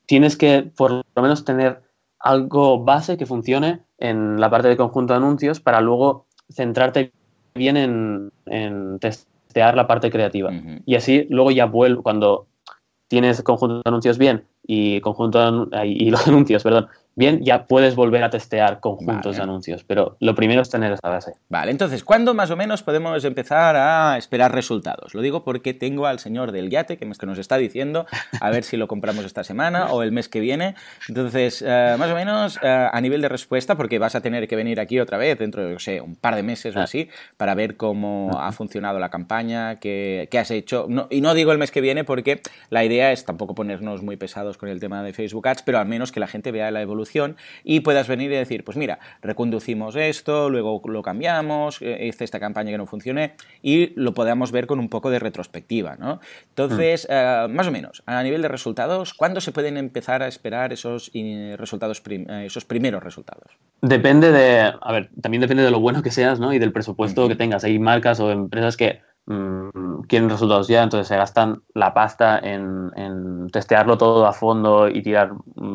tienes 0.05 0.37
que 0.37 0.63
por 0.75 0.91
lo 0.91 1.21
menos 1.21 1.45
tener 1.45 1.81
algo 2.19 2.83
base 2.83 3.17
que 3.17 3.25
funcione 3.25 3.81
en 3.97 4.39
la 4.39 4.49
parte 4.49 4.67
de 4.67 4.77
conjunto 4.77 5.13
de 5.13 5.17
anuncios 5.17 5.59
para 5.59 5.81
luego 5.81 6.25
centrarte 6.49 7.11
bien 7.55 7.77
en, 7.77 8.31
en 8.45 8.99
testear 8.99 9.75
la 9.75 9.87
parte 9.87 10.09
creativa. 10.09 10.51
Y 10.85 10.95
así 10.95 11.27
luego 11.29 11.51
ya 11.51 11.65
vuelvo, 11.65 12.03
cuando 12.03 12.47
tienes 13.07 13.41
conjunto 13.43 13.75
de 13.75 13.81
anuncios 13.85 14.17
bien 14.17 14.45
y 14.65 15.01
conjunto 15.01 15.67
de 15.67 15.87
y 15.87 16.09
los 16.09 16.27
anuncios, 16.27 16.63
perdón, 16.63 16.87
bien, 17.15 17.43
ya 17.43 17.65
puedes 17.65 17.95
volver 17.95 18.23
a 18.23 18.29
testear 18.29 18.79
conjuntos 18.79 19.25
Vale. 19.25 19.37
de 19.37 19.43
anuncios. 19.43 19.83
Pero 19.83 20.17
lo 20.19 20.35
primero 20.35 20.61
es 20.61 20.69
tener 20.69 20.91
esa 20.93 21.09
base. 21.09 21.33
Vale, 21.49 21.71
entonces, 21.71 22.03
¿cuándo 22.03 22.33
más 22.33 22.49
o 22.51 22.55
menos 22.55 22.83
podemos 22.83 23.23
empezar 23.23 23.75
a 23.75 24.17
esperar 24.17 24.53
resultados? 24.53 25.13
Lo 25.13 25.21
digo 25.21 25.43
porque 25.43 25.73
tengo 25.73 26.07
al 26.07 26.19
señor 26.19 26.51
del 26.51 26.69
yate 26.69 26.97
que, 26.97 27.05
nos 27.05 27.37
está 27.37 27.57
diciendo 27.57 28.05
a 28.41 28.49
ver 28.49 28.63
si 28.63 28.75
lo 28.75 28.87
compramos 28.87 29.23
esta 29.23 29.43
semana 29.43 29.91
o 29.91 30.03
el 30.03 30.11
mes 30.11 30.27
que 30.27 30.39
viene. 30.39 30.75
Entonces, 31.07 31.63
eh, 31.65 31.95
más 31.97 32.09
o 32.09 32.15
menos 32.15 32.59
eh, 32.61 32.89
a 32.91 32.99
nivel 32.99 33.21
de 33.21 33.29
respuesta, 33.29 33.77
porque 33.77 33.99
vas 33.99 34.15
a 34.15 34.21
tener 34.21 34.47
que 34.47 34.55
venir 34.55 34.79
aquí 34.79 34.99
otra 34.99 35.17
vez 35.17 35.37
dentro 35.37 35.65
de, 35.65 35.73
no 35.73 35.79
sé, 35.79 36.01
un 36.01 36.15
par 36.15 36.35
de 36.35 36.43
meses 36.43 36.75
o 36.75 36.79
así, 36.81 37.09
para 37.37 37.53
ver 37.55 37.77
cómo 37.77 38.31
ha 38.39 38.51
funcionado 38.51 38.99
la 38.99 39.09
campaña, 39.09 39.79
qué, 39.79 40.27
qué 40.31 40.39
has 40.39 40.51
hecho. 40.51 40.87
No- 40.89 41.07
y 41.09 41.21
no 41.21 41.33
digo 41.33 41.51
el 41.51 41.59
mes 41.59 41.71
que 41.71 41.81
viene 41.81 42.03
porque 42.03 42.41
la 42.69 42.83
idea 42.83 43.11
es 43.11 43.23
tampoco 43.25 43.53
ponernos 43.55 44.01
muy 44.01 44.17
pesados 44.17 44.57
con 44.57 44.67
el 44.69 44.79
tema 44.79 45.03
de 45.03 45.13
Facebook 45.13 45.47
Ads, 45.47 45.61
pero 45.61 45.77
al 45.79 45.85
menos 45.85 46.11
que 46.11 46.19
la 46.19 46.27
gente 46.27 46.51
vea 46.51 46.71
la 46.71 46.81
evolución 46.81 47.02
y 47.63 47.79
puedas 47.81 48.07
venir 48.07 48.31
y 48.31 48.35
decir, 48.35 48.63
pues 48.63 48.77
mira, 48.77 48.99
reconducimos 49.21 49.95
esto, 49.95 50.49
luego 50.49 50.81
lo 50.85 51.01
cambiamos, 51.01 51.81
eh, 51.81 52.07
hice 52.07 52.23
esta 52.23 52.39
campaña 52.39 52.71
que 52.71 52.77
no 52.77 52.85
funcioné 52.85 53.33
y 53.61 53.93
lo 53.99 54.13
podamos 54.13 54.51
ver 54.51 54.67
con 54.67 54.79
un 54.79 54.89
poco 54.89 55.09
de 55.09 55.19
retrospectiva, 55.19 55.95
¿no? 55.97 56.19
Entonces, 56.49 57.07
eh, 57.09 57.47
más 57.49 57.67
o 57.67 57.71
menos, 57.71 58.03
a 58.05 58.21
nivel 58.23 58.41
de 58.41 58.47
resultados, 58.47 59.13
¿cuándo 59.13 59.41
se 59.41 59.51
pueden 59.51 59.77
empezar 59.77 60.23
a 60.23 60.27
esperar 60.27 60.73
esos 60.73 61.11
resultados, 61.57 62.01
prim- 62.01 62.29
eh, 62.29 62.45
esos 62.45 62.65
primeros 62.65 63.03
resultados? 63.03 63.57
Depende 63.81 64.31
de, 64.31 64.71
a 64.79 64.91
ver, 64.91 65.09
también 65.21 65.41
depende 65.41 65.63
de 65.63 65.71
lo 65.71 65.79
bueno 65.79 66.01
que 66.01 66.11
seas, 66.11 66.39
¿no? 66.39 66.53
Y 66.53 66.59
del 66.59 66.71
presupuesto 66.71 67.27
que 67.27 67.35
tengas. 67.35 67.63
Hay 67.63 67.79
marcas 67.79 68.19
o 68.19 68.31
empresas 68.31 68.77
que 68.77 69.01
mm, 69.25 70.01
quieren 70.07 70.29
resultados 70.29 70.67
ya, 70.67 70.83
entonces 70.83 71.07
se 71.07 71.17
gastan 71.17 71.63
la 71.73 71.93
pasta 71.93 72.39
en, 72.39 72.91
en 72.95 73.49
testearlo 73.49 73.97
todo 73.97 74.25
a 74.25 74.33
fondo 74.33 74.87
y 74.89 75.01
tirar 75.01 75.33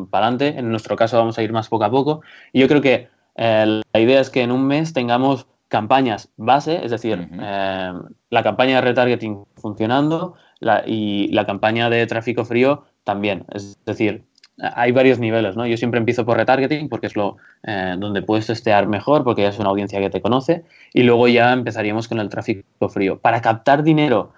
para 0.09 0.27
adelante. 0.27 0.59
En 0.59 0.69
nuestro 0.69 0.95
caso 0.95 1.17
vamos 1.17 1.37
a 1.37 1.43
ir 1.43 1.51
más 1.51 1.67
poco 1.69 1.83
a 1.85 1.91
poco. 1.91 2.21
Y 2.53 2.59
yo 2.61 2.67
creo 2.67 2.81
que 2.81 3.09
eh, 3.35 3.81
la 3.93 3.99
idea 3.99 4.19
es 4.21 4.29
que 4.29 4.41
en 4.43 4.51
un 4.51 4.65
mes 4.67 4.93
tengamos 4.93 5.47
campañas 5.67 6.31
base, 6.37 6.83
es 6.83 6.91
decir, 6.91 7.29
eh, 7.39 7.93
la 8.29 8.43
campaña 8.43 8.75
de 8.75 8.81
retargeting 8.81 9.45
funcionando 9.55 10.33
la- 10.59 10.83
y 10.85 11.27
la 11.31 11.45
campaña 11.45 11.89
de 11.89 12.05
tráfico 12.07 12.43
frío 12.45 12.83
también. 13.03 13.45
Es 13.51 13.77
decir, 13.85 14.25
hay 14.61 14.91
varios 14.91 15.19
niveles, 15.19 15.55
¿no? 15.55 15.65
Yo 15.65 15.77
siempre 15.77 15.99
empiezo 15.99 16.25
por 16.25 16.37
retargeting 16.37 16.89
porque 16.89 17.07
es 17.07 17.15
lo 17.15 17.37
eh, 17.63 17.95
donde 17.97 18.21
puedes 18.21 18.47
testear 18.47 18.87
mejor 18.87 19.23
porque 19.23 19.43
ya 19.43 19.49
es 19.49 19.59
una 19.59 19.69
audiencia 19.69 19.99
que 19.99 20.09
te 20.09 20.21
conoce 20.21 20.63
y 20.93 21.03
luego 21.03 21.27
ya 21.27 21.53
empezaríamos 21.53 22.07
con 22.07 22.19
el 22.19 22.29
tráfico 22.29 22.89
frío. 22.89 23.19
Para 23.19 23.41
captar 23.41 23.83
dinero, 23.83 24.33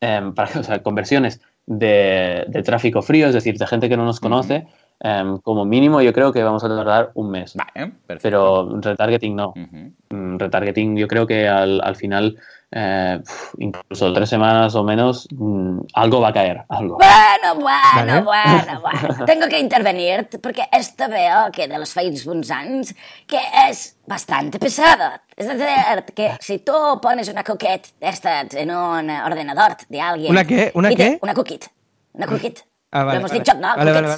eh, 0.00 0.32
para, 0.34 0.50
o 0.60 0.62
sea, 0.62 0.82
conversiones 0.82 1.40
de, 1.66 2.44
de 2.48 2.62
tráfico 2.62 3.02
frío, 3.02 3.26
es 3.26 3.34
decir, 3.34 3.56
de 3.58 3.66
gente 3.66 3.88
que 3.88 3.96
no 3.96 4.04
nos 4.04 4.20
conoce, 4.20 4.66
eh, 5.00 5.36
como 5.42 5.64
mínimo 5.64 6.00
yo 6.00 6.12
creo 6.12 6.32
que 6.32 6.42
vamos 6.42 6.64
a 6.64 6.68
tardar 6.68 7.10
un 7.14 7.30
mes. 7.30 7.54
Vale. 7.54 7.92
Pero 8.22 8.80
retargeting 8.80 9.34
no. 9.36 9.52
Mm, 9.54 10.38
Retargeting 10.38 10.96
yo 10.96 11.08
creo 11.08 11.26
que 11.26 11.48
al, 11.48 11.80
al 11.82 11.96
final, 11.96 12.38
eh, 12.76 13.22
incluso 13.58 14.12
tres 14.12 14.28
semanas 14.28 14.74
o 14.74 14.82
menos, 14.82 15.28
mm, 15.30 15.78
algo 15.94 16.20
va 16.20 16.28
a 16.30 16.32
caer, 16.32 16.64
algo. 16.68 16.96
Bueno, 16.96 17.54
bueno, 17.54 17.70
Vale. 17.94 18.22
bueno, 18.22 18.80
bueno. 18.80 19.24
Tengo 19.26 19.46
que 19.46 19.60
intervenir 19.60 20.28
porque 20.42 20.64
esto 20.72 21.08
veo 21.08 21.52
que 21.52 21.68
de 21.68 21.78
los 21.78 21.92
Facebook 21.92 22.42
Ads 22.50 22.94
que 23.28 23.38
es 23.68 23.96
bastante 24.04 24.58
pesado. 24.58 25.20
Es 25.36 25.46
decir, 25.46 26.04
que 26.16 26.36
si 26.40 26.58
tú 26.58 26.72
pones 27.00 27.28
una 27.28 27.44
cookie 27.44 27.80
de 28.00 28.58
en 28.60 28.70
un 28.70 29.08
ordenador 29.08 29.76
de 29.88 30.00
alguien... 30.00 30.32
¿Una 30.32 30.44
qué? 30.44 30.72
¿Una 30.74 30.90
qué? 30.90 31.18
Una 31.22 31.34
cookie. 31.34 31.60
Una 32.12 32.26
cookie. 32.26 32.54
Ah, 32.90 33.04
vale, 33.04 33.12
Lo 33.12 33.18
hemos 33.20 33.30
vale. 33.30 33.40
dicho, 33.40 33.54
¿no? 33.54 33.76
Vale, 33.76 33.92
vale, 33.92 34.08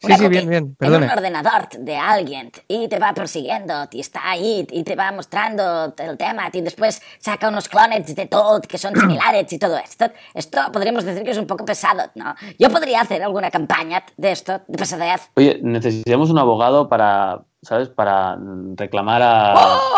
Sí, 0.00 0.06
Una 0.06 0.16
sí, 0.18 0.28
bien, 0.28 0.48
bien, 0.48 0.64
En 0.64 0.74
perdone. 0.74 1.06
un 1.06 1.12
ordenador 1.12 1.68
de 1.78 1.96
alguien 1.96 2.50
y 2.68 2.86
te 2.88 2.98
va 2.98 3.14
persiguiendo 3.14 3.88
y 3.90 4.00
está 4.00 4.28
ahí 4.30 4.66
y 4.70 4.84
te 4.84 4.94
va 4.94 5.10
mostrando 5.12 5.94
el 5.96 6.16
tema 6.18 6.50
y 6.52 6.60
después 6.60 7.00
saca 7.18 7.48
unos 7.48 7.68
clones 7.68 8.14
de 8.14 8.26
todo 8.26 8.60
que 8.60 8.78
son 8.78 8.94
similares 8.94 9.52
y 9.52 9.58
todo 9.58 9.78
esto. 9.78 10.06
Esto 10.34 10.60
podríamos 10.72 11.04
decir 11.04 11.22
que 11.22 11.30
es 11.30 11.38
un 11.38 11.46
poco 11.46 11.64
pesado, 11.64 12.10
¿no? 12.14 12.34
Yo 12.58 12.68
podría 12.70 13.00
hacer 13.00 13.22
alguna 13.22 13.50
campaña 13.50 14.04
de 14.16 14.32
esto, 14.32 14.60
de 14.68 14.78
pesadez. 14.78 15.30
Oye, 15.34 15.60
necesitamos 15.62 16.30
un 16.30 16.38
abogado 16.38 16.88
para, 16.88 17.42
¿sabes? 17.66 17.88
Para 17.88 18.36
mm, 18.36 18.76
reclamar 18.76 19.20
a... 19.22 19.54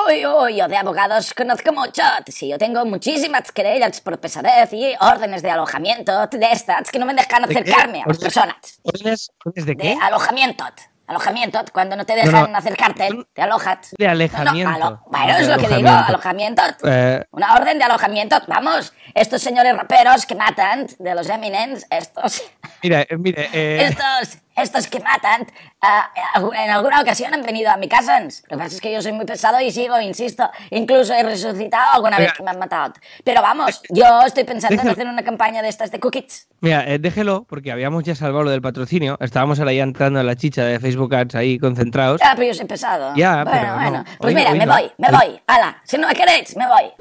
Uy, 0.09 0.27
uy, 0.27 0.57
yo 0.57 0.67
de 0.69 0.77
abogados 0.77 1.33
conozco 1.35 1.73
mucho. 1.73 2.03
Sí, 2.27 2.49
yo 2.49 2.59
tengo 2.59 2.85
muchísimas 2.85 3.53
querellas 3.53 4.01
por 4.01 4.19
pesadez 4.19 4.73
y 4.73 4.95
órdenes 5.01 5.43
de 5.43 5.51
alojamiento 5.51 6.27
de 6.27 6.51
estas 6.53 6.91
que 6.91 6.99
no 6.99 7.07
me 7.07 7.15
dejan 7.15 7.43
¿De 7.45 7.55
acercarme 7.55 8.03
a 8.03 8.07
las 8.09 8.17
¿Órdenes- 8.19 8.21
personas. 8.23 8.57
¿Órdenes, 8.83 9.31
órdenes 9.45 9.67
de 9.67 9.75
De 9.75 9.83
qué? 9.83 9.99
alojamiento. 10.03 10.65
Alojamiento, 11.07 11.59
cuando 11.73 11.97
no 11.97 12.05
te 12.05 12.15
No, 12.17 12.23
dejan 12.23 12.53
no. 12.53 12.59
acercarte, 12.59 13.09
te 13.33 13.41
alojas. 13.41 13.95
De 13.97 14.07
alejamiento. 14.07 14.71
No, 14.71 14.79
no, 14.79 14.85
alo- 14.87 15.03
bueno, 15.07 15.35
De 15.37 15.41
es 15.41 15.49
lo 15.49 15.57
que 15.57 15.75
digo, 15.77 15.89
alojamiento. 15.89 16.63
Eh, 16.85 17.25
Una 17.31 17.55
orden 17.55 17.79
de 17.79 17.85
alojamiento. 17.85 18.37
Vamos, 18.47 18.93
estos 19.15 19.41
señores 19.41 19.75
raperos 19.75 20.27
que 20.27 20.35
matan 20.35 20.87
de 20.99 21.15
los 21.15 21.27
Eminems, 21.31 21.87
estos, 21.89 22.43
mira, 22.83 23.01
eh, 23.09 23.17
mire, 23.17 23.49
eh, 23.55 23.85
estos, 23.89 24.37
estos 24.63 24.89
que 24.89 25.01
matan, 25.01 25.47
uh, 25.83 26.53
en 26.53 26.71
alguna 26.71 27.01
ocasión 27.01 27.35
han 27.35 27.43
venido 27.43 27.71
a 27.71 27.77
mi 27.77 27.89
casa. 27.89 28.21
Lo 28.21 28.29
que 28.29 28.57
pasa 28.57 28.75
es 28.75 28.81
que 28.81 28.93
yo 28.93 29.03
soy 29.03 29.13
muy 29.13 29.27
pesado 29.27 29.61
y 29.61 29.71
sigo, 29.71 30.01
insisto. 30.01 30.51
Incluso 30.71 31.15
he 31.15 31.23
resucitado 31.23 31.93
alguna 31.95 32.19
vez 32.19 32.33
que 32.33 32.43
me 32.43 32.51
han 32.51 32.59
matado. 32.59 32.95
Pero 33.25 33.43
vamos, 33.43 33.83
yo 33.91 34.23
estoy 34.27 34.45
pensando 34.45 34.83
en 34.83 34.89
hacer 34.89 35.07
una 35.07 35.23
campaña 35.23 35.63
de 35.63 35.69
estas 35.69 35.91
de 35.91 36.01
cookies. 36.01 36.49
Mira, 36.61 36.85
eh, 36.87 36.99
déjelo, 36.99 37.45
porque 37.49 37.71
habíamos 37.71 38.05
ya 38.05 38.15
salvado 38.15 38.45
lo 38.45 38.51
del 38.51 38.63
patrocinio. 38.63 39.17
Estábamos 39.21 39.59
ahora 39.59 39.73
ya 39.73 39.83
entrando 39.83 40.21
en 40.21 40.27
la 40.27 40.37
chicha 40.37 40.65
de 40.65 40.81
Facebook 40.81 41.15
Ads 41.15 41.35
ahí 41.35 41.59
concentrados. 41.59 42.21
Ya, 42.21 42.35
pero 42.35 42.49
yo 42.49 42.55
soy 42.55 42.67
pesado. 42.67 43.15
Ya, 43.15 43.45
bueno, 43.45 43.51
pero 43.53 43.75
bueno. 43.75 43.99
no. 43.99 44.05
Pues 44.19 44.35
mira, 44.35 44.55
me 44.55 44.67
voy, 44.67 44.91
me 44.99 45.11
voy. 45.11 45.41
Hala, 45.47 45.81
si 45.85 45.99
no 45.99 46.09
me 46.09 46.15
queréis, 46.15 46.57
me 46.57 46.67
voy. 46.67 46.93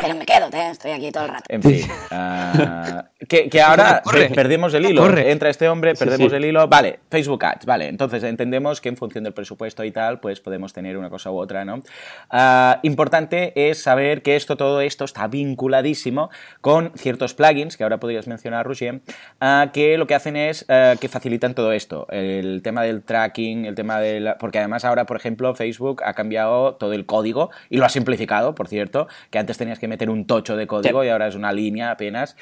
Pero 0.00 0.14
me 0.14 0.24
quedo, 0.24 0.46
¿eh? 0.52 0.70
estoy 0.70 0.92
aquí 0.92 1.10
todo 1.12 1.24
el 1.26 1.30
rato. 1.30 1.44
En 1.48 1.62
fin, 1.62 1.82
ah, 2.10 3.04
que, 3.28 3.48
que 3.50 3.60
ahora 3.60 4.00
Corre, 4.02 4.28
pe- 4.28 4.34
perdemos 4.34 4.72
el 4.74 4.86
hilo. 4.86 5.02
corre. 5.02 5.30
Entra 5.30 5.50
este 5.50 5.68
hombre, 5.68 5.94
perdemos 5.94 6.30
sí. 6.30 6.36
el 6.36 6.44
hilo. 6.46 6.66
Vale, 6.68 7.00
Facebook 7.10 7.44
Ads, 7.44 7.66
vale. 7.66 7.88
Entonces 7.88 8.22
entendemos 8.24 8.80
que 8.80 8.88
en 8.88 8.96
función 8.96 9.24
del 9.24 9.34
presupuesto 9.34 9.84
y 9.84 9.90
tal, 9.90 10.20
pues 10.20 10.40
podemos 10.40 10.72
tener 10.72 10.96
una 10.96 11.10
cosa 11.10 11.30
u 11.30 11.38
otra, 11.38 11.64
¿no? 11.64 11.82
Ah, 12.30 12.80
importante 12.82 13.52
es 13.70 13.82
saber 13.82 14.22
que 14.22 14.36
esto, 14.36 14.56
todo 14.56 14.80
esto 14.80 15.04
está 15.04 15.26
vinculadísimo 15.28 16.30
con 16.60 16.92
ciertos 16.96 17.34
plugins 17.34 17.76
que 17.76 17.82
ahora 17.82 18.00
podrías 18.00 18.26
mencionar, 18.26 18.66
Roger, 18.66 19.00
ah, 19.40 19.70
que 19.72 19.98
lo 19.98 20.06
que 20.06 20.14
hacen 20.14 20.36
es 20.36 20.64
que 21.00 21.08
facilitan 21.08 21.54
todo 21.54 21.72
esto. 21.72 22.06
El 22.10 22.62
tema 22.62 22.82
del 22.82 23.02
tracking, 23.02 23.66
el 23.66 23.74
tema 23.74 24.00
de 24.00 24.20
la- 24.20 24.38
Porque 24.38 24.58
además 24.58 24.84
ahora, 24.84 25.04
por 25.06 25.16
ejemplo, 25.16 25.54
Facebook 25.54 26.02
ha 26.04 26.14
cambiado 26.14 26.74
todo 26.76 26.92
el 26.94 27.04
código 27.06 27.50
y 27.68 27.76
lo 27.76 27.84
ha 27.84 27.88
simplificado, 27.90 28.54
por 28.54 28.68
cierto, 28.68 29.08
que 29.30 29.38
antes 29.38 29.58
tenías 29.58 29.78
que 29.78 29.89
meter 29.90 30.08
un 30.08 30.26
tocho 30.26 30.56
de 30.56 30.66
código 30.66 31.02
Sí. 31.02 31.06
y 31.08 31.10
ahora 31.10 31.26
es 31.26 31.34
una 31.34 31.52
línea 31.52 31.90
apenas. 31.90 32.36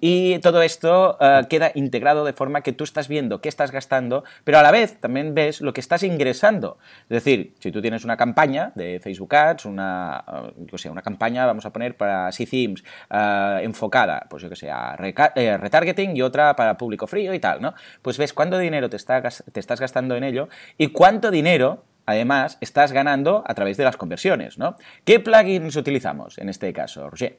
Y 0.00 0.38
todo 0.38 0.62
esto 0.62 1.16
eh, 1.20 1.42
queda 1.48 1.72
integrado 1.74 2.24
de 2.24 2.32
forma 2.32 2.60
que 2.60 2.72
tú 2.72 2.84
estás 2.84 3.08
viendo 3.08 3.40
qué 3.40 3.48
estás 3.48 3.72
gastando, 3.72 4.22
pero 4.44 4.58
a 4.58 4.62
la 4.62 4.70
vez 4.70 5.00
también 5.00 5.34
ves 5.34 5.60
lo 5.60 5.72
que 5.72 5.80
estás 5.80 6.02
ingresando. 6.02 6.78
Es 7.08 7.24
decir, 7.24 7.54
si 7.58 7.72
tú 7.72 7.80
tienes 7.80 8.04
una 8.04 8.16
campaña 8.16 8.72
de 8.74 9.00
Facebook 9.00 9.34
Ads, 9.34 9.64
una, 9.64 10.24
eh, 10.32 10.52
yo 10.70 10.78
sé, 10.78 10.88
una 10.90 11.02
campaña, 11.02 11.46
vamos 11.46 11.66
a 11.66 11.72
poner 11.72 11.96
para 11.96 12.30
C-Themes, 12.30 12.84
eh, 13.10 13.60
enfocada, 13.62 14.26
pues 14.28 14.42
yo 14.42 14.48
que 14.48 14.56
sé, 14.56 14.70
a 14.70 14.96
eh, 15.34 15.56
retargeting 15.56 16.16
y 16.16 16.22
otra 16.22 16.54
para 16.54 16.76
público 16.76 17.06
frío 17.06 17.34
y 17.34 17.40
tal, 17.40 17.60
¿no? 17.60 17.74
Pues 18.02 18.18
ves 18.18 18.32
cuánto 18.32 18.58
dinero 18.58 18.88
te, 18.88 18.96
está 18.96 19.22
te 19.22 19.60
estás 19.60 19.80
gastando 19.80 20.14
en 20.16 20.24
ello 20.24 20.48
y 20.78 20.88
cuánto 20.88 21.30
dinero 21.30 21.84
además 22.10 22.58
estás 22.60 22.92
ganando 22.92 23.42
a 23.46 23.54
través 23.54 23.76
de 23.76 23.84
las 23.84 23.96
conversiones, 23.96 24.58
¿no? 24.58 24.76
¿Qué 25.04 25.20
plugins 25.20 25.76
utilizamos 25.76 26.38
en 26.38 26.48
este 26.48 26.72
caso, 26.72 27.08
Roger? 27.08 27.38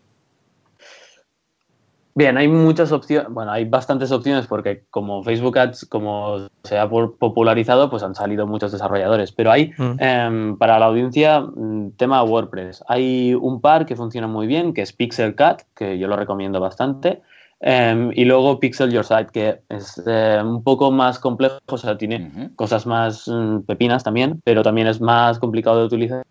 Bien, 2.13 2.37
hay 2.37 2.49
muchas 2.49 2.91
opciones, 2.91 3.29
bueno, 3.31 3.53
hay 3.53 3.63
bastantes 3.63 4.11
opciones 4.11 4.45
porque 4.45 4.83
como 4.89 5.23
Facebook 5.23 5.57
Ads, 5.57 5.85
como 5.85 6.49
se 6.63 6.77
ha 6.77 6.89
popularizado, 6.89 7.89
pues 7.89 8.03
han 8.03 8.15
salido 8.15 8.45
muchos 8.45 8.73
desarrolladores, 8.73 9.31
pero 9.31 9.49
hay 9.49 9.71
Mm. 9.77 9.95
em, 9.97 10.57
para 10.57 10.77
la 10.77 10.87
audiencia 10.87 11.39
mm, 11.39 11.91
tema 11.95 12.21
WordPress. 12.21 12.83
Hay 12.89 13.33
un 13.33 13.61
par 13.61 13.85
que 13.85 13.95
funciona 13.95 14.27
muy 14.27 14.45
bien, 14.45 14.73
que 14.73 14.81
es 14.81 14.91
Pixel 14.91 15.35
Cat, 15.35 15.61
que 15.73 15.97
yo 15.97 16.09
lo 16.09 16.17
recomiendo 16.17 16.59
bastante, 16.59 17.21
em, 17.61 18.11
y 18.15 18.25
luego 18.25 18.59
Pixel 18.59 18.91
Your 18.91 19.05
Site, 19.05 19.29
que 19.31 19.61
es 19.69 20.01
eh, 20.05 20.39
un 20.43 20.63
poco 20.63 20.91
más 20.91 21.19
complejo, 21.19 21.59
o 21.67 21.77
sea, 21.77 21.97
tiene 21.97 22.51
cosas 22.55 22.85
más 22.85 23.27
mm, 23.27 23.61
pepinas 23.61 24.03
también, 24.03 24.41
pero 24.43 24.63
también 24.63 24.87
es 24.87 24.99
más 24.99 25.39
complicado 25.39 25.79
de 25.79 25.85
utilizar 25.85 26.23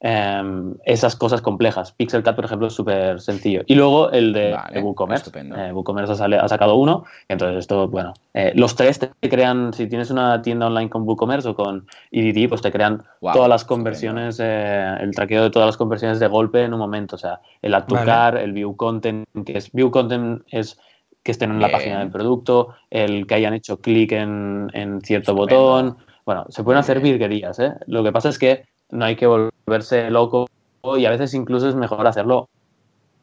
em, 0.00 0.74
esas 0.84 1.14
cosas 1.14 1.42
complejas. 1.42 1.92
Pixelcat, 1.92 2.34
por 2.34 2.46
ejemplo, 2.46 2.66
es 2.68 2.72
súper 2.74 3.20
sencillo. 3.20 3.62
Y 3.66 3.74
luego 3.74 4.10
el 4.10 4.32
de, 4.32 4.52
Vale, 4.52 4.74
de 4.74 4.80
WooCommerce. 4.82 5.30
Eh, 5.38 5.72
WooCommerce 5.72 6.12
ha, 6.12 6.16
sale- 6.16 6.38
ha 6.38 6.48
sacado 6.48 6.76
uno, 6.76 7.04
entonces 7.28 7.58
esto, 7.58 7.86
bueno, 7.88 8.14
eh, 8.32 8.52
los 8.54 8.74
tres 8.76 8.98
te 8.98 9.10
crean, 9.28 9.72
si 9.74 9.86
tienes 9.88 10.10
una 10.10 10.40
tienda 10.40 10.66
online 10.68 10.88
con 10.88 11.02
WooCommerce 11.06 11.48
o 11.50 11.54
con 11.54 11.86
EDT, 12.10 12.48
pues 12.48 12.62
te 12.62 12.72
crean 12.72 13.02
Wow, 13.20 13.34
todas 13.34 13.48
las 13.50 13.64
conversiones, 13.64 14.38
eh, 14.42 14.94
el 15.00 15.10
traqueo 15.14 15.42
de 15.42 15.50
todas 15.50 15.66
las 15.66 15.76
conversiones 15.76 16.18
de 16.18 16.26
golpe 16.28 16.64
en 16.64 16.72
un 16.72 16.80
momento. 16.80 17.16
O 17.16 17.18
sea, 17.18 17.40
el 17.60 17.72
Vale. 17.72 18.04
cart, 18.06 18.38
el 18.38 18.52
view 18.52 18.74
content, 18.76 19.26
que 19.44 19.58
es 19.58 19.70
view 19.72 19.90
content 19.90 20.42
es 20.48 20.78
que 21.22 21.32
estén 21.32 21.50
en 21.50 21.60
la 21.60 21.70
página 21.70 21.98
del 21.98 22.10
producto, 22.10 22.68
el 22.88 23.26
que 23.26 23.34
hayan 23.34 23.52
hecho 23.52 23.78
clic 23.78 24.12
en, 24.12 24.70
en 24.72 25.02
cierto 25.02 25.32
Estupendo. 25.32 25.62
botón. 25.62 25.96
Bueno, 26.24 26.46
se 26.48 26.64
pueden 26.64 26.78
hacer 26.80 27.00
virguerías, 27.00 27.58
¿eh? 27.58 27.74
Lo 27.86 28.02
que 28.02 28.10
pasa 28.12 28.30
es 28.30 28.38
que 28.38 28.64
no 28.90 29.04
hay 29.04 29.16
que 29.16 29.26
volverse 29.26 30.10
loco 30.10 30.48
y 30.96 31.04
a 31.04 31.10
veces 31.10 31.34
incluso 31.34 31.68
es 31.68 31.74
mejor 31.74 32.06
hacerlo 32.06 32.48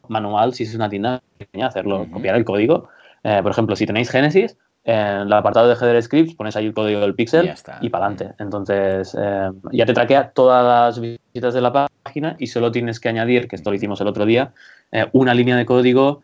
manual 0.08 0.54
si 0.54 0.64
es 0.64 0.74
una 0.74 0.88
tienda 0.88 1.20
pequeña, 1.36 1.66
hacerlo, 1.66 2.06
copiar 2.10 2.36
el 2.36 2.44
código. 2.44 2.88
Eh, 3.24 3.40
por 3.42 3.52
ejemplo, 3.52 3.76
si 3.76 3.86
tenéis 3.86 4.10
Genesis, 4.10 4.56
en 4.84 4.96
el 4.96 5.32
apartado 5.32 5.68
de 5.68 5.74
header 5.74 6.02
scripts 6.02 6.34
pones 6.34 6.56
ahí 6.56 6.66
el 6.66 6.72
código 6.72 7.00
del 7.00 7.14
pixel 7.14 7.48
está. 7.48 7.78
y 7.82 7.90
para 7.90 8.06
adelante. 8.06 8.34
Entonces, 8.42 9.16
eh, 9.20 9.50
ya 9.72 9.84
te 9.84 9.92
traquea 9.92 10.30
todas 10.30 10.64
las 10.64 11.00
visitas 11.00 11.52
de 11.52 11.60
la 11.60 11.88
página 12.04 12.36
y 12.38 12.46
solo 12.46 12.72
tienes 12.72 13.00
que 13.00 13.08
añadir, 13.08 13.48
que 13.48 13.56
esto 13.56 13.70
lo 13.70 13.76
hicimos 13.76 14.00
el 14.00 14.06
otro 14.06 14.24
día, 14.24 14.52
eh, 14.92 15.06
una 15.12 15.34
línea 15.34 15.56
de 15.56 15.66
código 15.66 16.22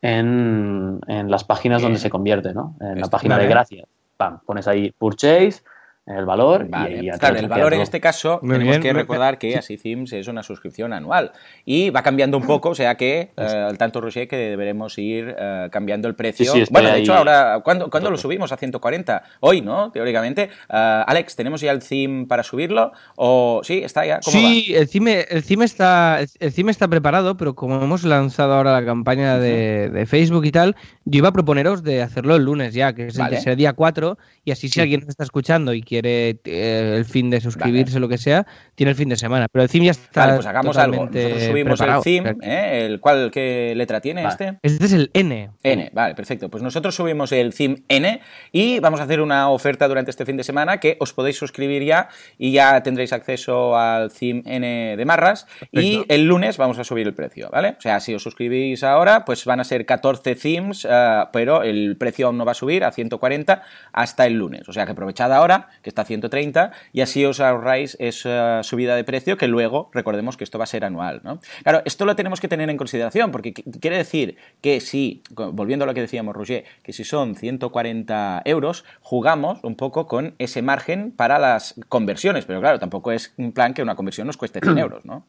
en, 0.00 1.00
en 1.08 1.30
las 1.30 1.44
páginas 1.44 1.82
Bien. 1.82 1.88
donde 1.88 2.00
se 2.00 2.08
convierte, 2.08 2.54
¿no? 2.54 2.76
En 2.80 3.00
la 3.00 3.08
página 3.08 3.34
vale. 3.34 3.48
de 3.48 3.50
gracias. 3.50 3.88
Pam, 4.16 4.40
pones 4.46 4.66
ahí 4.66 4.92
purchase, 4.92 5.62
el 6.06 6.24
valor 6.24 6.68
Vale, 6.68 7.02
y 7.02 7.10
te 7.10 7.18
claro, 7.18 7.36
el 7.36 7.48
valor 7.48 7.74
en 7.74 7.80
este 7.80 8.00
caso 8.00 8.38
Muy 8.40 8.54
tenemos 8.54 8.78
bien, 8.78 8.82
que 8.82 8.92
recordar 8.92 9.38
que 9.38 9.56
así 9.56 9.76
Themes 9.76 10.12
es 10.12 10.28
una 10.28 10.44
suscripción 10.44 10.92
anual 10.92 11.32
y 11.64 11.90
va 11.90 12.02
cambiando 12.02 12.36
un 12.36 12.46
poco, 12.46 12.70
o 12.70 12.74
sea 12.76 12.94
que 12.94 13.30
eh, 13.36 13.42
al 13.42 13.76
tanto 13.76 14.00
Roger 14.00 14.28
que 14.28 14.36
deberemos 14.36 14.96
ir 14.98 15.34
eh, 15.36 15.68
cambiando 15.72 16.06
el 16.06 16.14
precio. 16.14 16.52
Sí, 16.52 16.64
sí, 16.64 16.72
bueno, 16.72 16.88
de 16.88 16.94
ahí. 16.94 17.02
hecho 17.02 17.14
ahora, 17.14 17.60
¿cuándo, 17.64 17.90
cuándo 17.90 18.10
lo 18.10 18.16
subimos 18.16 18.52
a 18.52 18.56
140? 18.56 19.22
Hoy, 19.40 19.62
¿no? 19.62 19.90
Teóricamente. 19.90 20.42
Eh, 20.44 21.04
Alex, 21.06 21.34
¿tenemos 21.34 21.60
ya 21.60 21.72
el 21.72 21.80
theme 21.80 22.26
para 22.26 22.44
subirlo? 22.44 22.92
¿O 23.16 23.62
sí, 23.64 23.82
está 23.82 24.06
ya? 24.06 24.20
¿Cómo 24.20 24.38
Sí, 24.38 24.74
el 24.76 24.86
CIME, 24.86 25.26
el, 25.28 25.42
CIME 25.42 25.64
está, 25.64 26.20
el 26.20 26.52
CIME 26.52 26.70
está 26.70 26.86
preparado, 26.86 27.36
pero 27.36 27.56
como 27.56 27.82
hemos 27.82 28.04
lanzado 28.04 28.54
ahora 28.54 28.72
la 28.72 28.86
campaña 28.86 29.38
de, 29.38 29.90
de 29.90 30.06
Facebook 30.06 30.44
y 30.44 30.52
tal, 30.52 30.76
yo 31.04 31.18
iba 31.18 31.30
a 31.30 31.32
proponeros 31.32 31.82
de 31.82 32.02
hacerlo 32.02 32.36
el 32.36 32.44
lunes 32.44 32.74
ya, 32.74 32.92
que 32.92 33.06
es 33.06 33.16
el, 33.16 33.22
Vale. 33.22 33.40
el 33.44 33.56
día 33.56 33.72
4, 33.72 34.18
y 34.44 34.52
así 34.52 34.68
si 34.68 34.80
alguien 34.80 35.00
nos 35.00 35.10
está 35.10 35.24
escuchando 35.24 35.74
y 35.74 35.82
quiere 35.82 35.95
eh, 36.04 36.96
el 36.96 37.04
fin 37.04 37.30
de 37.30 37.40
suscribirse, 37.40 38.00
lo 38.00 38.08
que 38.08 38.18
sea, 38.18 38.46
tiene 38.74 38.90
el 38.90 38.96
fin 38.96 39.08
de 39.08 39.16
semana. 39.16 39.46
Pero 39.50 39.62
el 39.62 39.68
CIME 39.68 39.86
ya 39.86 39.92
está 39.92 40.20
Vale, 40.20 40.34
pues 40.34 40.46
hagamos 40.46 40.76
algo. 40.76 41.06
Nosotros 41.06 41.42
subimos 41.42 41.78
preparado. 41.78 42.02
el 42.04 42.22
sea, 42.22 42.34
¿eh? 42.42 42.86
el 42.86 43.00
cual, 43.00 43.30
¿qué 43.30 43.72
letra 43.76 44.00
tiene 44.00 44.22
Vale. 44.22 44.32
este? 44.32 44.58
Este 44.62 44.84
es 44.84 44.92
el 44.92 45.10
N. 45.14 45.50
N, 45.62 45.90
vale, 45.92 46.14
perfecto. 46.14 46.50
Pues 46.50 46.62
nosotros 46.62 46.94
subimos 46.94 47.32
el 47.32 47.54
theme 47.54 47.84
N 47.88 48.20
y 48.52 48.80
vamos 48.80 49.00
a 49.00 49.04
hacer 49.04 49.20
una 49.20 49.50
oferta 49.50 49.88
durante 49.88 50.10
este 50.10 50.26
fin 50.26 50.36
de 50.36 50.44
semana 50.44 50.78
que 50.78 50.96
os 51.00 51.12
podéis 51.12 51.36
suscribir 51.36 51.84
ya 51.84 52.08
y 52.38 52.52
ya 52.52 52.82
tendréis 52.82 53.12
acceso 53.12 53.76
al 53.76 54.12
theme 54.12 54.42
N 54.44 54.96
de 54.96 55.04
Marras 55.04 55.46
y 55.72 56.04
el 56.08 56.26
lunes 56.26 56.56
vamos 56.56 56.78
a 56.78 56.84
subir 56.84 57.06
el 57.06 57.14
precio, 57.14 57.48
¿vale? 57.50 57.76
O 57.78 57.80
sea, 57.80 58.00
si 58.00 58.14
os 58.14 58.22
suscribís 58.22 58.82
ahora, 58.82 59.24
pues 59.24 59.44
van 59.44 59.60
a 59.60 59.64
ser 59.64 59.86
14 59.86 60.34
themes, 60.34 60.86
eh, 60.88 61.24
pero 61.32 61.62
el 61.62 61.96
precio 61.96 62.26
aún 62.26 62.38
no 62.38 62.44
va 62.44 62.52
a 62.52 62.54
subir 62.54 62.84
a 62.84 62.92
140 62.92 63.62
hasta 63.92 64.26
el 64.26 64.34
lunes. 64.34 64.68
O 64.68 64.72
sea, 64.72 64.84
que 64.84 64.92
aprovechad 64.92 65.32
ahora, 65.32 65.68
que 65.86 65.90
está 65.90 66.02
a 66.02 66.04
130, 66.04 66.72
y 66.92 67.00
así 67.00 67.24
os 67.24 67.38
ahorráis 67.38 67.96
esa 68.00 68.64
subida 68.64 68.96
de 68.96 69.04
precio 69.04 69.36
que 69.36 69.46
luego, 69.46 69.88
recordemos 69.92 70.36
que 70.36 70.42
esto 70.42 70.58
va 70.58 70.64
a 70.64 70.66
ser 70.66 70.84
anual, 70.84 71.20
¿no? 71.22 71.38
Claro, 71.62 71.82
esto 71.84 72.04
lo 72.04 72.16
tenemos 72.16 72.40
que 72.40 72.48
tener 72.48 72.68
en 72.70 72.76
consideración, 72.76 73.30
porque 73.30 73.54
qu- 73.54 73.78
quiere 73.80 73.96
decir 73.96 74.36
que 74.60 74.80
si, 74.80 75.22
volviendo 75.30 75.84
a 75.84 75.86
lo 75.86 75.94
que 75.94 76.00
decíamos, 76.00 76.34
Roger, 76.34 76.64
que 76.82 76.92
si 76.92 77.04
son 77.04 77.36
140 77.36 78.42
euros, 78.46 78.84
jugamos 79.00 79.60
un 79.62 79.76
poco 79.76 80.08
con 80.08 80.34
ese 80.40 80.60
margen 80.60 81.12
para 81.12 81.38
las 81.38 81.76
conversiones, 81.88 82.46
pero 82.46 82.58
claro, 82.58 82.80
tampoco 82.80 83.12
es 83.12 83.32
un 83.36 83.52
plan 83.52 83.72
que 83.72 83.82
una 83.82 83.94
conversión 83.94 84.26
nos 84.26 84.36
cueste 84.36 84.58
100 84.60 84.76
euros, 84.78 85.04
¿no? 85.04 85.24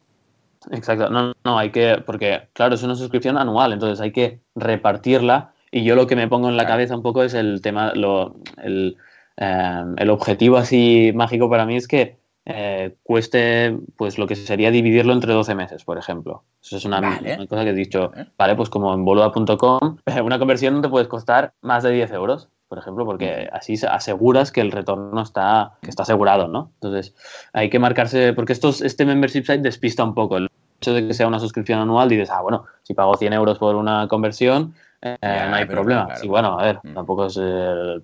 Exacto, 0.72 1.08
no, 1.08 1.34
no, 1.44 1.56
hay 1.56 1.70
que, 1.70 2.02
porque 2.04 2.48
claro, 2.52 2.74
es 2.74 2.82
una 2.82 2.96
suscripción 2.96 3.38
anual, 3.38 3.72
entonces 3.72 4.00
hay 4.00 4.10
que 4.10 4.40
repartirla 4.56 5.52
y 5.70 5.84
yo 5.84 5.94
lo 5.94 6.06
que 6.06 6.16
me 6.16 6.26
pongo 6.28 6.48
en 6.48 6.56
la 6.56 6.62
Claro. 6.64 6.74
cabeza 6.74 6.96
un 6.96 7.02
poco 7.02 7.22
es 7.22 7.34
el 7.34 7.60
tema, 7.60 7.92
lo, 7.94 8.34
el, 8.62 8.96
eh, 9.38 9.84
el 9.96 10.10
objetivo 10.10 10.56
así 10.58 11.12
mágico 11.14 11.48
para 11.48 11.64
mí 11.64 11.76
es 11.76 11.88
que 11.88 12.18
eh, 12.50 12.94
cueste 13.02 13.76
pues 13.96 14.18
lo 14.18 14.26
que 14.26 14.34
sería 14.34 14.70
dividirlo 14.70 15.12
entre 15.12 15.32
12 15.34 15.54
meses, 15.54 15.84
por 15.84 15.98
ejemplo. 15.98 16.44
Eso 16.62 16.76
es 16.78 16.84
una, 16.84 17.00
Vale. 17.00 17.34
una 17.36 17.46
cosa 17.46 17.62
que 17.64 17.70
he 17.70 17.74
dicho, 17.74 18.10
Vale. 18.38 18.56
pues 18.56 18.68
como 18.70 18.92
en 18.94 19.04
boluda.com, 19.04 19.98
una 20.24 20.38
conversión 20.38 20.74
no 20.74 20.80
te 20.80 20.88
puedes 20.88 21.08
costar 21.08 21.52
más 21.62 21.82
de 21.82 21.90
10 21.92 22.10
euros, 22.12 22.48
por 22.68 22.78
ejemplo, 22.78 23.04
porque 23.04 23.48
así 23.52 23.76
se- 23.76 23.86
aseguras 23.86 24.50
que 24.50 24.60
el 24.62 24.72
retorno 24.72 25.20
está, 25.22 25.72
que 25.82 25.90
está 25.90 26.02
asegurado, 26.04 26.48
¿no? 26.48 26.70
Entonces, 26.74 27.14
hay 27.52 27.68
que 27.70 27.78
marcarse, 27.78 28.32
porque 28.32 28.52
estos, 28.54 28.80
este 28.82 29.04
membership 29.04 29.44
site 29.44 29.58
despista 29.58 30.02
un 30.04 30.14
poco. 30.14 30.36
El 30.38 30.48
hecho 30.80 30.94
de 30.94 31.06
que 31.06 31.14
sea 31.14 31.26
una 31.28 31.40
suscripción 31.40 31.80
anual, 31.80 32.08
dices, 32.08 32.30
ah, 32.30 32.40
bueno, 32.40 32.64
si 32.82 32.94
pago 32.94 33.14
100 33.16 33.32
euros 33.34 33.58
por 33.58 33.74
una 33.76 34.06
conversión, 34.08 34.74
eh, 35.02 35.16
Ya, 35.22 35.48
no 35.48 35.56
hay 35.56 35.64
problema. 35.66 36.04
claro. 36.06 36.20
Sí, 36.20 36.28
bueno, 36.28 36.58
a 36.58 36.64
ver, 36.64 36.80
Mm. 36.82 36.94
tampoco 36.94 37.26
es 37.26 37.38
eh, 37.40 38.00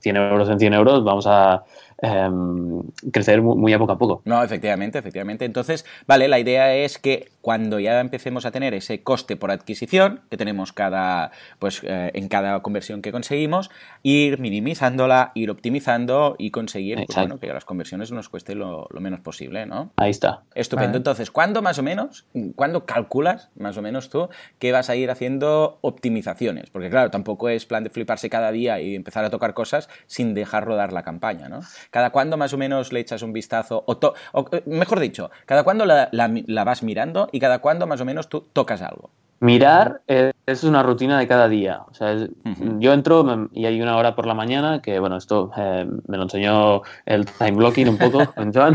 100 0.00 0.16
euros 0.16 0.48
en 0.48 0.58
100 0.58 0.74
euros, 0.74 1.04
vamos 1.04 1.26
a 1.26 1.62
em, 2.02 2.82
crecer 3.12 3.42
mu- 3.42 3.56
muy 3.56 3.72
a 3.72 3.78
poco 3.78 3.92
a 3.92 3.98
poco. 3.98 4.22
No, 4.24 4.42
efectivamente, 4.42 4.98
efectivamente. 4.98 5.44
Entonces, 5.44 5.84
vale, 6.06 6.28
la 6.28 6.38
idea 6.38 6.74
es 6.74 6.98
que 6.98 7.28
cuando 7.40 7.78
ya 7.80 8.00
empecemos 8.00 8.44
a 8.46 8.50
tener 8.50 8.74
ese 8.74 9.02
coste 9.02 9.36
por 9.36 9.50
adquisición 9.50 10.20
que 10.30 10.36
tenemos 10.36 10.72
cada, 10.72 11.30
pues, 11.58 11.80
eh, 11.84 12.10
en 12.14 12.28
cada 12.28 12.60
conversión 12.60 13.02
que 13.02 13.12
conseguimos, 13.12 13.70
ir 14.02 14.38
minimizándola, 14.40 15.32
ir 15.34 15.50
optimizando 15.50 16.36
y 16.38 16.50
conseguir 16.50 16.96
pues, 16.96 17.16
bueno, 17.16 17.40
que 17.40 17.46
las 17.48 17.64
conversiones 17.64 18.12
nos 18.12 18.28
cueste 18.28 18.54
lo, 18.54 18.86
lo 18.90 19.00
menos 19.00 19.20
posible, 19.20 19.66
¿no? 19.66 19.90
Ahí 19.96 20.10
está. 20.10 20.42
Estupendo. 20.54 20.88
Vale. 20.90 20.98
Entonces, 20.98 21.30
¿cuándo 21.30 21.62
más 21.62 21.78
o 21.78 21.82
menos, 21.82 22.26
cuándo 22.56 22.84
calculas 22.86 23.50
más 23.58 23.76
o 23.76 23.82
menos 23.82 24.10
tú 24.10 24.28
que 24.58 24.72
vas 24.72 24.90
a 24.90 24.96
ir 24.96 25.10
haciendo 25.10 25.78
optimizaciones? 25.82 26.70
Porque 26.70 26.90
claro, 26.90 27.10
tampoco 27.10 27.48
es 27.48 27.66
plan 27.66 27.84
de 27.84 27.90
fliparse 27.90 28.28
cada 28.30 28.52
día 28.52 28.80
y 28.80 28.94
empezar 28.94 29.24
a 29.24 29.30
tocar 29.30 29.54
cosas 29.54 29.88
sin 30.06 30.34
dejar 30.34 30.64
rodar 30.64 30.92
la 30.92 31.02
campaña, 31.02 31.48
¿no? 31.48 31.60
¿Cada 31.90 32.10
cuándo 32.10 32.36
más 32.36 32.52
o 32.52 32.58
menos 32.58 32.92
le 32.92 33.00
echas 33.00 33.22
un 33.22 33.32
vistazo? 33.32 33.82
O, 33.86 33.96
to- 33.98 34.14
o, 34.32 34.46
eh, 34.52 34.62
mejor 34.66 35.00
dicho, 35.00 35.30
¿cada 35.46 35.64
cuándo 35.64 35.84
la, 35.84 36.08
la- 36.12 36.30
la 36.46 36.64
vas 36.64 36.82
mirando 36.82 37.28
y 37.32 37.40
cada 37.40 37.58
cuándo 37.58 37.86
más 37.86 38.00
o 38.00 38.04
menos 38.04 38.28
tú 38.28 38.46
tocas 38.52 38.80
algo? 38.82 39.10
Mirar 39.42 40.02
es, 40.06 40.32
es 40.46 40.64
una 40.64 40.82
rutina 40.82 41.18
de 41.18 41.26
cada 41.26 41.48
día. 41.48 41.80
O 41.90 41.94
sea, 41.94 42.12
es- 42.12 42.28
Ujú. 42.44 42.78
yo 42.78 42.92
entro 42.92 43.48
y 43.52 43.64
hay 43.64 43.80
una 43.80 43.96
hora 43.96 44.14
por 44.14 44.26
la 44.26 44.34
mañana 44.34 44.82
que, 44.82 44.98
bueno, 45.00 45.16
esto 45.16 45.50
eh, 45.56 45.88
me 46.06 46.16
lo 46.18 46.24
enseñó 46.24 46.82
el 47.06 47.24
time 47.24 47.52
blocking 47.52 47.88
un 47.88 47.96
poco 47.96 48.26
con 48.34 48.52
Joan, 48.52 48.74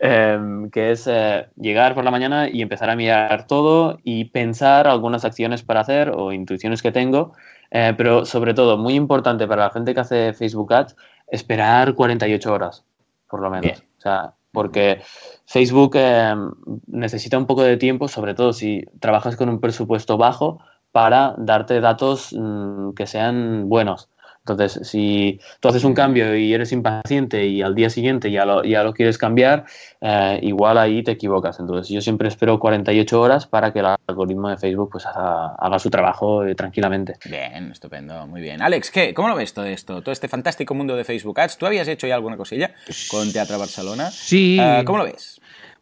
eh, 0.00 0.68
que 0.72 0.92
es 0.92 1.10
llegar 1.56 1.94
por 1.94 2.04
la 2.04 2.10
mañana 2.12 2.48
y 2.48 2.62
empezar 2.62 2.90
a 2.90 2.96
mirar 2.96 3.46
todo 3.46 3.98
y 4.04 4.26
pensar 4.26 4.86
algunas 4.86 5.24
acciones 5.24 5.62
para 5.62 5.80
hacer 5.80 6.10
o 6.14 6.32
intuiciones 6.32 6.80
que 6.80 6.92
tengo. 6.92 7.32
Pero 7.70 8.24
sobre 8.24 8.54
todo, 8.54 8.78
muy 8.78 8.94
importante 8.94 9.48
para 9.48 9.64
la 9.64 9.70
gente 9.70 9.94
que 9.94 10.00
hace 10.00 10.32
Facebook 10.32 10.72
Ads, 10.72 10.94
esperar 11.26 11.94
48 11.94 12.52
horas, 12.52 12.84
por 13.28 13.40
lo 13.40 13.50
menos. 13.50 13.62
Bien. 13.62 13.76
O 13.98 14.00
sea, 14.00 14.34
porque 14.52 15.02
Facebook 15.46 15.92
eh, 15.96 16.34
necesita 16.86 17.36
un 17.36 17.46
poco 17.46 17.62
de 17.62 17.76
tiempo, 17.76 18.08
sobre 18.08 18.34
todo 18.34 18.52
si 18.52 18.84
trabajas 19.00 19.36
con 19.36 19.48
un 19.48 19.60
presupuesto 19.60 20.16
bajo, 20.16 20.60
para 20.92 21.34
darte 21.38 21.80
datos 21.80 22.32
mm, 22.32 22.92
que 22.92 23.06
sean 23.06 23.68
buenos. 23.68 24.08
Entonces, 24.46 24.86
si 24.86 25.40
tú 25.60 25.68
haces 25.68 25.84
un 25.84 25.94
cambio 25.94 26.36
y 26.36 26.52
eres 26.52 26.70
impaciente 26.72 27.46
y 27.46 27.62
al 27.62 27.74
día 27.74 27.88
siguiente 27.88 28.30
ya 28.30 28.44
lo, 28.44 28.62
ya 28.62 28.82
lo 28.82 28.92
quieres 28.92 29.16
cambiar, 29.16 29.64
eh, 30.02 30.38
igual 30.42 30.76
ahí 30.76 31.02
te 31.02 31.12
equivocas. 31.12 31.58
Entonces, 31.60 31.88
yo 31.88 32.02
siempre 32.02 32.28
espero 32.28 32.58
48 32.58 33.18
horas 33.18 33.46
para 33.46 33.72
que 33.72 33.78
el 33.78 33.86
algoritmo 34.06 34.50
de 34.50 34.58
Facebook 34.58 34.90
pues, 34.92 35.06
haga, 35.06 35.54
haga 35.54 35.78
su 35.78 35.88
trabajo 35.88 36.44
eh, 36.44 36.54
tranquilamente. 36.54 37.14
Bien, 37.24 37.72
estupendo, 37.72 38.26
muy 38.26 38.42
bien. 38.42 38.60
Alex, 38.60 38.90
¿qué? 38.90 39.14
¿Cómo 39.14 39.28
lo 39.28 39.34
ves 39.34 39.54
todo 39.54 39.64
esto? 39.64 40.02
Todo 40.02 40.12
este 40.12 40.28
fantástico 40.28 40.74
mundo 40.74 40.94
de 40.94 41.04
Facebook 41.04 41.40
Ads. 41.40 41.56
¿Tú 41.56 41.64
habías 41.64 41.88
hecho 41.88 42.06
ya 42.06 42.14
alguna 42.14 42.36
cosilla 42.36 42.74
con 43.10 43.32
Teatro 43.32 43.58
Barcelona? 43.58 44.10
Sí. 44.10 44.58
Eh, 44.60 44.82
¿Cómo 44.84 44.98
lo 44.98 45.04
ves? 45.04 45.40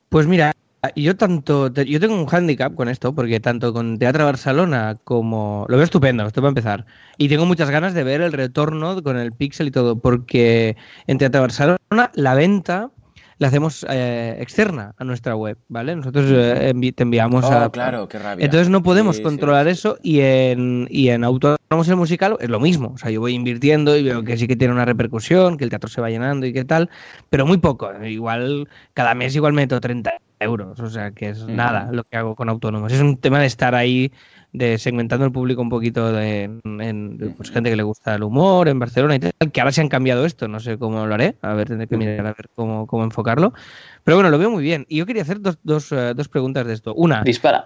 Pues 0.09 0.29
mira, 0.29 0.53
yo 0.97 1.17
tanto, 1.17 1.73
yo 1.73 2.01
tengo 2.01 2.15
un 2.17 2.27
hándicap 2.27 2.75
con 2.75 2.89
esto, 2.89 3.15
porque 3.15 3.39
tanto 3.39 3.73
con 3.73 3.99
Teatro 3.99 4.25
Barcelona 4.25 4.99
como 5.05 5.65
lo 5.69 5.77
veo 5.77 5.85
estupendo, 5.85 6.27
esto 6.27 6.41
para 6.41 6.49
empezar. 6.49 6.87
Y 7.19 7.29
tengo 7.29 7.47
muchas 7.47 7.71
ganas 7.71 7.95
de 7.95 8.03
ver 8.03 8.21
el 8.21 8.33
retorno 8.33 9.01
con 9.03 9.17
el 9.17 9.33
Pixel 9.33 9.69
y 9.69 9.71
todo, 9.71 9.97
porque 10.01 10.77
en 11.07 11.19
Teatro 11.19 11.41
Barcelona 11.43 11.79
la 12.15 12.35
venta 12.35 12.91
la 13.39 13.49
hacemos 13.49 13.85
eh, 13.89 14.37
externa 14.41 14.93
a 14.99 15.05
nuestra 15.05 15.35
web, 15.37 15.57
¿vale? 15.69 15.97
Nosotros 15.97 16.27
eh, 16.31 16.73
envi- 16.75 16.95
te 16.95 17.03
enviamos 17.05 17.45
Oh, 17.45 17.53
a, 17.53 17.71
claro, 17.71 18.09
qué 18.09 18.19
rabia. 18.19 18.45
entonces 18.45 18.69
no 18.69 18.83
podemos 18.83 19.17
Sí, 19.17 19.23
controlar 19.23 19.67
sí, 19.67 19.73
eso 19.73 19.99
y 20.03 20.21
en, 20.21 20.87
y 20.91 21.09
en 21.09 21.25
Autónomos 21.25 21.89
el 21.89 21.97
Musical 21.97 22.37
es 22.41 22.49
lo 22.51 22.61
mismo. 22.61 22.93
O 22.95 22.99
sea, 22.99 23.11
yo 23.11 23.21
voy 23.21 23.35
invirtiendo 23.35 23.97
y 23.97 24.03
veo 24.05 24.23
que 24.23 24.37
sí 24.37 24.47
que 24.47 24.55
tiene 24.57 24.75
una 24.75 24.85
repercusión, 24.85 25.57
que 25.57 25.65
el 25.65 25.71
teatro 25.71 25.89
se 25.91 26.01
va 26.01 26.11
llenando 26.11 26.47
y 26.47 26.53
qué 26.53 26.65
tal, 26.65 26.89
pero 27.31 27.47
muy 27.47 27.59
poco. 27.59 27.91
Igual, 28.05 28.69
cada 28.95 29.15
mes 29.15 29.35
igual 29.35 29.53
meto 29.55 29.81
30 29.81 30.13
euros. 30.43 30.79
O 30.81 30.89
sea, 30.89 31.11
que 31.11 31.31
es 31.31 31.43
Ujú. 31.43 31.53
nada 31.53 31.91
lo 31.93 32.05
que 32.05 32.17
hago 32.17 32.35
con 32.35 32.49
Autónomos. 32.49 32.93
Es 32.93 33.01
un 33.01 33.17
tema 33.17 33.41
de 33.41 33.47
estar 33.47 33.75
ahí, 33.75 34.13
de 34.53 34.79
segmentando 34.79 35.25
el 35.27 35.33
público 35.33 35.63
un 35.63 35.69
poquito 35.69 36.13
de, 36.13 36.45
en, 36.65 37.19
de, 37.19 37.31
pues, 37.31 37.51
gente 37.51 37.71
que 37.71 37.77
le 37.77 37.83
gusta 37.83 38.15
el 38.15 38.23
humor 38.23 38.69
en 38.69 38.79
Barcelona 38.79 39.17
y 39.17 39.21
tal, 39.21 39.33
que 39.53 39.61
ahora 39.61 39.73
se 39.73 39.81
han 39.81 39.89
cambiado 39.89 40.25
esto. 40.27 40.49
No 40.49 40.61
sé 40.61 40.79
cómo 40.79 41.07
lo 41.07 41.15
haré. 41.15 41.37
A 41.43 41.55
ver, 41.55 41.69
tendré 41.69 41.87
que 41.87 41.97
mirar 41.97 42.27
a 42.27 42.35
ver 42.35 42.49
cómo, 42.55 42.87
cómo 42.87 43.05
enfocarlo. 43.05 43.53
Pero 44.05 44.17
bueno, 44.17 44.31
lo 44.31 44.39
veo 44.39 44.51
muy 44.51 44.63
bien. 44.63 44.87
Y 44.89 44.99
yo 44.99 45.07
quería 45.07 45.23
hacer 45.23 45.41
dos, 45.41 45.59
dos, 45.63 45.93
eh, 45.93 46.13
dos 46.15 46.29
preguntas 46.29 46.67
de 46.67 46.75
esto. 46.75 46.95
Una, 46.95 47.23
Dispara. 47.23 47.65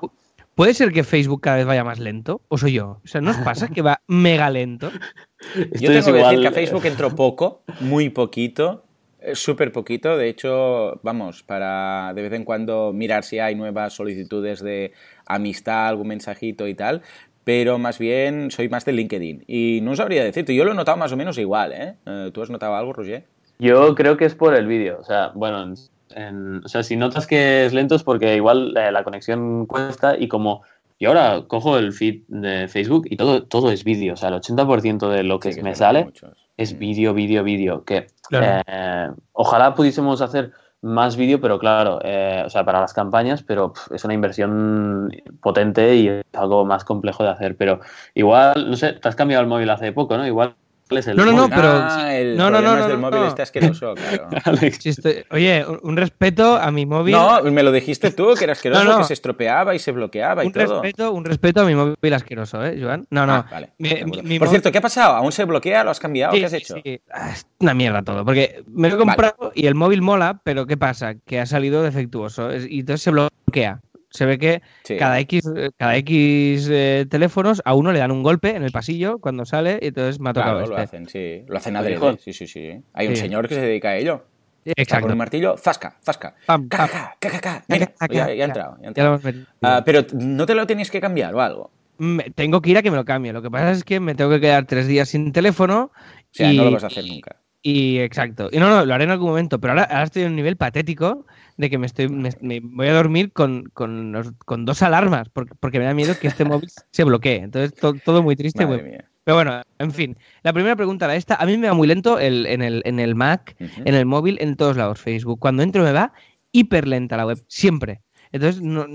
¿Puede 0.57 0.73
ser 0.73 0.91
que 0.91 1.05
Facebook 1.05 1.43
cada 1.43 1.59
vez 1.59 1.67
vaya 1.67 1.85
más 1.85 1.99
lento? 1.99 2.41
¿O 2.49 2.57
soy 2.57 2.73
yo? 2.73 3.03
O 3.05 3.07
sea, 3.07 3.21
¿no 3.21 3.31
os 3.31 3.37
pasa 3.37 3.69
que 3.69 3.83
va 3.83 4.01
mega 4.07 4.49
lento? 4.49 4.91
Yo 5.55 5.89
tengo 5.89 5.99
es 5.99 6.05
que 6.07 6.11
igual, 6.13 6.31
decir 6.31 6.41
que 6.41 6.47
a 6.47 6.51
eh, 6.51 6.55
Facebook 6.67 6.87
entró 6.87 7.15
poco, 7.15 7.63
muy 7.81 8.09
poquito, 8.09 8.86
eh, 8.86 8.86
súper 9.35 9.73
poquito. 9.73 10.17
De 10.17 10.29
hecho, 10.29 11.01
vamos, 11.03 11.43
para 11.43 12.13
de 12.15 12.23
vez 12.23 12.33
en 12.33 12.45
cuando 12.45 12.93
mirar 12.93 13.25
si 13.25 13.39
hay 13.39 13.55
nuevas 13.55 13.93
solicitudes 13.95 14.61
de 14.63 14.93
amistad, 15.27 15.89
algún 15.89 16.09
mensajito 16.09 16.67
y 16.69 16.75
tal. 16.75 17.03
Pero 17.45 17.79
más 17.79 17.99
bien 17.99 18.51
soy 18.51 18.69
más 18.69 18.85
de 18.85 18.93
LinkedIn. 18.93 19.45
Y 19.47 19.81
no 19.83 19.95
sabría 19.95 20.25
decirte, 20.25 20.55
yo 20.55 20.65
lo 20.65 20.73
he 20.73 20.75
notado 20.75 20.97
más 20.97 21.13
o 21.13 21.17
menos 21.17 21.39
igual, 21.39 21.73
¿eh? 21.73 21.95
Eh, 22.05 22.31
¿Tú 22.35 22.43
has 22.43 22.51
notado 22.51 22.75
algo, 22.75 22.93
Roger? 22.93 23.25
Yo 23.59 23.95
creo 23.95 24.17
que 24.17 24.25
es 24.25 24.35
por 24.35 24.55
el 24.55 24.67
vídeo. 24.67 24.99
O 25.01 25.05
sea, 25.05 25.31
bueno, 25.35 25.75
en- 26.11 26.63
o 26.65 26.69
sea, 26.69 26.83
si 26.83 26.97
notas 26.97 27.27
que 27.27 27.65
es 27.65 27.73
lento 27.73 27.95
es 27.95 28.03
porque 28.03 28.35
igual 28.37 28.75
eh, 28.77 28.91
la 28.91 29.05
conexión 29.05 29.67
cuesta 29.67 30.17
y 30.19 30.27
como 30.29 30.63
yo 30.99 31.11
ahora 31.11 31.45
cojo 31.47 31.79
el 31.79 31.93
feed 31.93 32.23
de 32.29 32.69
Facebook 32.69 33.07
y 33.11 33.17
todo, 33.17 33.45
todo 33.45 33.71
es 33.71 33.85
vídeo. 33.85 34.15
O 34.15 34.17
sea, 34.17 34.31
el 34.31 34.35
80% 34.37 35.09
de 35.11 35.23
lo 35.23 35.39
que 35.39 35.53
Sí, 35.53 35.63
me 35.63 35.75
sale 35.75 36.05
muchos. 36.05 36.46
Es 36.57 36.79
vídeo, 36.79 37.15
vídeo, 37.15 37.43
vídeo. 37.45 37.85
Que 37.85 38.07
Claro. 38.29 38.63
eh, 38.67 39.11
ojalá 39.33 39.75
pudiésemos 39.75 40.21
hacer 40.21 40.53
más 40.83 41.17
vídeo, 41.17 41.41
pero 41.41 41.59
claro, 41.59 41.99
eh, 42.05 42.43
o 42.45 42.51
sea, 42.51 42.65
para 42.65 42.81
las 42.81 42.93
campañas, 42.93 43.43
pero 43.43 43.73
es 43.91 44.05
una 44.05 44.15
inversión 44.15 45.11
potente 45.41 45.97
y 45.97 46.09
es 46.09 46.25
algo 46.35 46.65
más 46.65 46.85
complejo 46.85 47.25
de 47.25 47.31
hacer. 47.31 47.57
Pero 47.57 47.81
igual, 48.15 48.71
no 48.71 48.77
sé, 48.77 48.93
te 48.93 49.09
has 49.09 49.17
cambiado 49.17 49.43
el 49.43 49.49
móvil 49.49 49.71
hace 49.71 49.93
poco, 49.93 50.17
¿no? 50.17 50.27
Igual 50.27 50.55
es 50.91 51.07
el 51.09 51.17
No, 51.17 51.25
no, 51.25 51.33
no, 51.33 51.49
pero- 51.49 51.69
Ah, 51.73 52.15
el 52.17 52.37
no, 52.37 52.51
no, 52.51 52.61
no, 52.61 52.77
del 52.77 52.89
no, 52.93 52.99
móvil 52.99 53.21
no. 53.21 53.27
este 53.29 53.43
asqueroso, 53.43 53.95
claro. 53.95 54.29
Alex. 54.45 54.79
Si 54.81 54.91
estoy- 54.91 55.25
Oye, 55.31 55.65
un- 55.83 55.97
respeto 55.97 56.57
a 56.57 56.71
mi 56.71 56.87
móvil. 56.87 57.13
No, 57.13 57.43
me 57.43 57.63
lo 57.63 57.73
dijiste 57.73 58.11
tú, 58.13 58.35
que 58.39 58.45
era 58.45 58.53
asqueroso, 58.53 58.85
No, 58.85 58.93
no. 58.93 58.99
que 58.99 59.05
se 59.05 59.15
estropeaba 59.15 59.75
y 59.75 59.79
se 59.79 59.91
bloqueaba 59.93 60.45
y 60.45 60.49
un 60.49 60.53
todo. 60.53 60.83
respeto, 60.83 61.13
un 61.13 61.25
respeto 61.25 61.61
a 61.63 61.65
mi 61.65 61.75
móvil 61.75 62.15
asqueroso, 62.15 62.65
¿eh, 62.65 62.79
Joan? 62.81 63.07
No, 63.11 63.27
no. 63.27 63.33
Ah, 63.35 63.47
vale, 63.51 63.71
Mi- 63.79 63.89
de 63.89 63.95
acuerdo. 64.03 64.23
mi- 64.23 64.29
mi 64.29 64.39
Por 64.39 64.49
móvil- 64.49 64.51
cierto, 64.51 64.73
¿qué 64.73 64.79
ha 64.79 64.83
pasado? 64.83 65.17
¿Aún 65.17 65.33
se 65.33 65.45
bloquea? 65.45 65.83
¿Lo 65.85 65.91
has 65.91 65.99
cambiado? 66.01 66.33
Sí, 66.35 66.41
¿Qué 66.41 66.47
has 66.47 66.53
hecho? 66.53 66.75
sí. 66.85 67.01
Ah, 67.13 67.31
es 67.33 67.47
una 67.59 67.75
mierda 67.75 68.03
todo. 68.03 68.25
Porque 68.25 68.63
me 68.69 68.89
lo 68.89 68.95
he 68.95 68.99
comprado 68.99 69.53
y 69.55 69.67
el 69.67 69.75
móvil 69.75 70.03
mola, 70.03 70.41
pero 70.45 70.67
¿qué 70.67 70.77
pasa? 70.77 71.15
Que 71.27 71.41
ha 71.41 71.47
salido 71.47 71.83
defectuoso 71.83 72.51
y 72.55 72.81
entonces 72.81 73.03
se 73.03 73.11
bloquea. 73.11 73.81
Se 74.17 74.27
ve 74.27 74.39
que 74.39 74.63
Sí. 74.85 74.97
cada 74.97 75.19
X, 75.21 75.45
cada 75.77 75.97
X 75.99 76.69
eh, 76.71 77.07
teléfonos 77.09 77.63
a 77.65 77.75
uno 77.75 77.93
le 77.93 77.99
dan 77.99 78.11
un 78.11 78.23
golpe 78.23 78.57
en 78.57 78.63
el 78.63 78.73
pasillo 78.73 79.19
cuando 79.19 79.45
sale 79.45 79.79
y 79.83 79.89
entonces 79.89 80.19
me 80.21 80.31
ha 80.31 80.33
tocado 80.33 80.55
Claro, 80.59 80.67
lo 80.69 80.79
este. 80.79 80.97
hacen, 80.97 81.09
sí. 81.09 81.43
Lo 81.49 81.57
hacen 81.59 81.77
adrede. 81.77 82.19
Sí, 82.19 82.33
sí, 82.33 82.47
sí. 82.47 82.81
Hay 82.95 83.07
un 83.09 83.15
Sí. 83.17 83.23
señor 83.23 83.49
que 83.49 83.55
se 83.55 83.61
dedica 83.61 83.91
a 83.91 83.97
ello. 83.97 84.25
Está 84.65 84.75
con 84.75 84.83
Exacto. 84.83 85.07
un 85.13 85.19
martillo, 85.19 85.57
zasca, 85.57 85.97
zasca. 86.03 86.35
Pam, 86.45 86.67
Ca, 86.69 86.79
pam. 86.79 86.89
ca, 86.89 87.17
ca, 87.21 87.31
ca, 87.31 87.41
ca. 87.41 87.65
Venga, 87.69 87.93
Mira, 88.11 88.27
ya, 88.27 88.27
ya 88.27 88.33
ha 88.33 88.35
ya. 88.35 88.45
entrado. 88.47 88.77
ya 88.83 88.89
ha 88.89 88.93
Ya 88.95 89.05
lo 89.05 89.15
entrado. 89.15 89.21
metido. 89.23 89.47
Ah, 89.63 89.83
pero 89.85 90.01
no 90.15 90.45
te 90.47 90.55
lo 90.57 90.67
tienes 90.67 90.91
que 90.91 91.01
cambiar 91.01 91.35
o 91.37 91.41
algo. 91.41 91.71
Me- 91.99 92.31
tengo 92.35 92.61
que 92.61 92.71
ir 92.71 92.79
a 92.79 92.83
que 92.83 92.91
me 92.91 92.97
lo 92.97 93.05
cambie. 93.05 93.33
Lo 93.33 93.43
que 93.43 93.51
pasa 93.51 93.71
es 93.71 93.85
que 93.85 94.01
me 94.01 94.15
tengo 94.17 94.31
que 94.31 94.41
quedar 94.41 94.67
tres 94.67 94.89
días 94.89 95.09
sin 95.09 95.31
teléfono. 95.33 95.93
O 95.95 96.29
sea, 96.33 96.53
y, 96.53 96.57
no 96.57 96.65
lo 96.65 96.73
vas 96.73 96.83
a 96.83 96.89
hacer 96.89 97.07
nunca. 97.07 97.37
Y 97.63 97.99
exacto. 98.01 98.49
Y 98.53 98.59
no, 98.59 98.69
no, 98.69 98.85
lo 98.85 98.93
haré 98.95 99.05
en 99.05 99.11
algún 99.11 99.29
momento. 99.31 99.61
Pero 99.61 99.73
ahora, 99.73 99.85
ahora 99.85 100.03
estoy 100.03 100.23
en 100.23 100.31
un 100.31 100.37
nivel 100.37 100.57
patético 100.57 101.27
de 101.57 101.71
que 101.71 101.79
me 101.79 101.87
estoy 101.87 102.09
me, 102.09 102.31
me 102.41 102.61
voy 102.61 102.87
a 102.89 102.93
dormir 102.95 103.33
con, 103.33 103.65
con, 103.73 104.13
los- 104.13 104.33
con 104.45 104.65
dos 104.65 104.83
alarmas 104.83 105.29
porque, 105.31 105.55
porque 105.59 105.79
me 105.79 105.85
da 105.87 105.95
miedo 105.95 106.15
que 106.19 106.29
este 106.29 106.45
móvil 106.45 106.71
se 106.91 107.05
bloquee. 107.05 107.37
Entonces, 107.37 107.75
to- 107.75 107.95
todo 108.05 108.23
muy 108.23 108.37
triste. 108.37 108.65
Muy-. 108.67 108.99
Pero 109.25 109.35
bueno, 109.37 109.61
en 109.79 109.91
fin. 109.91 110.17
La 110.43 110.53
primera 110.53 110.77
pregunta 110.77 111.07
era 111.07 111.17
esta. 111.17 111.35
A 111.35 111.47
mí 111.47 111.57
me 111.57 111.67
va 111.67 111.75
muy 111.75 111.89
lento 111.89 112.19
el, 112.21 112.47
en, 112.47 112.63
el, 112.63 112.83
en 112.85 113.01
el 113.01 113.15
Mac, 113.17 113.57
en 113.59 113.95
el 113.95 114.07
móvil, 114.07 114.39
en 114.41 114.55
todos 114.57 114.77
lados. 114.77 115.01
Facebook. 115.01 115.41
Cuando 115.41 115.63
entro 115.65 115.83
me 115.83 115.91
va 115.93 116.13
hiper 116.53 116.87
lenta 116.87 117.17
la 117.17 117.27
web. 117.27 117.43
Siempre. 117.49 118.03
Entonces 118.37 118.63
no- 118.63 118.87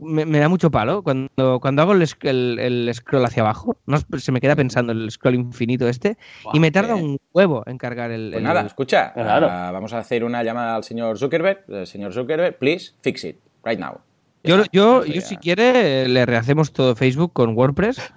me, 0.00 0.26
me 0.26 0.38
da 0.38 0.48
mucho 0.48 0.70
palo. 0.70 1.02
Cuando, 1.02 1.60
cuando 1.60 1.82
hago 1.82 1.92
el, 1.92 2.04
el- 2.22 2.58
el 2.58 2.94
scroll 2.94 3.24
hacia 3.24 3.42
abajo, 3.42 3.76
no, 3.86 3.98
se 4.18 4.32
me 4.32 4.40
queda 4.40 4.56
pensando 4.56 4.92
el 4.92 5.10
scroll 5.10 5.34
infinito 5.36 5.88
este 5.88 6.18
y 6.52 6.60
me 6.60 6.70
tarda 6.70 6.94
un 6.96 7.18
huevo 7.32 7.62
en 7.66 7.78
cargar 7.78 8.10
el... 8.10 8.30
Pues 8.30 8.38
el- 8.38 8.44
nada, 8.44 8.62
escucha. 8.62 9.12
Claro. 9.14 9.48
ah, 9.50 9.70
vamos 9.70 9.92
a 9.92 9.98
hacer 9.98 10.24
una 10.24 10.42
llamada 10.42 10.76
al 10.76 10.84
señor 10.84 11.18
Zuckerberg. 11.18 11.64
Eh, 11.68 11.86
señor 11.86 12.12
Zuckerberg, 12.12 12.58
please 12.58 12.92
fix 13.02 13.24
it 13.24 13.36
right 13.64 13.78
now. 13.78 14.00
Yo, 14.44 14.62
yo, 14.72 15.04
yo 15.04 15.20
si 15.20 15.36
quiere 15.36 16.08
le 16.08 16.24
rehacemos 16.24 16.72
todo 16.72 16.94
Facebook 16.96 17.32
con 17.32 17.56
WordPress. 17.56 18.00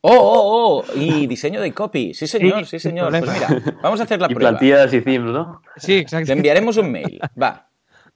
Oh, 0.00 0.12
oh, 0.12 0.84
oh, 0.84 0.84
y 1.00 1.26
diseño 1.26 1.60
de 1.60 1.72
copy. 1.72 2.14
Sí, 2.14 2.26
señor, 2.26 2.66
sí, 2.66 2.78
señor. 2.78 3.10
Pues 3.10 3.22
mira, 3.32 3.74
vamos 3.82 3.98
a 3.98 4.04
hacer 4.04 4.20
la 4.20 4.26
Y 4.30 4.34
prueba. 4.34 4.50
plantillas 4.50 4.92
y 4.94 5.00
themes, 5.00 5.32
¿no? 5.32 5.60
Sí, 5.76 5.94
exacto. 5.96 6.26
Le 6.28 6.34
enviaremos 6.34 6.76
un 6.76 6.92
mail. 6.92 7.18
Va. 7.40 7.68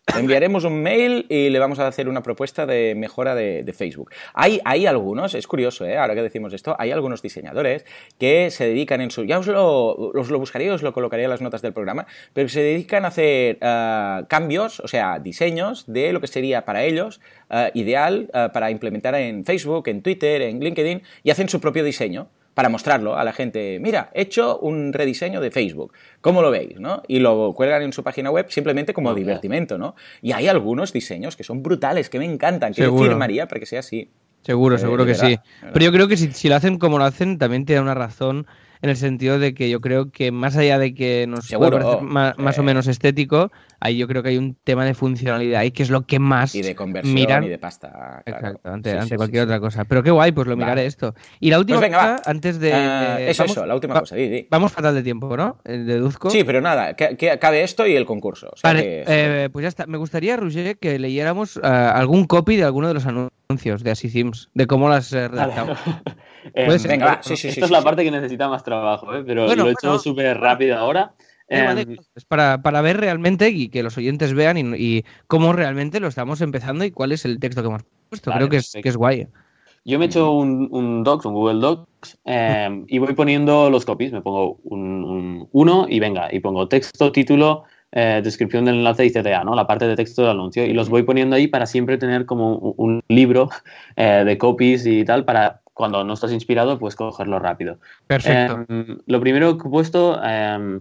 enviaremos 0.18 0.64
un 0.64 0.82
mail 0.82 1.26
y 1.28 1.50
le 1.50 1.58
vamos 1.58 1.78
a 1.78 1.86
hacer 1.86 2.08
una 2.08 2.22
propuesta 2.22 2.66
de 2.66 2.94
mejora 2.96 3.34
de, 3.34 3.74
Facebook. 3.76 4.10
Hay, 4.34 4.60
hay 4.64 4.86
algunos, 4.86 5.34
es 5.34 5.46
curioso, 5.46 5.84
¿eh? 5.84 5.98
ahora 5.98 6.14
que 6.14 6.22
decimos 6.22 6.52
esto, 6.52 6.74
hay 6.78 6.90
algunos 6.90 7.22
diseñadores 7.22 7.84
que 8.18 8.50
se 8.50 8.66
dedican 8.66 9.00
en 9.00 9.10
su... 9.10 9.24
Ya 9.24 9.38
os 9.38 9.46
lo, 9.46 9.94
os 9.94 10.30
lo 10.30 10.38
os 10.38 10.82
lo 10.82 10.92
colocaría 10.92 11.24
en 11.24 11.30
las 11.30 11.40
notas 11.40 11.62
del 11.62 11.72
programa, 11.72 12.06
pero 12.32 12.46
que 12.46 12.52
se 12.52 12.62
dedican 12.62 13.04
a 13.04 13.08
hacer 13.08 13.56
uh, 13.56 14.26
cambios, 14.26 14.80
o 14.80 14.88
sea, 14.88 15.18
diseños 15.18 15.84
de 15.86 16.12
lo 16.12 16.20
que 16.20 16.26
sería 16.26 16.64
para 16.64 16.84
ellos 16.84 17.20
uh, 17.50 17.68
ideal 17.74 18.30
uh, 18.32 18.52
para 18.52 18.70
implementar 18.70 19.14
en 19.14 19.44
Facebook, 19.44 19.88
en 19.88 20.02
Twitter, 20.02 20.42
en 20.42 20.60
LinkedIn, 20.60 21.02
y 21.22 21.30
hacen 21.30 21.48
su 21.48 21.60
propio 21.60 21.84
diseño 21.84 22.28
para 22.58 22.70
mostrarlo 22.70 23.16
a 23.16 23.22
la 23.22 23.32
gente. 23.32 23.78
Mira, 23.80 24.10
he 24.12 24.22
hecho 24.22 24.58
un 24.58 24.92
rediseño 24.92 25.40
de 25.40 25.52
Facebook. 25.52 25.92
¿Cómo 26.20 26.42
lo 26.42 26.50
veis? 26.50 26.80
¿no? 26.80 27.04
Y 27.06 27.20
lo 27.20 27.52
cuelgan 27.54 27.82
en 27.82 27.92
su 27.92 28.02
página 28.02 28.32
web 28.32 28.46
simplemente 28.48 28.92
como 28.92 29.10
okay. 29.10 29.22
divertimento, 29.22 29.78
¿no? 29.78 29.94
Y 30.22 30.32
hay 30.32 30.48
algunos 30.48 30.92
diseños 30.92 31.36
que 31.36 31.44
son 31.44 31.62
brutales, 31.62 32.10
que 32.10 32.18
me 32.18 32.24
encantan, 32.24 32.72
que 32.74 32.82
Seguro. 32.82 33.04
yo 33.04 33.10
firmaría 33.10 33.46
para 33.46 33.60
que 33.60 33.66
sea 33.66 33.78
así. 33.78 34.10
Seguro, 34.42 34.74
Eh, 34.74 34.78
seguro 34.80 35.04
que 35.04 35.12
verdad, 35.12 35.28
sí. 35.28 35.36
verdad. 35.60 35.70
Pero 35.72 35.84
yo 35.84 35.92
creo 35.92 36.08
que 36.08 36.16
si, 36.16 36.32
si 36.32 36.48
lo 36.48 36.56
hacen 36.56 36.80
como 36.80 36.98
lo 36.98 37.04
hacen, 37.04 37.38
también 37.38 37.64
tiene 37.64 37.80
una 37.80 37.94
razón 37.94 38.48
en 38.82 38.90
el 38.90 38.96
sentido 38.96 39.38
de 39.38 39.54
que 39.54 39.68
yo 39.70 39.80
creo 39.80 40.10
que 40.10 40.30
más 40.32 40.56
allá 40.56 40.78
de 40.78 40.94
que 40.94 41.26
nos 41.28 41.46
Seguro, 41.46 41.70
pueda 41.70 41.84
parecer 41.84 42.02
ma- 42.08 42.34
más, 42.38 42.56
eh. 42.56 42.60
o 42.60 42.64
menos 42.64 42.86
estético, 42.86 43.50
ahí 43.80 43.96
yo 43.98 44.06
creo 44.08 44.22
que 44.22 44.30
hay 44.30 44.38
un 44.38 44.54
tema 44.64 44.84
de 44.84 44.94
funcionalidad 44.94 45.62
y 45.64 45.70
que 45.70 45.82
es 45.82 45.90
lo 45.90 46.06
que 46.06 46.18
más 46.18 46.54
Y 46.54 46.62
de 46.62 46.74
conversión 46.74 47.14
miran. 47.14 47.44
y 47.44 47.48
de 47.48 47.58
pasta. 47.58 48.22
claro. 48.24 48.46
Exacto, 48.46 48.68
ante, 48.70 48.90
Sí, 48.90 48.96
ante 48.96 49.08
sí, 49.10 49.16
cualquier 49.16 49.42
sí, 49.42 49.44
otra 49.46 49.60
cosa. 49.60 49.84
Pero 49.84 50.02
qué 50.02 50.10
guay, 50.10 50.32
pues 50.32 50.46
lo 50.46 50.54
Vale. 50.54 50.64
miraré 50.64 50.86
esto. 50.86 51.14
Y 51.40 51.50
la 51.50 51.58
última 51.58 51.78
Pues 51.78 51.90
venga, 51.90 52.16
cosa, 52.18 52.30
antes 52.30 52.58
de... 52.60 52.72
Ah, 52.72 53.16
de- 53.18 53.30
eso, 53.30 53.42
vamos- 53.44 53.56
eso, 53.56 53.66
la 53.66 53.74
última 53.74 53.94
va- 53.94 54.00
cosa, 54.00 54.16
di, 54.16 54.28
di. 54.28 54.46
Vamos 54.50 54.72
fatal 54.72 54.94
de 54.94 55.02
tiempo, 55.02 55.36
¿no? 55.36 55.58
Eh, 55.64 55.78
Deduzco. 55.78 56.30
Sí, 56.30 56.44
pero 56.44 56.60
nada, 56.60 56.94
que, 56.94 57.16
que 57.16 57.30
acabe 57.30 57.62
esto 57.62 57.86
y 57.86 57.94
el 57.96 58.06
concurso. 58.06 58.50
o 58.52 58.56
sea 58.56 58.70
Vale, 58.70 58.82
que- 58.82 59.04
eh, 59.06 59.50
pues 59.52 59.62
ya 59.62 59.68
está. 59.68 59.86
Me 59.86 59.98
gustaría, 59.98 60.36
Roger, 60.36 60.78
que 60.78 60.98
leyéramos 60.98 61.58
ah, 61.62 61.90
algún 61.92 62.24
copy 62.26 62.56
de 62.56 62.64
alguno 62.64 62.88
de 62.88 62.94
los 62.94 63.06
anuncios 63.06 63.32
de 63.48 63.90
Así 63.90 64.10
Sims, 64.10 64.50
de 64.52 64.66
cómo 64.66 64.90
las 64.90 65.10
eh, 65.14 65.26
redactamos. 65.26 65.78
Eh, 66.54 66.64
Puede 66.66 66.78
ser. 66.78 66.92
Venga, 66.92 67.06
va, 67.06 67.22
sí, 67.22 67.36
sí, 67.36 67.48
Esta 67.48 67.60
sí, 67.60 67.64
es 67.66 67.70
la 67.70 67.82
parte 67.82 68.04
que 68.04 68.10
necesita 68.10 68.48
más 68.48 68.62
trabajo, 68.62 69.12
¿eh? 69.14 69.22
pero 69.26 69.44
Bueno, 69.44 69.64
lo 69.64 69.68
he 69.70 69.72
hecho 69.72 69.88
bueno. 69.88 69.98
súper 69.98 70.38
rápido 70.38 70.76
ahora. 70.78 71.12
Es 71.48 72.24
para, 72.26 72.62
para 72.62 72.80
ver 72.80 72.98
realmente 72.98 73.50
y 73.50 73.68
que 73.68 73.82
los 73.82 73.98
oyentes 73.98 74.32
vean 74.34 74.56
y, 74.56 74.76
y 74.76 75.04
cómo 75.26 75.52
realmente 75.52 75.98
lo 76.00 76.06
estamos 76.08 76.40
empezando 76.40 76.84
y 76.84 76.90
cuál 76.90 77.12
es 77.12 77.24
el 77.24 77.38
texto 77.38 77.60
que 77.62 77.68
hemos 77.68 77.82
puesto. 78.08 78.30
Vale, 78.30 78.40
Creo 78.40 78.50
que 78.50 78.56
es, 78.58 78.72
que 78.80 78.88
es 78.88 78.96
guay. 78.96 79.26
Yo 79.84 79.98
me 79.98 80.04
he 80.04 80.08
hecho 80.08 80.30
un, 80.30 80.68
un 80.70 81.02
Docs, 81.02 81.26
un 81.26 81.34
Google 81.34 81.60
Docs, 81.60 82.18
eh, 82.24 82.84
y 82.86 82.98
voy 82.98 83.14
poniendo 83.14 83.68
los 83.68 83.84
copies. 83.84 84.12
Me 84.12 84.22
pongo 84.22 84.58
un, 84.64 85.04
un- 85.04 85.48
uno 85.52 85.86
y 85.88 85.98
venga, 86.00 86.28
y 86.32 86.40
pongo 86.40 86.68
texto, 86.68 87.10
título, 87.12 87.64
eh, 87.92 88.20
descripción 88.22 88.64
del 88.64 88.76
enlace 88.76 89.06
y 89.06 89.10
CTA, 89.10 89.44
¿no? 89.44 89.54
La 89.54 89.66
parte 89.66 89.86
de 89.86 89.96
texto 89.96 90.22
del 90.22 90.32
anuncio. 90.32 90.64
Y 90.64 90.74
los 90.74 90.88
voy 90.88 91.02
poniendo 91.04 91.36
ahí 91.36 91.46
para 91.46 91.66
siempre 91.66 91.96
tener 91.98 92.26
como 92.26 92.56
un, 92.56 93.02
libro 93.08 93.48
eh, 93.96 94.24
de 94.24 94.38
copies 94.38 94.86
y 94.86 95.04
tal, 95.04 95.24
para 95.24 95.60
cuando 95.72 96.02
no 96.04 96.14
estás 96.14 96.32
inspirado, 96.32 96.78
pues 96.78 96.96
cogerlo 96.96 97.38
rápido. 97.38 97.78
Perfecto. 98.06 98.66
Em, 98.68 98.98
lo 99.06 99.20
primero 99.20 99.56
que 99.56 99.68
he 99.68 99.70
puesto 99.70 100.20
em, 100.22 100.80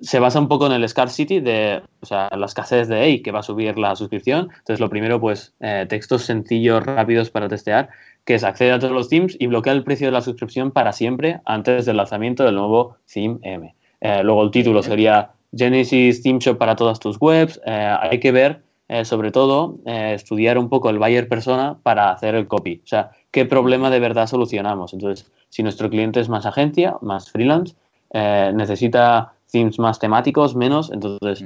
se 0.00 0.18
basa 0.18 0.40
un 0.40 0.48
poco 0.48 0.66
en 0.66 0.72
el 0.72 0.88
scarcity 0.88 1.40
de, 1.40 1.80
o 2.00 2.06
sea, 2.06 2.28
la 2.36 2.46
escasez 2.46 2.88
de 2.88 3.02
hey, 3.02 3.22
que 3.22 3.30
va 3.30 3.40
a 3.40 3.42
subir 3.42 3.78
la 3.78 3.96
suscripción. 3.96 4.48
Entonces, 4.50 4.80
lo 4.80 4.90
primero, 4.90 5.20
pues, 5.20 5.54
eh, 5.60 5.86
textos 5.88 6.24
sencillos, 6.24 6.84
rápidos 6.84 7.30
para 7.30 7.48
testear, 7.48 7.88
que 8.24 8.34
es 8.34 8.44
acceder 8.44 8.74
a 8.74 8.78
todos 8.78 8.92
los 8.92 9.08
themes 9.08 9.36
y 9.38 9.46
bloquear 9.46 9.76
el 9.76 9.84
precio 9.84 10.08
de 10.08 10.12
la 10.12 10.20
suscripción 10.20 10.72
para 10.72 10.92
siempre 10.92 11.40
antes 11.44 11.86
del 11.86 11.96
lanzamiento 11.96 12.44
del 12.44 12.56
nuevo 12.56 12.96
theme 13.06 13.38
M. 13.42 13.74
Eh, 14.00 14.22
luego 14.22 14.42
el 14.42 14.50
título 14.50 14.82
sería 14.82 15.30
Genesis 15.52 16.22
Theme 16.22 16.38
Shop 16.38 16.58
para 16.58 16.76
todas 16.76 17.00
tus 17.00 17.16
webs. 17.20 17.60
Eh, 17.66 17.96
hay 18.00 18.20
que 18.20 18.32
ver, 18.32 18.62
eh, 18.88 19.04
sobre 19.04 19.30
todo, 19.30 19.78
eh, 19.86 20.12
estudiar 20.14 20.58
un 20.58 20.68
poco 20.68 20.90
el 20.90 20.98
buyer 20.98 21.28
persona 21.28 21.78
para 21.82 22.10
hacer 22.10 22.34
el 22.34 22.46
copy. 22.46 22.80
O 22.84 22.86
sea, 22.86 23.10
qué 23.30 23.44
problema 23.44 23.90
de 23.90 24.00
verdad 24.00 24.26
solucionamos. 24.26 24.92
Entonces, 24.92 25.30
si 25.48 25.62
nuestro 25.62 25.90
cliente 25.90 26.20
es 26.20 26.28
más 26.28 26.46
agencia, 26.46 26.96
más 27.00 27.30
freelance, 27.30 27.74
necesita 28.12 29.34
themes 29.50 29.78
más 29.78 29.98
temáticos, 29.98 30.56
menos. 30.56 30.90
Entonces, 30.90 31.44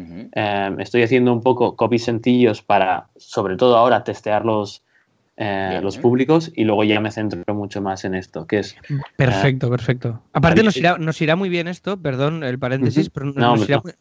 estoy 0.79 1.03
haciendo 1.03 1.33
un 1.33 1.41
poco 1.41 1.75
copies 1.75 2.05
sencillos 2.05 2.63
para, 2.63 3.09
sobre 3.17 3.57
todo 3.57 3.77
ahora, 3.77 4.05
testear 4.05 4.45
los, 4.45 4.85
eh, 5.43 5.69
Bien. 5.71 5.83
los 5.83 5.97
públicos 5.97 6.53
y 6.55 6.65
luego 6.65 6.85
ya 6.85 7.01
me 7.01 7.11
centro 7.11 7.43
mucho 7.55 7.81
más 7.81 8.05
en 8.05 8.15
esto, 8.15 8.47
que 8.47 8.59
es 8.59 8.77
Perfecto, 9.17 9.71
perfecto. 9.71 10.23
Aparte 10.35 10.63
nos 10.63 10.77
irá, 10.77 10.99
nos 10.99 11.21
irá 11.23 11.35
muy 11.35 11.49
bien 11.49 11.67
esto, 11.67 11.97
perdón 11.97 12.45
el 12.45 12.59
paréntesis, 12.59 13.09
pero 13.09 13.27
nos, 13.27 13.37
No, 13.37 13.57
nos 13.57 13.67
irá, 13.69 13.77
no. 13.79 13.83
muy- 13.85 13.93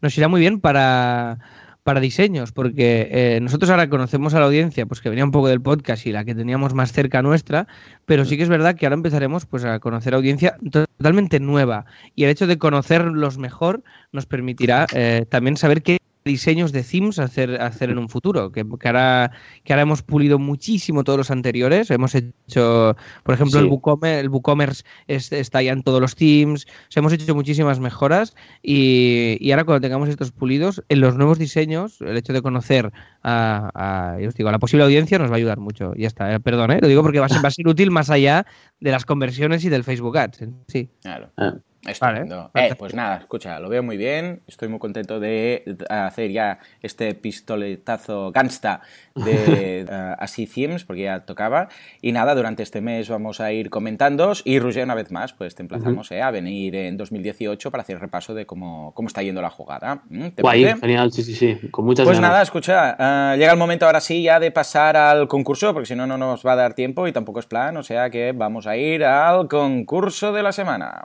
nos 0.00 0.16
irá 0.16 0.28
muy 0.28 0.40
bien 0.40 0.58
para, 0.60 1.38
para 1.82 2.00
diseños, 2.00 2.52
porque 2.52 3.08
eh, 3.10 3.40
nosotros 3.42 3.70
ahora 3.70 3.88
conocemos 3.90 4.32
a 4.34 4.40
la 4.40 4.46
audiencia, 4.46 4.86
pues 4.86 5.00
que 5.02 5.10
venía 5.10 5.24
un 5.24 5.30
poco 5.32 5.48
del 5.48 5.60
podcast 5.60 6.06
y 6.06 6.12
la 6.12 6.24
que 6.24 6.34
teníamos 6.34 6.72
más 6.72 6.92
cerca 6.92 7.20
nuestra, 7.20 7.68
pero 8.06 8.24
sí 8.24 8.36
que 8.38 8.42
es 8.44 8.48
verdad 8.48 8.74
que 8.74 8.86
ahora 8.86 8.94
empezaremos 8.96 9.44
pues 9.44 9.64
a 9.64 9.78
conocer 9.80 10.14
audiencia 10.14 10.56
totalmente 10.72 11.40
nueva 11.40 11.84
y 12.14 12.24
el 12.24 12.30
hecho 12.30 12.46
de 12.46 12.56
conocerlos 12.58 13.36
mejor 13.38 13.82
nos 14.12 14.24
permitirá 14.24 14.86
eh, 14.94 15.26
también 15.28 15.56
saber 15.58 15.82
qué 15.82 15.98
diseños 16.26 16.72
de 16.72 16.82
themes 16.82 17.18
hacer, 17.18 17.60
hacer 17.62 17.88
en 17.90 17.98
un 17.98 18.08
futuro, 18.08 18.52
que, 18.52 18.64
que 18.78 18.88
ahora, 18.88 19.30
que 19.64 19.72
ahora 19.72 19.82
hemos 19.82 20.02
pulido 20.02 20.38
muchísimo 20.38 21.04
todos 21.04 21.16
los 21.16 21.30
anteriores, 21.30 21.90
hemos 21.90 22.14
hecho, 22.14 22.94
por 23.24 23.34
ejemplo, 23.34 23.58
el, 23.60 23.64
Sí. 23.66 23.70
WooCommerce, 23.70 24.20
el 24.20 24.28
WooCommerce 24.28 24.84
es- 25.06 25.32
está 25.32 25.62
ya 25.62 25.72
en 25.72 25.82
todos 25.82 26.00
los 26.00 26.14
themes, 26.16 26.66
o 26.66 26.90
sea, 26.90 27.00
hemos 27.00 27.12
hecho 27.12 27.34
muchísimas 27.34 27.80
mejoras 27.80 28.34
y, 28.62 29.38
y 29.40 29.50
ahora 29.52 29.64
cuando 29.64 29.80
tengamos 29.80 30.08
estos 30.08 30.32
pulidos, 30.32 30.82
en 30.88 31.00
los 31.00 31.16
nuevos 31.16 31.38
diseños, 31.38 32.00
el 32.00 32.16
hecho 32.16 32.32
de 32.32 32.42
conocer 32.42 32.92
a, 33.22 34.16
os 34.26 34.34
digo, 34.34 34.48
a 34.48 34.52
la 34.52 34.58
posible 34.58 34.84
audiencia 34.84 35.18
nos 35.18 35.30
va 35.30 35.34
a 35.34 35.36
ayudar 35.38 35.58
mucho. 35.58 35.92
Ya 35.96 36.06
está, 36.08 36.32
eh, 36.34 36.40
perdón, 36.40 36.70
eh, 36.72 36.78
lo 36.80 36.88
digo 36.88 37.02
porque 37.02 37.20
va 37.20 37.26
a, 37.26 37.28
ser, 37.28 37.44
va 37.44 37.48
a 37.48 37.52
ser 37.52 37.66
útil 37.68 37.90
más 37.90 38.10
allá 38.10 38.46
de 38.80 38.90
las 38.90 39.04
conversiones 39.04 39.64
y 39.64 39.68
del 39.68 39.84
Facebook 39.84 40.16
Ads. 40.18 40.44
Sí. 40.68 40.88
Claro. 41.02 41.30
Ah. 41.36 41.54
Estupendo. 41.86 42.50
Vale, 42.52 42.68
Eh, 42.68 42.74
pues 42.76 42.94
nada, 42.94 43.18
escucha, 43.18 43.58
lo 43.60 43.68
veo 43.68 43.82
muy 43.82 43.96
bien. 43.96 44.42
Estoy 44.46 44.68
muy 44.68 44.78
contento 44.78 45.20
de 45.20 45.76
hacer 45.88 46.30
ya 46.30 46.58
este 46.82 47.14
pistoletazo 47.14 48.32
gangsta 48.32 48.80
de 49.14 49.26
eh, 49.88 50.14
Así 50.18 50.46
porque 50.86 51.02
ya 51.02 51.20
tocaba. 51.20 51.68
Y 52.00 52.12
nada, 52.12 52.34
durante 52.34 52.62
este 52.62 52.80
mes 52.80 53.08
vamos 53.08 53.40
a 53.40 53.52
ir 53.52 53.70
comentando. 53.70 54.32
Y 54.44 54.58
Roger, 54.58 54.84
una 54.84 54.94
vez 54.94 55.10
más, 55.10 55.32
pues 55.32 55.54
te 55.54 55.62
emplazamos 55.62 56.10
eh, 56.12 56.22
a 56.22 56.30
venir 56.30 56.74
en 56.74 56.96
2018 56.96 57.70
para 57.70 57.82
hacer 57.82 57.98
repaso 58.00 58.34
de 58.34 58.46
cómo, 58.46 58.92
cómo 58.94 59.08
está 59.08 59.22
yendo 59.22 59.42
la 59.42 59.50
jugada. 59.50 60.02
¿Mm? 60.08 60.28
¿Te 60.28 60.42
guay, 60.42 60.64
parece? 60.64 60.80
genial, 60.80 61.12
sí, 61.12 61.22
sí, 61.22 61.34
sí, 61.34 61.68
con 61.70 61.84
muchas 61.84 62.04
Pues 62.04 62.18
ganas. 62.18 62.30
nada, 62.30 62.42
escucha, 62.42 63.36
llega 63.36 63.52
el 63.52 63.58
momento 63.58 63.86
ahora 63.86 64.00
sí 64.00 64.22
ya 64.22 64.40
de 64.40 64.50
pasar 64.50 64.96
al 64.96 65.28
concurso, 65.28 65.72
porque 65.72 65.86
si 65.86 65.94
no, 65.94 66.06
no 66.06 66.16
nos 66.16 66.44
va 66.46 66.52
a 66.52 66.56
dar 66.56 66.74
tiempo 66.74 67.06
y 67.06 67.12
tampoco 67.12 67.40
es 67.40 67.46
plan, 67.46 67.76
o 67.76 67.82
sea 67.82 68.10
que 68.10 68.32
vamos 68.32 68.66
a 68.66 68.76
ir 68.76 69.04
al 69.04 69.48
concurso 69.48 70.32
de 70.32 70.42
la 70.42 70.52
semana. 70.52 71.02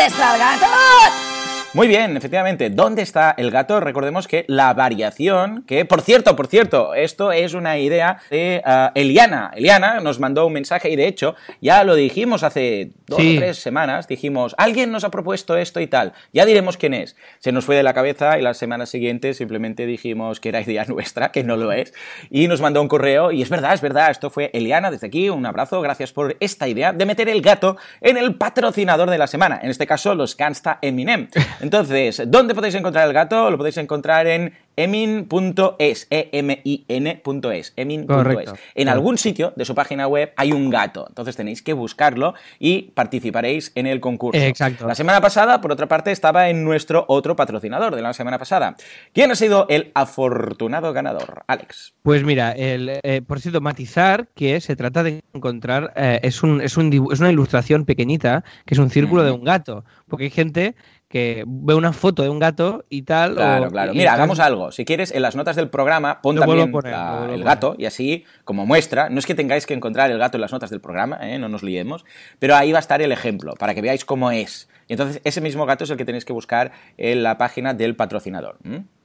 ¿Dónde 0.00 0.14
está 0.14 0.32
el 0.32 0.38
gato? 0.38 1.29
Muy 1.72 1.86
bien, 1.86 2.16
efectivamente. 2.16 2.68
¿Dónde 2.68 3.02
está 3.02 3.32
el 3.38 3.52
gato? 3.52 3.78
Recordemos 3.78 4.26
que 4.26 4.44
la 4.48 4.74
variación, 4.74 5.62
que 5.68 5.84
por 5.84 6.02
cierto, 6.02 6.34
por 6.34 6.48
cierto, 6.48 6.94
esto 6.94 7.30
es 7.30 7.54
una 7.54 7.78
idea 7.78 8.18
de 8.28 8.60
ah, 8.64 8.90
Eliana. 8.96 9.52
Eliana 9.54 10.00
nos 10.00 10.18
mandó 10.18 10.48
un 10.48 10.52
mensaje 10.52 10.90
y 10.90 10.96
de 10.96 11.06
hecho 11.06 11.36
ya 11.60 11.84
lo 11.84 11.94
dijimos 11.94 12.42
hace 12.42 12.90
dos 13.06 13.20
Sí. 13.20 13.36
o 13.36 13.40
tres 13.40 13.58
semanas. 13.58 14.08
Dijimos, 14.08 14.56
alguien 14.58 14.90
nos 14.90 15.04
ha 15.04 15.12
propuesto 15.12 15.56
esto 15.56 15.78
y 15.78 15.86
tal. 15.86 16.12
Ya 16.32 16.44
diremos 16.44 16.76
quién 16.76 16.92
es. 16.92 17.14
Se 17.38 17.52
nos 17.52 17.66
fue 17.66 17.76
de 17.76 17.84
la 17.84 17.94
cabeza 17.94 18.36
y 18.36 18.42
las 18.42 18.58
semanas 18.58 18.88
siguientes 18.90 19.36
simplemente 19.36 19.86
dijimos 19.86 20.40
que 20.40 20.48
era 20.48 20.60
idea 20.62 20.84
nuestra, 20.88 21.30
que 21.30 21.44
no 21.44 21.56
lo 21.56 21.70
es. 21.70 21.94
Y 22.30 22.48
nos 22.48 22.60
mandó 22.60 22.82
un 22.82 22.88
correo 22.88 23.30
y 23.30 23.42
es 23.42 23.48
verdad, 23.48 23.74
es 23.74 23.80
verdad. 23.80 24.10
Esto 24.10 24.28
fue 24.28 24.50
Eliana. 24.54 24.90
Desde 24.90 25.06
aquí, 25.06 25.30
un 25.30 25.46
abrazo. 25.46 25.80
Gracias 25.82 26.12
por 26.12 26.36
esta 26.40 26.66
idea 26.66 26.92
de 26.92 27.06
meter 27.06 27.28
el 27.28 27.42
gato 27.42 27.76
en 28.00 28.16
el 28.16 28.34
patrocinador 28.34 29.08
de 29.08 29.18
la 29.18 29.28
semana. 29.28 29.60
En 29.62 29.70
este 29.70 29.86
caso, 29.86 30.16
los 30.16 30.36
Gangsta 30.36 30.80
Eminem. 30.82 31.28
Entonces, 31.60 32.22
¿dónde 32.26 32.54
podéis 32.54 32.74
encontrar 32.74 33.06
el 33.06 33.12
gato? 33.12 33.50
Lo 33.50 33.58
podéis 33.58 33.76
encontrar 33.76 34.26
en 34.26 34.54
emin.es, 34.76 36.06
e-m-i-n.es, 36.10 37.72
emin.es. 37.76 38.52
En 38.74 38.88
algún 38.88 39.18
sitio 39.18 39.52
de 39.56 39.64
su 39.64 39.74
página 39.74 40.06
web 40.06 40.32
hay 40.36 40.52
un 40.52 40.70
gato, 40.70 41.06
entonces 41.08 41.36
tenéis 41.36 41.60
que 41.62 41.74
buscarlo 41.74 42.34
y 42.58 42.82
participaréis 42.94 43.72
en 43.74 43.86
el 43.86 44.00
concurso. 44.00 44.40
Exacto. 44.40 44.86
La 44.86 44.94
semana 44.94 45.20
pasada, 45.20 45.60
por 45.60 45.72
otra 45.72 45.86
parte, 45.86 46.12
estaba 46.12 46.48
en 46.48 46.64
nuestro 46.64 47.04
otro 47.08 47.36
patrocinador 47.36 47.94
de 47.94 48.02
la 48.02 48.14
semana 48.14 48.38
pasada. 48.38 48.76
¿Quién 49.12 49.30
ha 49.30 49.34
sido 49.34 49.66
el 49.68 49.90
afortunado 49.94 50.92
ganador? 50.92 51.42
Alex. 51.46 51.92
Pues 52.02 52.24
mira, 52.24 52.52
el, 52.52 53.00
eh, 53.02 53.20
por 53.26 53.40
cierto, 53.40 53.60
matizar 53.60 54.28
que 54.34 54.60
se 54.60 54.76
trata 54.76 55.02
de 55.02 55.22
encontrar, 55.34 55.92
eh, 55.96 56.20
es, 56.22 56.42
un, 56.42 56.62
es, 56.62 56.76
un 56.78 56.90
es 57.12 57.20
una 57.20 57.30
ilustración 57.30 57.84
pequeñita, 57.84 58.44
que 58.64 58.74
es 58.74 58.78
un 58.78 58.88
círculo 58.88 59.24
de 59.24 59.30
un 59.30 59.44
gato, 59.44 59.84
porque 60.08 60.24
hay 60.24 60.30
gente 60.30 60.74
que 61.10 61.42
ve 61.44 61.74
una 61.74 61.92
foto 61.92 62.22
de 62.22 62.28
un 62.28 62.38
gato 62.38 62.84
y 62.88 63.02
tal. 63.02 63.34
Claro, 63.34 63.66
o- 63.66 63.70
claro. 63.70 63.92
Mira, 63.92 64.12
hagamos 64.14 64.38
algo. 64.38 64.70
Si 64.70 64.84
quieres, 64.84 65.10
en 65.10 65.22
las 65.22 65.34
notas 65.34 65.56
del 65.56 65.68
programa, 65.68 66.22
pon 66.22 66.36
Lo 66.36 66.42
también 66.42 66.68
a 66.68 66.72
poner, 66.72 66.92
la- 66.92 67.10
lo 67.10 67.16
vuelvo 67.18 67.32
a 67.32 67.34
el 67.34 67.42
gato 67.44 67.74
y 67.76 67.86
así, 67.86 68.24
como 68.44 68.64
muestra, 68.64 69.10
no 69.10 69.18
es 69.18 69.26
que 69.26 69.34
tengáis 69.34 69.66
que 69.66 69.74
encontrar 69.74 70.08
el 70.12 70.18
gato 70.18 70.36
en 70.36 70.40
las 70.42 70.52
notas 70.52 70.70
del 70.70 70.80
programa, 70.80 71.18
¿eh? 71.20 71.36
no 71.40 71.48
nos 71.48 71.64
liemos, 71.64 72.04
pero 72.38 72.54
ahí 72.54 72.70
va 72.70 72.78
a 72.78 72.80
estar 72.80 73.02
el 73.02 73.10
ejemplo, 73.10 73.54
para 73.58 73.74
que 73.74 73.82
veáis 73.82 74.04
cómo 74.04 74.30
es. 74.30 74.68
Y 74.86 74.92
entonces 74.92 75.20
ese 75.24 75.40
mismo 75.40 75.66
gato 75.66 75.82
es 75.82 75.90
el 75.90 75.96
que 75.96 76.04
tenéis 76.04 76.24
que 76.24 76.32
buscar 76.32 76.70
en 76.96 77.24
la 77.24 77.38
página 77.38 77.74
del 77.74 77.96
patrocinador. 77.96 78.58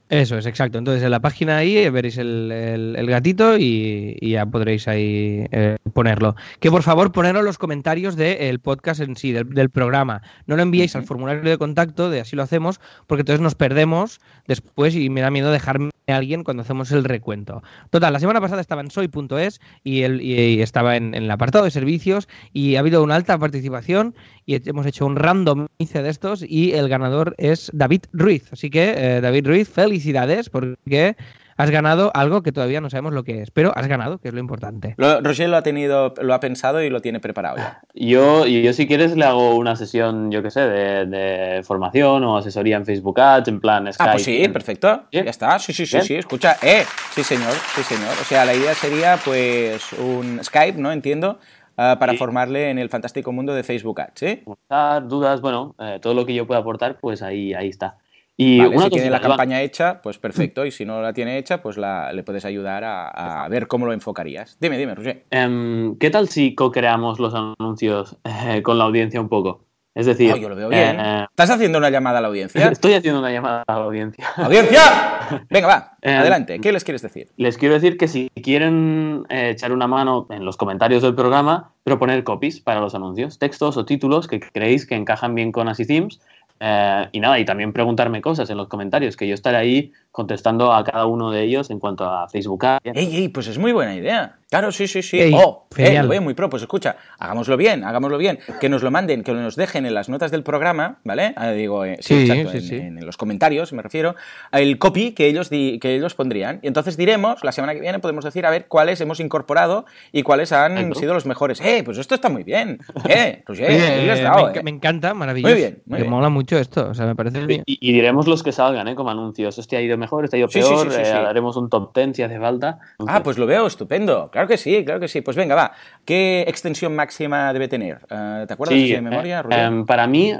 Eso 0.08 0.38
es, 0.38 0.46
exacto. 0.46 0.78
Entonces 0.78 1.02
en 1.02 1.10
la 1.10 1.18
página 1.18 1.56
ahí 1.56 1.90
veréis 1.90 2.16
el, 2.18 2.52
el- 2.52 2.94
el 2.96 3.06
gatito 3.10 3.58
y, 3.58 4.16
y 4.20 4.30
ya 4.30 4.46
podréis 4.46 4.86
ahí 4.86 5.46
eh, 5.50 5.78
ponerlo. 5.94 6.36
Que 6.60 6.70
por 6.70 6.84
favor 6.84 7.10
poneros 7.10 7.42
los 7.42 7.58
comentarios 7.58 8.14
del 8.14 8.60
podcast 8.60 9.00
en 9.00 9.16
sí, 9.16 9.32
del, 9.32 9.48
del 9.50 9.68
programa. 9.68 10.22
No 10.46 10.54
lo 10.54 10.62
enviéis 10.62 10.94
al 10.94 11.02
formulario 11.04 11.42
de 11.50 11.58
contacto, 11.58 12.08
de 12.08 12.20
así 12.20 12.36
lo 12.36 12.44
hacemos, 12.44 12.78
porque 13.08 13.22
entonces 13.22 13.40
nos 13.40 13.56
perdemos 13.56 14.20
después 14.46 14.94
y 14.94 15.10
me 15.10 15.22
da 15.22 15.30
miedo 15.32 15.50
dejarme 15.50 15.90
a 16.06 16.14
alguien 16.16 16.44
cuando 16.44 16.62
hacemos 16.62 16.92
el 16.92 17.02
recuento. 17.02 17.64
Total, 17.90 18.12
la 18.12 18.20
semana 18.20 18.40
pasada 18.40 18.60
estaba 18.60 18.82
en 18.82 18.92
soy.es 18.92 19.60
y, 19.82 20.02
el, 20.02 20.20
y 20.22 20.62
estaba 20.62 20.96
en, 20.96 21.16
en 21.16 21.24
el 21.24 21.30
apartado 21.32 21.64
de 21.64 21.72
servicios 21.72 22.28
y 22.52 22.76
ha 22.76 22.78
habido 22.80 23.02
una 23.02 23.16
alta 23.16 23.36
participación 23.38 24.14
y 24.44 24.54
hemos 24.68 24.86
hecho 24.86 25.04
un 25.04 25.16
randomice 25.16 26.02
de 26.04 26.08
estos 26.10 26.44
y 26.48 26.74
el 26.74 26.88
ganador 26.88 27.34
es 27.38 27.72
David 27.74 28.02
Ruiz. 28.12 28.44
Así 28.52 28.70
que, 28.70 28.94
eh, 28.96 29.20
David 29.20 29.48
Ruiz, 29.48 29.68
felicidades 30.00 30.50
porque 30.50 31.16
has 31.58 31.70
ganado 31.70 32.10
algo 32.12 32.42
que 32.42 32.52
todavía 32.52 32.82
no 32.82 32.90
sabemos 32.90 33.14
lo 33.14 33.24
que 33.24 33.40
es, 33.40 33.50
pero 33.50 33.72
has 33.74 33.86
ganado, 33.88 34.18
que 34.18 34.28
es 34.28 34.34
lo 34.34 34.40
importante. 34.40 34.94
Lo- 34.98 35.22
Roger 35.22 35.48
lo 35.48 35.56
ha 35.56 35.62
tenido, 35.62 36.12
lo 36.20 36.34
ha 36.34 36.40
pensado 36.40 36.82
y 36.82 36.90
lo 36.90 37.00
tiene 37.00 37.18
preparado 37.18 37.56
ya. 37.56 37.80
Yo, 37.94 38.46
y 38.46 38.62
yo 38.62 38.74
si 38.74 38.86
quieres 38.86 39.16
le 39.16 39.24
hago 39.24 39.56
una 39.56 39.74
sesión, 39.74 40.30
yo 40.30 40.42
qué 40.42 40.50
sé, 40.50 40.60
de, 40.60 41.06
de 41.06 41.62
formación 41.62 42.24
o 42.24 42.36
asesoría 42.36 42.76
en 42.76 42.84
Facebook 42.84 43.18
Ads, 43.18 43.48
en 43.48 43.60
plan 43.60 43.90
Skype. 43.90 44.08
Ah, 44.10 44.12
pues 44.12 44.24
sí, 44.24 44.46
perfecto. 44.48 45.04
Ya 45.10 45.22
está. 45.22 45.58
Sí, 45.58 45.72
sí, 45.72 45.86
sí, 45.86 45.96
Bien. 45.96 46.06
sí. 46.06 46.14
Escucha, 46.16 46.56
eh, 46.62 46.84
sí, 47.14 47.24
señor, 47.24 47.52
sí, 47.74 47.82
señor. 47.82 48.12
O 48.20 48.24
sea, 48.24 48.44
la 48.44 48.54
idea 48.54 48.74
sería, 48.74 49.18
pues, 49.24 49.92
un 49.94 50.40
Skype, 50.44 50.78
¿no? 50.78 50.92
Entiendo, 50.92 51.38
ah, 51.78 51.96
para 51.98 52.12
Sí. 52.12 52.18
formarle 52.18 52.68
en 52.68 52.78
el 52.78 52.90
fantástico 52.90 53.32
mundo 53.32 53.54
de 53.54 53.62
Facebook 53.62 53.98
Ads, 54.02 54.12
¿sí? 54.20 54.42
Comentar, 54.44 55.08
dudas, 55.08 55.40
bueno, 55.40 55.74
eh, 55.78 56.00
todo 56.02 56.12
lo 56.12 56.26
que 56.26 56.34
yo 56.34 56.46
pueda 56.46 56.60
aportar, 56.60 56.98
pues 57.00 57.22
ahí, 57.22 57.54
ahí 57.54 57.68
está. 57.70 57.96
Y 58.38 58.58
Vale, 58.58 58.76
una 58.76 58.84
si 58.84 58.90
tiene 58.90 59.10
la 59.10 59.20
campaña 59.20 59.62
hecha, 59.62 60.02
pues 60.02 60.18
perfecto. 60.18 60.66
Y 60.66 60.70
si 60.70 60.84
no 60.84 61.00
la 61.00 61.12
tiene 61.14 61.38
hecha, 61.38 61.62
pues 61.62 61.78
la, 61.78 62.12
le 62.12 62.22
puedes 62.22 62.44
ayudar 62.44 62.84
a, 62.84 63.44
a 63.44 63.48
ver 63.48 63.66
cómo 63.66 63.86
lo 63.86 63.92
enfocarías. 63.94 64.58
Dime, 64.60 64.76
dime, 64.76 64.94
Roger. 64.94 65.24
em, 65.30 65.96
¿qué 65.98 66.10
tal 66.10 66.28
si 66.28 66.54
co-creamos 66.54 67.18
los 67.18 67.34
anuncios 67.34 68.16
eh, 68.24 68.62
con 68.62 68.76
la 68.78 68.84
audiencia 68.84 69.20
un 69.20 69.28
poco? 69.30 69.62
Es 69.94 70.04
decir, 70.04 70.30
Oh, 70.34 70.36
yo 70.36 70.50
lo 70.50 70.56
veo 70.56 70.68
bien. 70.68 71.00
eh, 71.00 71.24
¿Estás 71.30 71.48
haciendo 71.48 71.78
una 71.78 71.88
llamada 71.88 72.18
a 72.18 72.20
la 72.20 72.28
audiencia? 72.28 72.68
estoy 72.70 72.92
haciendo 72.92 73.20
una 73.20 73.32
llamada 73.32 73.64
a 73.66 73.78
la 73.78 73.84
audiencia. 73.84 74.26
¡Audiencia! 74.36 74.82
Venga, 75.50 75.66
va, 75.68 75.96
Eh, 76.02 76.12
adelante. 76.12 76.60
¿Qué 76.60 76.70
les 76.70 76.84
quieres 76.84 77.00
decir? 77.00 77.28
Les 77.38 77.56
quiero 77.56 77.72
decir 77.72 77.96
que 77.96 78.06
si 78.06 78.28
quieren 78.42 79.24
eh, 79.30 79.48
echar 79.52 79.72
una 79.72 79.86
mano 79.86 80.26
en 80.28 80.44
los 80.44 80.58
comentarios 80.58 81.02
del 81.02 81.14
programa, 81.14 81.72
proponer 81.82 82.24
copies 82.24 82.60
para 82.60 82.80
los 82.80 82.94
anuncios, 82.94 83.38
textos 83.38 83.78
o 83.78 83.86
títulos 83.86 84.28
que 84.28 84.40
creéis 84.40 84.84
que 84.86 84.96
encajan 84.96 85.34
bien 85.34 85.50
con 85.52 85.68
Así 85.70 85.86
Themes. 85.86 86.20
Eh, 86.60 87.08
y 87.12 87.20
nada, 87.20 87.38
y 87.38 87.44
también 87.44 87.72
preguntarme 87.72 88.20
cosas 88.20 88.48
en 88.50 88.56
los 88.56 88.68
comentarios, 88.68 89.16
que 89.16 89.28
yo 89.28 89.34
estaré 89.34 89.56
ahí 89.56 89.92
contestando 90.20 90.72
a 90.72 90.82
cada 90.82 91.04
uno 91.04 91.30
de 91.30 91.42
ellos 91.42 91.68
en 91.68 91.78
cuanto 91.78 92.04
a 92.08 92.26
Facebook 92.26 92.64
Ads. 92.64 92.80
¡Ey, 92.94 93.16
ey! 93.16 93.28
Pues 93.28 93.48
es 93.48 93.58
muy 93.58 93.72
buena 93.72 93.94
idea. 93.94 94.38
Claro, 94.48 94.72
sí, 94.72 94.86
sí, 94.86 95.02
sí. 95.02 95.20
Ey, 95.20 95.32
oh, 95.34 95.66
eh, 95.76 96.00
lo 96.00 96.08
veo 96.08 96.22
muy 96.22 96.32
pro. 96.32 96.48
Pues 96.48 96.62
escucha, 96.62 96.96
hagámoslo 97.18 97.56
bien, 97.58 97.84
hagámoslo 97.84 98.16
bien. 98.16 98.38
Que 98.60 98.68
nos 98.70 98.82
lo 98.82 98.90
manden, 98.90 99.22
que 99.24 99.32
nos 99.34 99.56
dejen 99.56 99.84
en 99.84 99.92
las 99.92 100.08
notas 100.08 100.30
del 100.30 100.42
programa, 100.42 101.00
¿vale? 101.04 101.34
Ah, 101.36 101.50
digo, 101.50 101.84
eh, 101.84 101.98
sí, 102.00 102.24
Sí, 102.26 102.30
exacto, 102.30 102.52
sí, 102.52 102.56
en, 102.58 102.62
sí. 102.62 102.74
en 102.76 103.04
los 103.04 103.16
comentarios, 103.18 103.72
me 103.74 103.82
refiero, 103.82 104.14
el 104.52 104.78
copy 104.78 105.12
que 105.12 105.26
ellos, 105.26 105.50
di- 105.50 105.78
que 105.80 105.94
ellos 105.96 106.14
pondrían. 106.14 106.60
Y 106.62 106.68
entonces 106.68 106.96
diremos, 106.96 107.44
la 107.44 107.52
semana 107.52 107.74
que 107.74 107.80
viene 107.80 107.98
podemos 107.98 108.24
decir 108.24 108.46
a 108.46 108.50
ver 108.50 108.68
cuáles 108.68 109.00
hemos 109.02 109.20
incorporado 109.20 109.84
y 110.12 110.22
cuáles 110.22 110.52
han 110.52 110.94
sido 110.94 111.12
los 111.12 111.26
mejores. 111.26 111.60
¡Eh! 111.60 111.82
Pues 111.84 111.98
esto 111.98 112.14
está 112.14 112.30
muy 112.30 112.44
bien. 112.44 112.78
¡Eh! 113.08 113.42
Roger, 113.44 113.68
Oye, 113.68 113.82
ahí 113.86 114.06
le 114.06 114.12
has 114.12 114.18
me, 114.20 114.24
dado, 114.24 114.48
enca- 114.48 114.60
eh. 114.60 114.62
me 114.62 114.70
encanta, 114.70 115.12
maravilloso. 115.12 115.52
Muy 115.52 115.60
bien, 115.60 115.82
muy 115.86 115.96
me 115.98 116.02
bien. 116.04 116.10
mola 116.10 116.28
mucho 116.30 116.56
esto, 116.56 116.88
o 116.88 116.94
sea, 116.94 117.04
me 117.04 117.16
parece 117.16 117.44
bien. 117.44 117.62
Y, 117.66 117.78
y 117.90 117.92
diremos 117.92 118.26
los 118.28 118.42
que 118.44 118.52
salgan, 118.52 118.86
¿eh? 118.88 118.94
Como 118.94 119.10
anuncios. 119.10 119.58
Este 119.58 119.76
ha 119.76 119.80
ido 119.82 119.98
mejor, 119.98 120.05
ha 120.12 120.36
ido 120.36 120.48
Sí, 120.48 120.62
sí, 120.62 120.68
peor. 120.68 120.90
sí, 120.90 120.96
sí, 120.96 121.10
eh, 121.10 121.12
haremos 121.12 121.56
un 121.56 121.68
top 121.68 121.94
10 121.94 122.16
si 122.16 122.22
hace 122.22 122.38
falta. 122.38 122.78
Ah, 123.06 123.22
pues 123.22 123.38
lo 123.38 123.46
veo 123.46 123.66
estupendo. 123.66 124.30
Claro 124.30 124.48
que 124.48 124.56
sí, 124.56 124.84
claro 124.84 125.00
que 125.00 125.08
sí. 125.08 125.20
Pues 125.20 125.36
venga, 125.36 125.54
va. 125.54 125.72
¿Qué 126.04 126.42
extensión 126.48 126.94
máxima 126.94 127.52
debe 127.52 127.68
tener? 127.68 128.00
Eh, 128.10 128.44
¿Te 128.46 128.54
acuerdas 128.54 128.78
de 128.78 129.00
memoria, 129.00 129.40
eh, 129.50 129.62
em, 129.64 129.84
para 129.86 130.06
mí, 130.06 130.32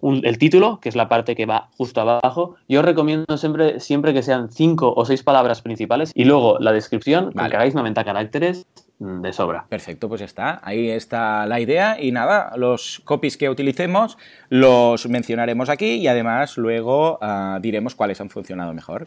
un- 0.00 0.20
el 0.24 0.38
título, 0.38 0.78
que 0.80 0.88
es 0.88 0.96
la 0.96 1.08
parte 1.08 1.34
que 1.34 1.46
va 1.46 1.68
justo 1.76 2.00
abajo, 2.00 2.56
yo 2.68 2.82
recomiendo 2.82 3.36
siempre, 3.36 3.80
siempre 3.80 4.12
que 4.14 4.22
sean 4.22 4.50
cinco 4.50 4.92
o 4.96 5.04
seis 5.04 5.22
palabras 5.22 5.62
principales 5.62 6.12
y 6.14 6.24
luego 6.24 6.58
la 6.60 6.72
descripción, 6.72 7.30
Vale. 7.34 7.50
que 7.50 7.56
hagáis 7.56 7.74
90 7.74 8.04
caracteres 8.04 8.66
de 8.98 9.32
sobra. 9.32 9.66
Perfecto, 9.68 10.08
pues 10.08 10.20
ya 10.20 10.26
está. 10.26 10.60
Ahí 10.62 10.90
está 10.90 11.46
la 11.46 11.60
idea. 11.60 12.00
Y 12.00 12.12
nada, 12.12 12.52
los 12.56 13.00
copies 13.04 13.36
que 13.36 13.48
utilicemos 13.48 14.18
los 14.48 15.08
mencionaremos 15.08 15.68
aquí 15.68 15.94
y 15.94 16.08
además 16.08 16.56
luego 16.56 17.18
ah, 17.22 17.58
diremos 17.60 17.94
cuáles 17.94 18.20
han 18.20 18.30
funcionado 18.30 18.74
mejor. 18.74 19.06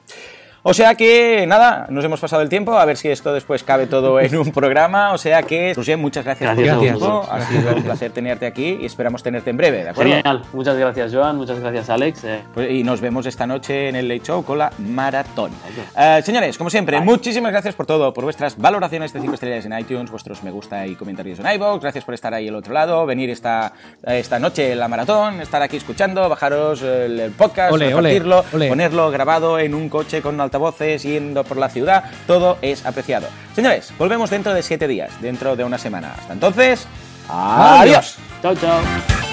O 0.63 0.75
sea 0.75 0.93
que, 0.93 1.45
nada, 1.47 1.87
nos 1.89 2.05
hemos 2.05 2.19
pasado 2.19 2.43
el 2.43 2.49
tiempo, 2.49 2.77
a 2.77 2.85
ver 2.85 2.95
si 2.95 3.09
esto 3.09 3.33
después 3.33 3.63
cabe 3.63 3.87
todo 3.87 4.19
en 4.19 4.37
un 4.37 4.51
programa. 4.51 5.11
O 5.11 5.17
sea 5.17 5.41
que, 5.41 5.73
Roger, 5.73 5.97
muchas 5.97 6.23
gracias, 6.23 6.55
Gracias 6.55 6.75
por 6.75 6.75
tu 6.75 6.79
a 6.79 6.99
tiempo. 6.99 7.27
Ha 7.31 7.41
sido 7.47 7.75
un 7.75 7.83
placer 7.83 8.11
tenerte 8.11 8.45
aquí 8.45 8.77
y 8.79 8.85
esperamos 8.85 9.23
tenerte 9.23 9.49
en 9.49 9.57
breve, 9.57 9.83
¿de 9.83 9.89
acuerdo? 9.89 10.11
Genial. 10.13 10.43
Muchas 10.53 10.77
gracias, 10.77 11.11
Joan. 11.13 11.37
Muchas 11.37 11.59
gracias, 11.59 11.89
Alex. 11.89 12.23
Eh, 12.25 12.41
Pues- 12.53 12.69
y 12.71 12.83
nos 12.83 13.01
vemos 13.01 13.25
esta 13.25 13.47
noche 13.47 13.89
en 13.89 13.95
el 13.95 14.07
Late 14.07 14.21
Show 14.23 14.43
con 14.45 14.59
la 14.59 14.71
maratón. 14.77 15.51
Eh, 15.97 16.21
señores, 16.23 16.59
como 16.59 16.69
siempre, 16.69 17.01
muchísimas 17.01 17.51
gracias 17.51 17.73
por 17.73 17.87
todo, 17.87 18.13
por 18.13 18.23
vuestras 18.23 18.55
valoraciones 18.55 19.13
de 19.13 19.19
5 19.19 19.33
estrellas 19.33 19.65
en 19.65 19.77
iTunes, 19.79 20.11
vuestros 20.11 20.43
me 20.43 20.51
gusta 20.51 20.85
y 20.85 20.93
comentarios 20.95 21.39
en 21.39 21.51
iVoox, 21.53 21.81
gracias 21.81 22.05
por 22.05 22.13
estar 22.13 22.35
ahí 22.35 22.47
al 22.49 22.55
otro 22.55 22.73
lado, 22.73 23.03
venir 23.07 23.31
esta, 23.31 23.73
esta 24.03 24.37
noche 24.37 24.73
en 24.73 24.79
la 24.79 24.87
maratón, 24.87 25.41
estar 25.41 25.61
aquí 25.63 25.77
escuchando, 25.77 26.29
bajaros 26.29 26.83
el, 26.83 27.31
podcast, 27.35 27.73
Ole, 27.73 27.85
ole, 27.85 27.93
compartirlo, 27.93 28.45
ole. 28.53 28.67
ponerlo 28.69 29.09
grabado 29.09 29.57
en 29.57 29.73
un 29.73 29.89
coche 29.89 30.21
con 30.21 30.37
altavoces, 30.51 31.03
yendo 31.03 31.45
por 31.45 31.57
la 31.57 31.69
ciudad, 31.69 32.03
todo 32.27 32.57
es 32.61 32.85
apreciado. 32.85 33.27
Señores, 33.55 33.93
volvemos 33.97 34.29
dentro 34.29 34.53
de 34.53 34.61
7 34.61 34.87
días, 34.87 35.09
dentro 35.21 35.55
de 35.55 35.63
una 35.63 35.77
semana. 35.77 36.13
Hasta 36.19 36.33
entonces, 36.33 36.85
adiós. 37.29 38.17
chao, 38.41 38.55
chao. 38.55 39.30